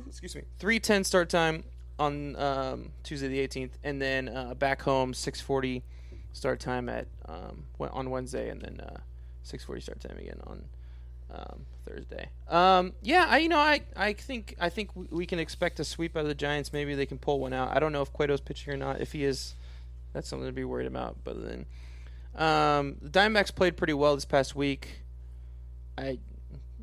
[0.07, 0.43] Excuse me.
[0.59, 1.63] 3:10 start time
[1.99, 5.83] on um, Tuesday the 18th, and then uh, back home 6:40
[6.31, 8.97] start time at um, on Wednesday, and then uh,
[9.45, 10.63] 6:40 start time again on
[11.33, 12.29] um, Thursday.
[12.47, 16.15] Um, yeah, I you know I, I think I think we, can expect a sweep
[16.15, 16.73] out of the Giants.
[16.73, 17.75] Maybe they can pull one out.
[17.75, 19.01] I don't know if Cueto's pitching or not.
[19.01, 19.55] If he is,
[20.13, 21.17] that's something to be worried about.
[21.23, 21.65] But then
[22.35, 25.01] um, the Diamondbacks played pretty well this past week.
[25.97, 26.19] I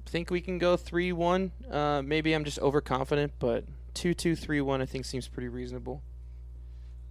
[0.06, 1.52] think we can go three one.
[1.70, 3.64] Uh, maybe I'm just overconfident, but
[3.94, 6.02] two two three one I think seems pretty reasonable.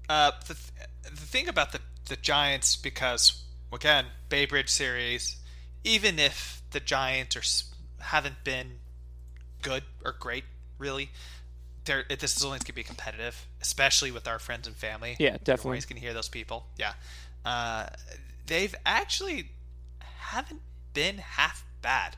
[0.08, 1.80] Uh, the, th- the thing about the,
[2.10, 3.44] the Giants, because
[3.74, 5.38] again, Bay Bridge series,
[5.86, 8.80] even if the Giants are haven't been
[9.62, 10.44] good or great,
[10.78, 11.10] really,
[11.86, 15.16] they're, this is always going to be competitive, especially with our friends and family.
[15.20, 15.70] Yeah, You're definitely.
[15.70, 16.66] always going to hear those people.
[16.78, 16.94] Yeah,
[17.46, 17.88] uh,
[18.46, 19.50] they've actually
[20.00, 20.62] haven't
[20.94, 22.18] been half bad.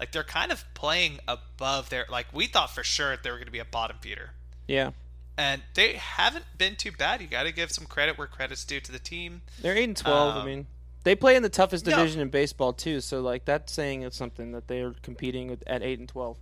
[0.00, 3.46] Like they're kind of playing above their like we thought for sure they were going
[3.46, 4.30] to be a bottom feeder
[4.66, 4.90] Yeah,
[5.38, 7.20] and they haven't been too bad.
[7.20, 9.42] You got to give some credit where credit's due to the team.
[9.60, 10.34] they're eight and twelve.
[10.34, 10.66] I Um, mean,
[11.04, 13.00] they play in the toughest division in baseball too.
[13.00, 16.36] So like that's saying it's something that they are competing with at eight and twelve.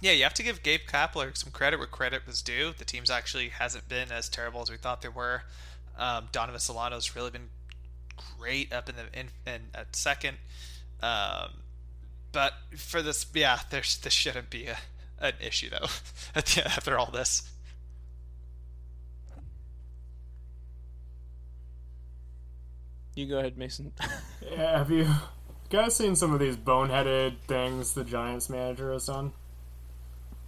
[0.00, 2.72] Yeah, you have to give Gabe Kapler some credit where credit was due.
[2.76, 5.44] The team's actually hasn't been as terrible as we thought they were.
[5.96, 7.50] Um, Donovan Solano's really been
[8.38, 10.38] great up in the in, in at second.
[11.00, 11.50] Um,
[12.32, 14.78] but for this, yeah, there's this shouldn't be a,
[15.20, 15.86] an issue though.
[16.34, 17.51] after all this,
[23.14, 23.92] You go ahead, Mason.
[24.50, 25.08] Yeah, have you
[25.70, 29.32] guys seen some of these boneheaded things the Giants manager has done?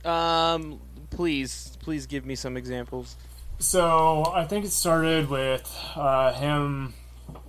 [0.04, 0.80] um,
[1.10, 3.16] please, please give me some examples.
[3.60, 6.92] So I think it started with uh, him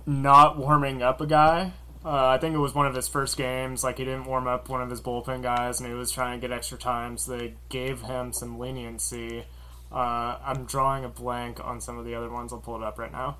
[0.06, 1.72] not warming up a guy.
[2.04, 3.82] Uh, I think it was one of his first games.
[3.82, 6.46] Like he didn't warm up one of his bullpen guys, and he was trying to
[6.48, 7.18] get extra time.
[7.18, 9.44] So they gave him some leniency.
[9.90, 12.52] Uh, I'm drawing a blank on some of the other ones.
[12.52, 13.38] I'll pull it up right now.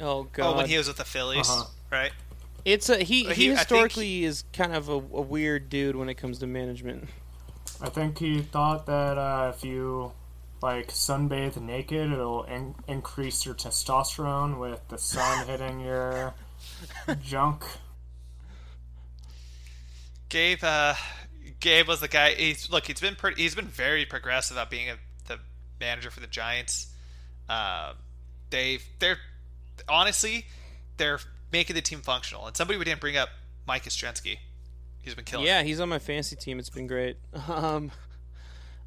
[0.00, 1.64] Oh god, oh, when he was with the Phillies, Uh-huh.
[1.90, 2.12] right?
[2.64, 3.24] it's a he.
[3.24, 6.46] He- He think historically is kind of a, a weird dude when it comes to
[6.46, 7.08] management.
[7.80, 10.12] I think he thought that uh, if you
[10.62, 16.34] like sunbathe naked, it'll in- increase your testosterone with the sun hitting your
[17.22, 17.64] junk.
[20.28, 20.94] Gabe, uh,
[21.60, 22.34] Gabe was the guy.
[22.34, 22.86] He's look.
[22.86, 23.42] He's been pretty.
[23.42, 24.96] He's been very progressive about being a,
[25.28, 25.38] the
[25.80, 26.88] manager for the Giants.
[27.48, 27.92] Uh,
[28.50, 29.18] they they're
[29.88, 30.46] honestly
[30.96, 31.18] they're
[31.52, 32.46] making the team functional.
[32.46, 33.28] And somebody we didn't bring up,
[33.66, 34.38] Mike Yastrzemski.
[35.02, 35.46] He's been killing.
[35.46, 36.58] Yeah, he's on my fantasy team.
[36.58, 37.16] It's been great.
[37.48, 37.90] Um,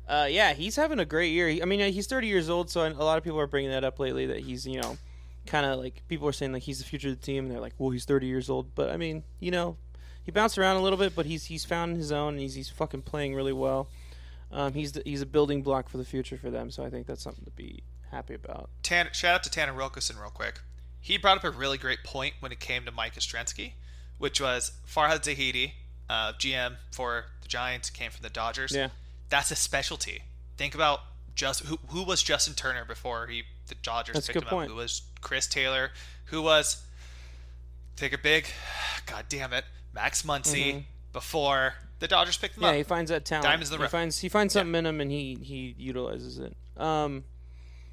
[0.07, 1.49] uh, yeah, he's having a great year.
[1.61, 3.99] I mean, he's 30 years old, so a lot of people are bringing that up
[3.99, 4.25] lately.
[4.25, 4.97] That he's, you know,
[5.45, 7.59] kind of like people are saying like he's the future of the team, and they're
[7.59, 8.73] like, well, he's 30 years old.
[8.73, 9.75] But I mean, you know,
[10.23, 12.69] he bounced around a little bit, but he's he's found his own, and he's he's
[12.69, 13.89] fucking playing really well.
[14.49, 17.05] Um, he's the, he's a building block for the future for them, so I think
[17.05, 18.69] that's something to be happy about.
[18.83, 20.61] Tan, shout out to Tanner Wilkerson real quick.
[20.99, 23.73] He brought up a really great point when it came to Mike Yastrzemski,
[24.17, 25.71] which was Farhan Zaidi,
[26.09, 28.73] uh, GM for the Giants, came from the Dodgers.
[28.75, 28.89] Yeah,
[29.29, 30.23] that's a specialty.
[30.57, 30.99] Think about
[31.35, 34.65] just who who was Justin Turner before he the Dodgers That's picked him point.
[34.65, 34.71] up.
[34.71, 35.91] Who was Chris Taylor?
[36.25, 36.83] Who was
[37.95, 38.47] take a big,
[39.05, 40.83] god damn it, Max Muncy
[41.13, 42.71] before the Dodgers picked him Mm-hmm.
[42.73, 43.43] yeah, he finds that talent.
[43.43, 46.55] Diamonds in the he finds he finds something in him, and he he utilizes it.
[46.77, 47.23] Um,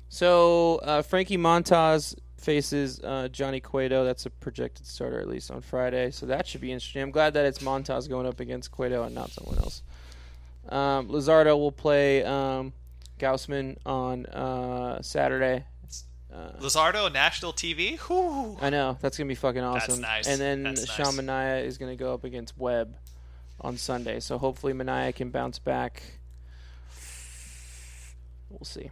[0.08, 2.14] so uh, Frankie Montas
[2.44, 4.04] faces uh, Johnny Cueto.
[4.04, 7.02] That's a projected starter at least on Friday, so that should be interesting.
[7.02, 9.82] I'm glad that it's Montas going up against Cueto and not someone else.
[10.68, 12.72] Um, Luzardo will play um,
[13.18, 15.64] Gausman on uh, Saturday.
[16.60, 17.98] Luzardo national TV.
[18.08, 18.58] Whew.
[18.60, 20.00] I know that's gonna be fucking awesome.
[20.00, 20.26] nice.
[20.26, 21.24] And then That's Sean nice.
[21.24, 22.96] Manaea is gonna go up against Webb
[23.60, 24.18] on Sunday.
[24.18, 26.02] So hopefully Manaea can bounce back.
[28.50, 28.90] We'll see.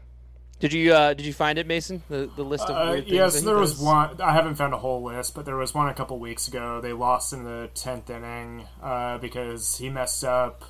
[0.62, 2.02] Did you uh, did you find it, Mason?
[2.08, 3.10] The the list of Uh, weird things.
[3.10, 4.20] that yes, he there was one.
[4.20, 6.80] I haven't found a whole list, but there was one a couple weeks ago.
[6.80, 10.62] They lost in the tenth inning uh, because he messed up,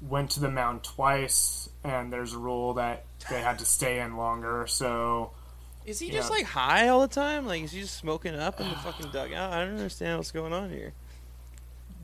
[0.00, 4.16] went to the mound twice, and there's a rule that they had to stay in
[4.16, 4.66] longer.
[4.66, 5.32] So
[5.84, 6.14] Is he yeah.
[6.14, 7.46] just like high all the time?
[7.46, 9.52] Like is he just smoking up in the fucking dugout?
[9.52, 10.94] I don't understand what's going on here.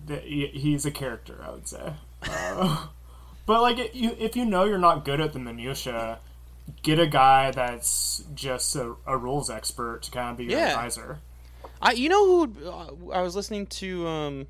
[0.09, 0.23] th-
[0.53, 1.95] he's a character, I would say.
[2.23, 2.87] Uh,
[3.47, 6.19] but like, you, if you know you're not good at the minutia,
[6.83, 10.71] get a guy that's just a, a rules expert to kind of be your Yeah.
[10.71, 11.21] advisor.
[11.83, 14.47] I you know who uh, I was listening to um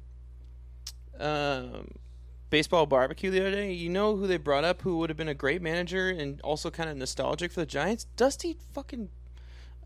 [1.19, 1.89] um
[2.51, 3.73] baseball barbecue the other day.
[3.73, 6.71] You know who they brought up who would have been a great manager and also
[6.71, 8.07] kind of nostalgic for the Giants?
[8.17, 9.09] Dusty fucking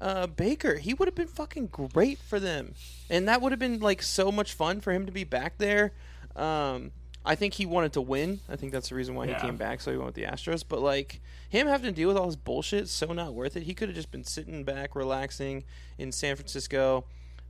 [0.01, 0.77] uh, Baker.
[0.77, 2.75] He would have been fucking great for them,
[3.11, 5.93] and that would have been like so much fun for him to be back there.
[6.37, 6.93] Um,
[7.25, 8.41] I think he wanted to win.
[8.49, 9.35] I think that's the reason why Yeah.
[9.41, 9.81] he came back.
[9.81, 10.65] So he went with the Astros.
[10.67, 11.21] But like
[11.55, 13.63] him having to deal with all this bullshit, is so not worth it.
[13.63, 15.65] He could have just been sitting back, relaxing
[15.99, 17.05] in San Francisco.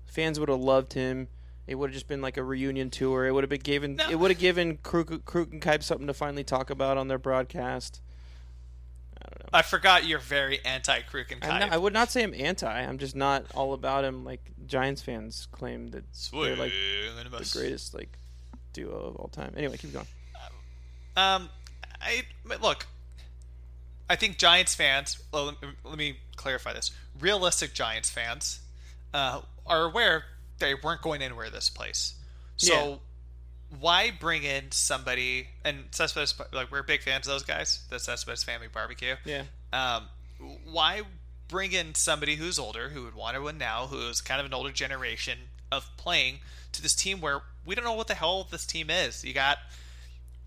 [0.04, 1.28] Fans would have loved him.
[1.66, 3.26] It would have just been like a reunion tour.
[3.26, 3.96] It would have been given.
[3.96, 4.10] No.
[4.10, 7.18] It would have given Kruk, Kruk and Kuip something to finally talk about on their
[7.18, 8.02] broadcast.
[9.54, 12.68] I forgot you're very anti Kruk and I'm not, I would not say I'm anti.
[12.68, 14.22] I'm just not all about him.
[14.22, 16.72] Like Giants fans claim that they're like
[17.30, 18.18] the greatest like
[18.74, 19.54] duo of all time.
[19.56, 20.06] Anyway, keep going.
[21.16, 21.48] Um,
[22.02, 22.22] I
[22.60, 22.86] look.
[24.08, 25.22] I think Giants fans.
[25.32, 25.54] Well,
[25.84, 26.90] let, me, clarify this.
[27.18, 28.60] Realistic Giants fans
[29.14, 30.24] uh, are aware
[30.58, 32.14] they weren't going anywhere this place.
[32.56, 32.96] So Yeah.
[33.80, 35.48] why bring in somebody?
[35.64, 37.80] And Cespedes, like we're big fans of those guys.
[37.88, 39.16] The Cespedes Family Barbecue.
[39.24, 39.44] Yeah.
[39.72, 40.08] Um,
[40.64, 41.02] why
[41.48, 44.54] bring in somebody who's older, who would want to win now, who's kind of an
[44.54, 45.38] older generation
[45.72, 46.40] of playing
[46.72, 49.24] to this team where we don't know what the hell this team is?
[49.24, 49.58] You got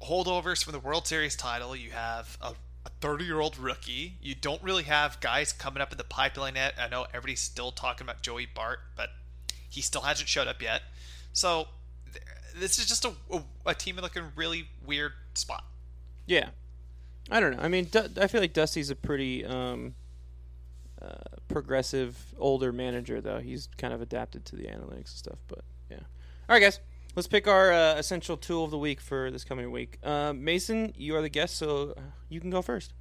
[0.01, 1.75] holdovers from the World Series title.
[1.75, 2.53] You have a
[3.01, 4.17] 30 year old rookie.
[4.21, 6.73] You don't really have guys coming up in the pipeline yet.
[6.79, 9.09] I know everybody's still talking about Joey Bart, but
[9.69, 10.81] he still hasn't showed up yet.
[11.33, 11.67] So
[12.59, 15.63] this is just a, a, a team a really weird spot.
[16.25, 16.49] Yeah.
[17.29, 17.61] I don't know.
[17.61, 19.95] I mean, I feel like Dusty's a pretty um,
[21.01, 21.15] uh,
[21.47, 23.39] progressive older manager, though.
[23.39, 25.39] He's kind of adapted to the analytics and stuff.
[25.47, 25.59] But
[25.91, 25.97] yeah.
[25.97, 26.79] All right, guys.
[27.17, 29.97] Let's pick our uh, essential tool of the week for this coming week.
[30.03, 32.93] Uh, Mason, you are the guest, so uh, you can go first.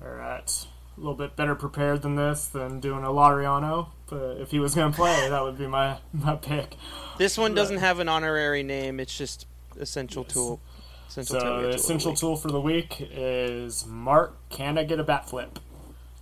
[0.00, 0.48] All right.
[0.96, 4.76] A little bit better prepared than this than doing a Laureano, but if he was
[4.76, 6.76] going to play, that would be my, my pick.
[7.18, 9.00] This one doesn't have an honorary name.
[9.00, 9.48] It's just
[9.80, 10.60] essential tool.
[11.08, 14.48] Essential So tool, the essential tool for the week is Mark.
[14.48, 15.58] Can I get a bat flip?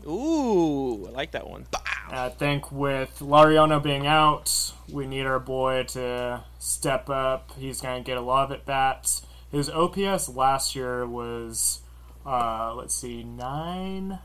[0.06, 1.66] Ooh, I like that one.
[2.08, 7.50] I think with Laureano being out, we need our boy to step up.
[7.58, 9.26] He's going to get a lot of at bats.
[9.50, 11.80] His OPS last year was,
[12.24, 14.20] uh, let's see, 9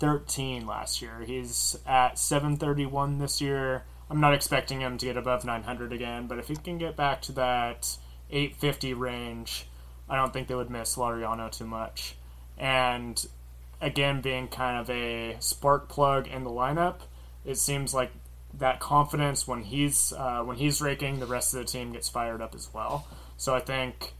[0.00, 1.22] 13 last year.
[1.26, 3.84] He's at 731 this year.
[4.08, 7.20] I'm not expecting him to get above 900 again, but if he can get back
[7.22, 7.96] to that
[8.30, 9.66] 850 range,
[10.08, 12.16] I don't think they would miss Laureano too much.
[12.56, 13.24] And
[13.80, 17.00] again, being kind of a spark plug in the lineup,
[17.44, 18.10] it seems like
[18.54, 22.40] that confidence when he's uh, when he's raking, the rest of the team gets fired
[22.40, 23.06] up as well.
[23.36, 24.12] So I think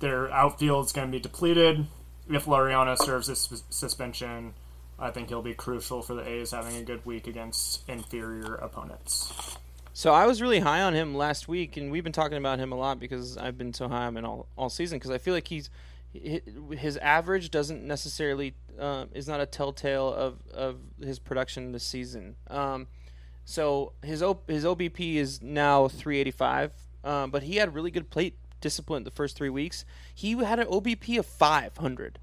[0.00, 1.86] their outfield is going to be depleted.
[2.28, 4.54] If Laureano serves this suspension,
[4.98, 9.56] I think he'll be crucial for the A's having a good week against inferior opponents.
[9.92, 12.72] So I was really high on him last week, and we've been talking about him
[12.72, 15.34] a lot because I've been so high on him all all season because I feel
[15.34, 15.70] like he's
[16.12, 22.36] his average doesn't necessarily um, is not a telltale of, of his production this season.
[22.48, 22.86] Um,
[23.44, 26.72] so his o, his OBP is now 385,
[27.04, 29.84] um, but he had really good plate discipline the first three weeks.
[30.14, 32.18] He had an OBP of 500,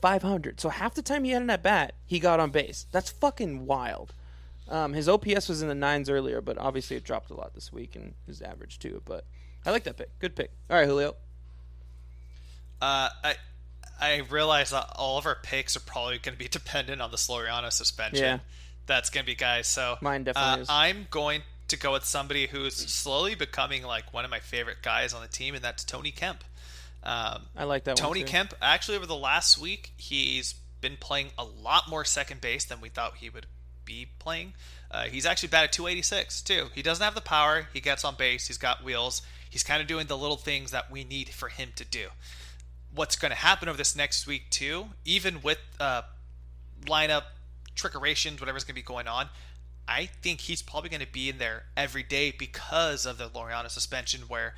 [0.00, 0.60] 500.
[0.60, 2.86] So half the time he had an at bat, he got on base.
[2.92, 4.14] That's fucking wild.
[4.68, 7.72] Um, his OPS was in the nines earlier, but obviously it dropped a lot this
[7.72, 9.02] week, and his average too.
[9.04, 9.26] But
[9.66, 10.18] I like that pick.
[10.18, 10.52] Good pick.
[10.70, 11.16] All right, Julio.
[12.82, 13.36] Uh, I
[14.00, 17.16] I realize that all of our picks are probably going to be dependent on the
[17.16, 18.24] Laureano suspension.
[18.24, 18.38] Yeah.
[18.86, 19.68] That's going to be guys.
[19.68, 20.68] So mine definitely uh, is.
[20.68, 25.14] I'm going to go with somebody who's slowly becoming like one of my favorite guys
[25.14, 26.42] on the team, and that's Tony Kemp.
[27.04, 27.96] Um, I like that.
[27.96, 28.52] Tony Kemp.
[28.60, 32.88] Actually, over the last week, he's been playing a lot more second base than we
[32.88, 33.46] thought he would
[33.84, 34.54] be playing.
[34.90, 36.66] Uh, he's actually batted 286 too.
[36.74, 37.68] He doesn't have the power.
[37.72, 38.48] He gets on base.
[38.48, 39.22] He's got wheels.
[39.48, 42.08] He's kind of doing the little things that we need for him to do
[42.94, 46.02] what's going to happen over this next week too, even with uh,
[46.84, 47.24] lineup
[47.76, 49.28] trickerations, whatever's going to be going on.
[49.88, 53.68] I think he's probably going to be in there every day because of the Laureano
[53.70, 54.54] suspension, where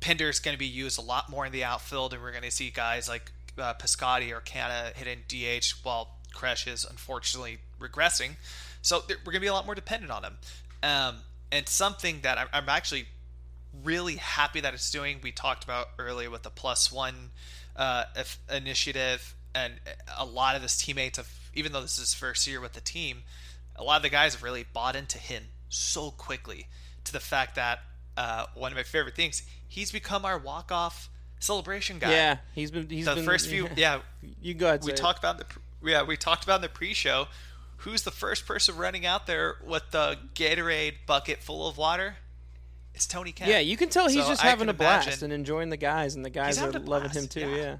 [0.00, 2.44] Pinder is going to be used a lot more in the outfield, and we're going
[2.44, 8.36] to see guys like uh, or Canha hitting DH while Khrush is unfortunately regressing.
[8.82, 10.36] So we're going to be a lot more dependent on him.
[10.82, 11.16] Um,
[11.52, 13.06] and something that I'm, I'm actually
[13.84, 17.30] really happy that it's doing, we talked about earlier with the plus one
[17.76, 18.04] uh,
[18.52, 19.74] initiative, and
[20.16, 22.80] a lot of his teammates have, even though this is his first year with the
[22.80, 23.22] team,
[23.76, 26.66] a lot of the guys have really bought into him so quickly
[27.04, 27.80] to the fact that
[28.16, 32.10] uh, one of my favorite things, he's become our walk off celebration guy.
[32.10, 32.88] Yeah, he's been.
[32.88, 33.68] He's the been, first few.
[33.76, 34.00] Yeah,
[34.42, 34.84] you go ahead.
[34.84, 35.46] We talked about the.
[35.82, 37.26] Yeah, we talked about in the pre-show.
[37.78, 42.16] Who's the first person running out there with the Gatorade bucket full of water?
[43.00, 43.48] It's Tony Kemp.
[43.48, 46.16] Yeah, you can tell he's so just having a blast imagine, and enjoying the guys,
[46.16, 47.48] and the guys are loving him too.
[47.48, 47.56] Yeah.
[47.56, 47.76] yeah.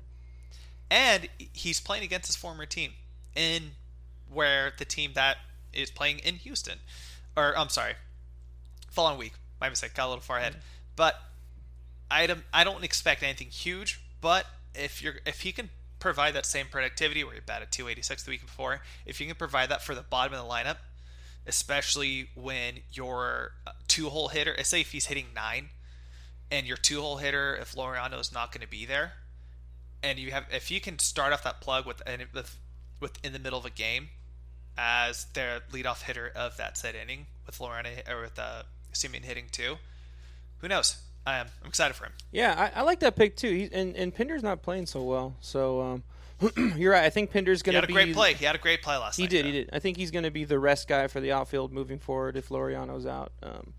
[0.90, 2.92] And he's playing against his former team
[3.36, 3.72] in
[4.32, 5.36] where the team that
[5.74, 6.78] is playing in Houston,
[7.36, 7.96] or I'm sorry,
[8.88, 9.34] following week.
[9.60, 9.92] My mistake.
[9.92, 10.52] Got a little far ahead.
[10.52, 10.62] Mm-hmm.
[10.96, 11.16] But
[12.10, 14.00] I don't, I don't expect anything huge.
[14.22, 15.68] But if you're if he can
[15.98, 19.68] provide that same productivity where he batted 286 the week before, if you can provide
[19.68, 20.78] that for the bottom of the lineup,
[21.46, 25.70] especially when your uh, two hole hitter, say if he's hitting nine,
[26.50, 29.12] and your two hole hitter, if Laureano is not going to be there,
[30.02, 32.02] and you have if you can start off that plug with
[32.32, 32.58] with
[33.00, 34.08] with in the middle of a game
[34.76, 38.62] as their leadoff hitter of that set inning with Laureano or with uh,
[38.92, 39.76] hitting two,
[40.58, 40.96] who knows?
[41.26, 41.48] I am.
[41.62, 42.12] I'm excited for him.
[42.32, 43.50] Yeah, I, I like that pick too.
[43.50, 46.02] He, and and Pinder's not playing so well, so um,
[46.76, 47.04] you're right.
[47.04, 47.92] I think Pinder's going to be.
[47.92, 48.34] He had a great play.
[48.34, 49.32] He had a great play last he night.
[49.32, 49.44] He did.
[49.44, 49.48] Though.
[49.48, 49.70] He did.
[49.72, 52.48] I think he's going to be the rest guy for the outfield moving forward if
[52.48, 53.32] Laureano's out.
[53.42, 53.74] Um,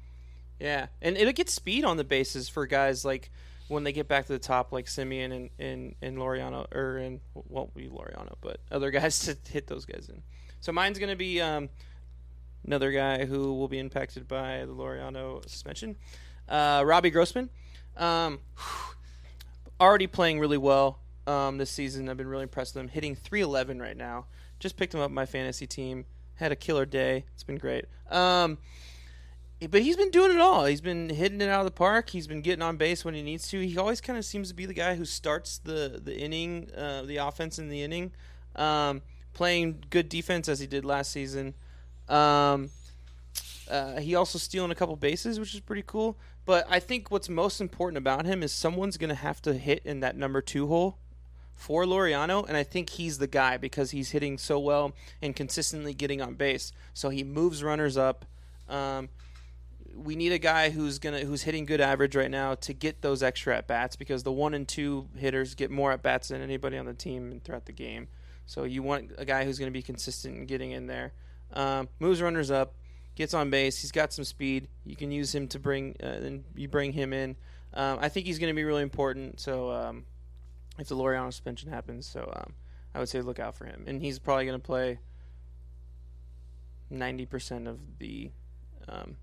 [0.60, 3.32] yeah, and it'll get speed on the bases for guys like
[3.68, 7.20] when they get back to the top, like Semien and and, and Laureano, or and
[7.34, 10.22] won't be Laureano, but other guys to hit those guys in.
[10.60, 11.70] So mine's going to be um,
[12.64, 15.96] another guy who will be impacted by the Laureano suspension,
[16.48, 17.50] uh, Robbie Grossman.
[17.98, 18.40] Um,
[19.82, 22.10] already playing really well um, this season.
[22.10, 22.90] I've been really impressed with him.
[22.90, 24.26] Hitting 311 right now.
[24.60, 26.06] Just picked him up my fantasy team.
[26.36, 27.26] Had a killer day.
[27.34, 27.86] It's been great.
[28.10, 28.58] Um,
[29.70, 30.66] but he's been doing it all.
[30.66, 32.10] He's been hitting it out of the park.
[32.10, 33.60] He's been getting on base when he needs to.
[33.60, 37.04] He always kind of seems to be the guy who starts the the inning, uh,
[37.04, 38.12] the offense in the inning,
[38.56, 39.04] um,
[39.34, 41.54] playing good defense as he did last season.
[42.10, 42.72] Um,
[43.70, 46.18] uh, he also stealing a couple bases, which is pretty cool.
[46.46, 49.84] But I think what's most important about him is someone's going to have to hit
[49.86, 50.98] in that number two hole
[51.62, 55.94] for Laureano, and I think he's the guy because he's hitting so well and consistently
[55.94, 56.74] getting on base.
[56.96, 58.26] So he moves runners up.
[58.68, 59.10] Um,
[59.96, 63.22] we need a guy who's gonna who's hitting good average right now to get those
[63.22, 66.78] extra at bats because the one and two hitters get more at bats than anybody
[66.78, 68.08] on the team throughout the game.
[68.48, 71.14] So you want a guy who's going to be consistent in getting in there.
[71.54, 72.74] Um, moves runners up,
[73.16, 73.80] gets on base.
[73.82, 74.68] He's got some speed.
[74.84, 77.36] You can use him to bring uh, and you bring him in.
[77.74, 79.40] Um, I think he's going to be really important.
[79.40, 80.06] So um,
[80.80, 82.54] if the Laureano suspension happens, so um,
[82.94, 83.84] I would say look out for him.
[83.88, 85.00] And he's probably going to play
[86.90, 88.32] ninety percent of the
[88.88, 89.18] um,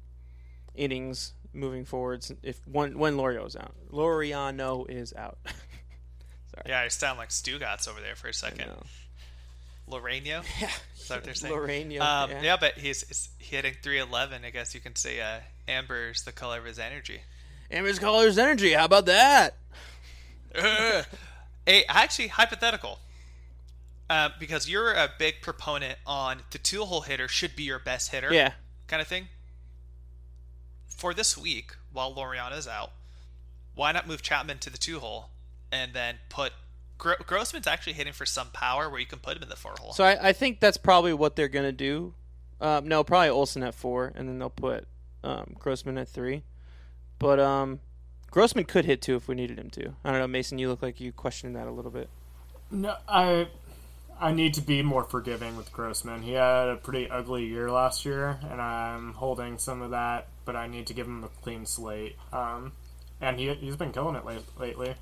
[0.75, 2.33] innings moving forwards.
[2.43, 5.39] If when when Laureano's out, Laureano is out.
[5.47, 6.65] Sorry.
[6.67, 8.71] Yeah, I sound like Stugotz over there for a second.
[9.91, 10.45] Loreno?
[10.61, 10.71] Yeah.
[10.97, 11.55] Is that what they're saying?
[11.55, 12.01] Loreno.
[12.01, 12.43] Um, yeah.
[12.43, 12.57] yeah.
[12.59, 14.45] but he's, he's hitting 311.
[14.45, 17.21] I guess you can say uh, amber's the color of his energy.
[17.71, 18.73] Amber's color is energy.
[18.73, 19.57] How about that?
[20.55, 21.03] Uh,
[21.69, 22.99] hey, actually, hypothetical.
[24.11, 28.11] Uh, because you're a big proponent on the two hole hitter should be your best
[28.11, 28.33] hitter.
[28.33, 28.53] Yeah.
[28.87, 29.29] Kind of thing.
[30.89, 32.93] For this week, while Laureano's out,
[33.75, 35.29] why not move Chapman to the two hole
[35.71, 36.53] and then put
[36.97, 39.75] Gro- Grossman's actually hitting for some power where you can put him in the four
[39.79, 39.93] hole.
[39.93, 42.15] So I, I think that's probably what they're gonna do.
[42.61, 44.89] Um, no, probably Olson at four, and then they'll put
[45.23, 46.43] um, Grossman at three.
[47.19, 47.81] But um,
[48.39, 49.95] Grossman could hit two if we needed him to.
[50.05, 50.61] I don't know, Mason.
[50.61, 52.09] You look like you questioned that a little bit.
[52.71, 53.49] No, I
[54.21, 56.23] I need to be more forgiving with Grossman.
[56.23, 60.55] He had a pretty ugly year last year, and I'm holding some of that, but
[60.55, 62.15] I need to give him a clean slate.
[62.33, 62.75] Um,
[63.21, 64.95] and he he's been killing it late, lately.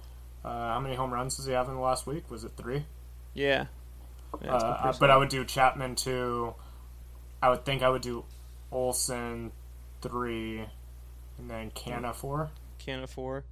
[0.42, 2.30] Uh, how many home runs does he have in the last week?
[2.30, 2.86] Was it three?
[3.34, 3.66] Yeah.
[4.40, 6.54] Yeah, Uh, but I would do Chapman two.
[7.42, 8.24] I would think I would do
[8.72, 9.52] Olson
[10.00, 10.64] three,
[11.36, 12.48] and then Canha four.
[12.86, 13.44] Canha four,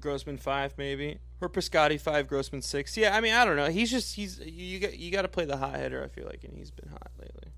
[0.00, 2.96] Grossman five maybe, or Piscotti five, Grossman six.
[2.96, 3.68] Yeah, I mean I don't know.
[3.68, 6.02] He's just he's you got you got to play the hot hitter.
[6.02, 7.52] I feel like, and he's been hot lately.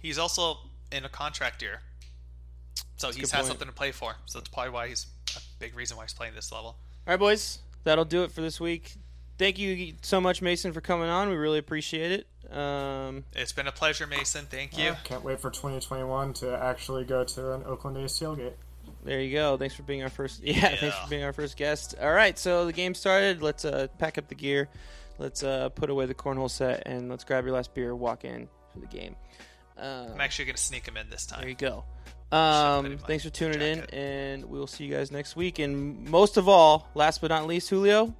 [0.00, 0.58] He's also
[0.90, 1.80] in a contract year,
[2.96, 3.48] so That's he's had point.
[3.48, 4.14] something to play for.
[4.26, 5.06] So that's probably why he's
[5.36, 6.68] a big reason why he's playing this level.
[6.68, 6.76] All
[7.12, 8.94] right, boys, that'll do it for this week.
[9.38, 11.28] Thank you so much, Mason, for coming on.
[11.30, 12.54] We really appreciate it.
[12.54, 14.44] Um, It's been a pleasure, Mason.
[14.44, 14.90] Thank you.
[14.90, 18.52] Uh, can't wait for 2021 to actually go to an Oakland A's tailgate.
[19.02, 19.56] There you go.
[19.56, 20.40] Thanks for being our first.
[20.44, 21.94] Yeah, thanks for being our first guest.
[22.00, 23.42] All right, so the game started.
[23.42, 24.68] Let's uh, pack up the gear.
[25.18, 27.94] Let's uh, put away the cornhole set and let's grab your last beer.
[27.94, 29.16] Walk in for the game.
[29.78, 31.40] Uh, I'm actually going to sneak him in this time.
[31.40, 31.84] There you go.
[32.32, 33.90] Um, thanks for tuning jacket.
[33.92, 35.58] in, and we will see you guys next week.
[35.58, 38.14] And most of all, last but not least, Julio.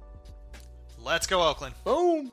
[0.99, 1.73] Let's go, Oakland.
[1.83, 2.31] Boom.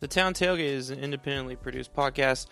[0.00, 2.46] The Town Tailgate is an independently produced podcast.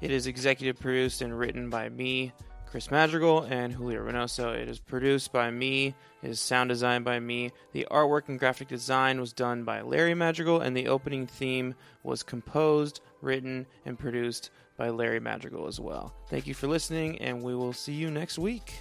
[0.00, 2.32] It is executive produced and written by me,
[2.66, 4.54] Chris Madrigal, and Julio Reynoso.
[4.54, 5.94] It is produced by me.
[6.22, 7.52] It is sound designed by me.
[7.72, 12.22] The artwork and graphic design was done by Larry Madrigal, and the opening theme was
[12.22, 16.12] composed, written, and produced by Larry Madrigal as well.
[16.28, 18.74] Thank you for listening, and we will see you next week.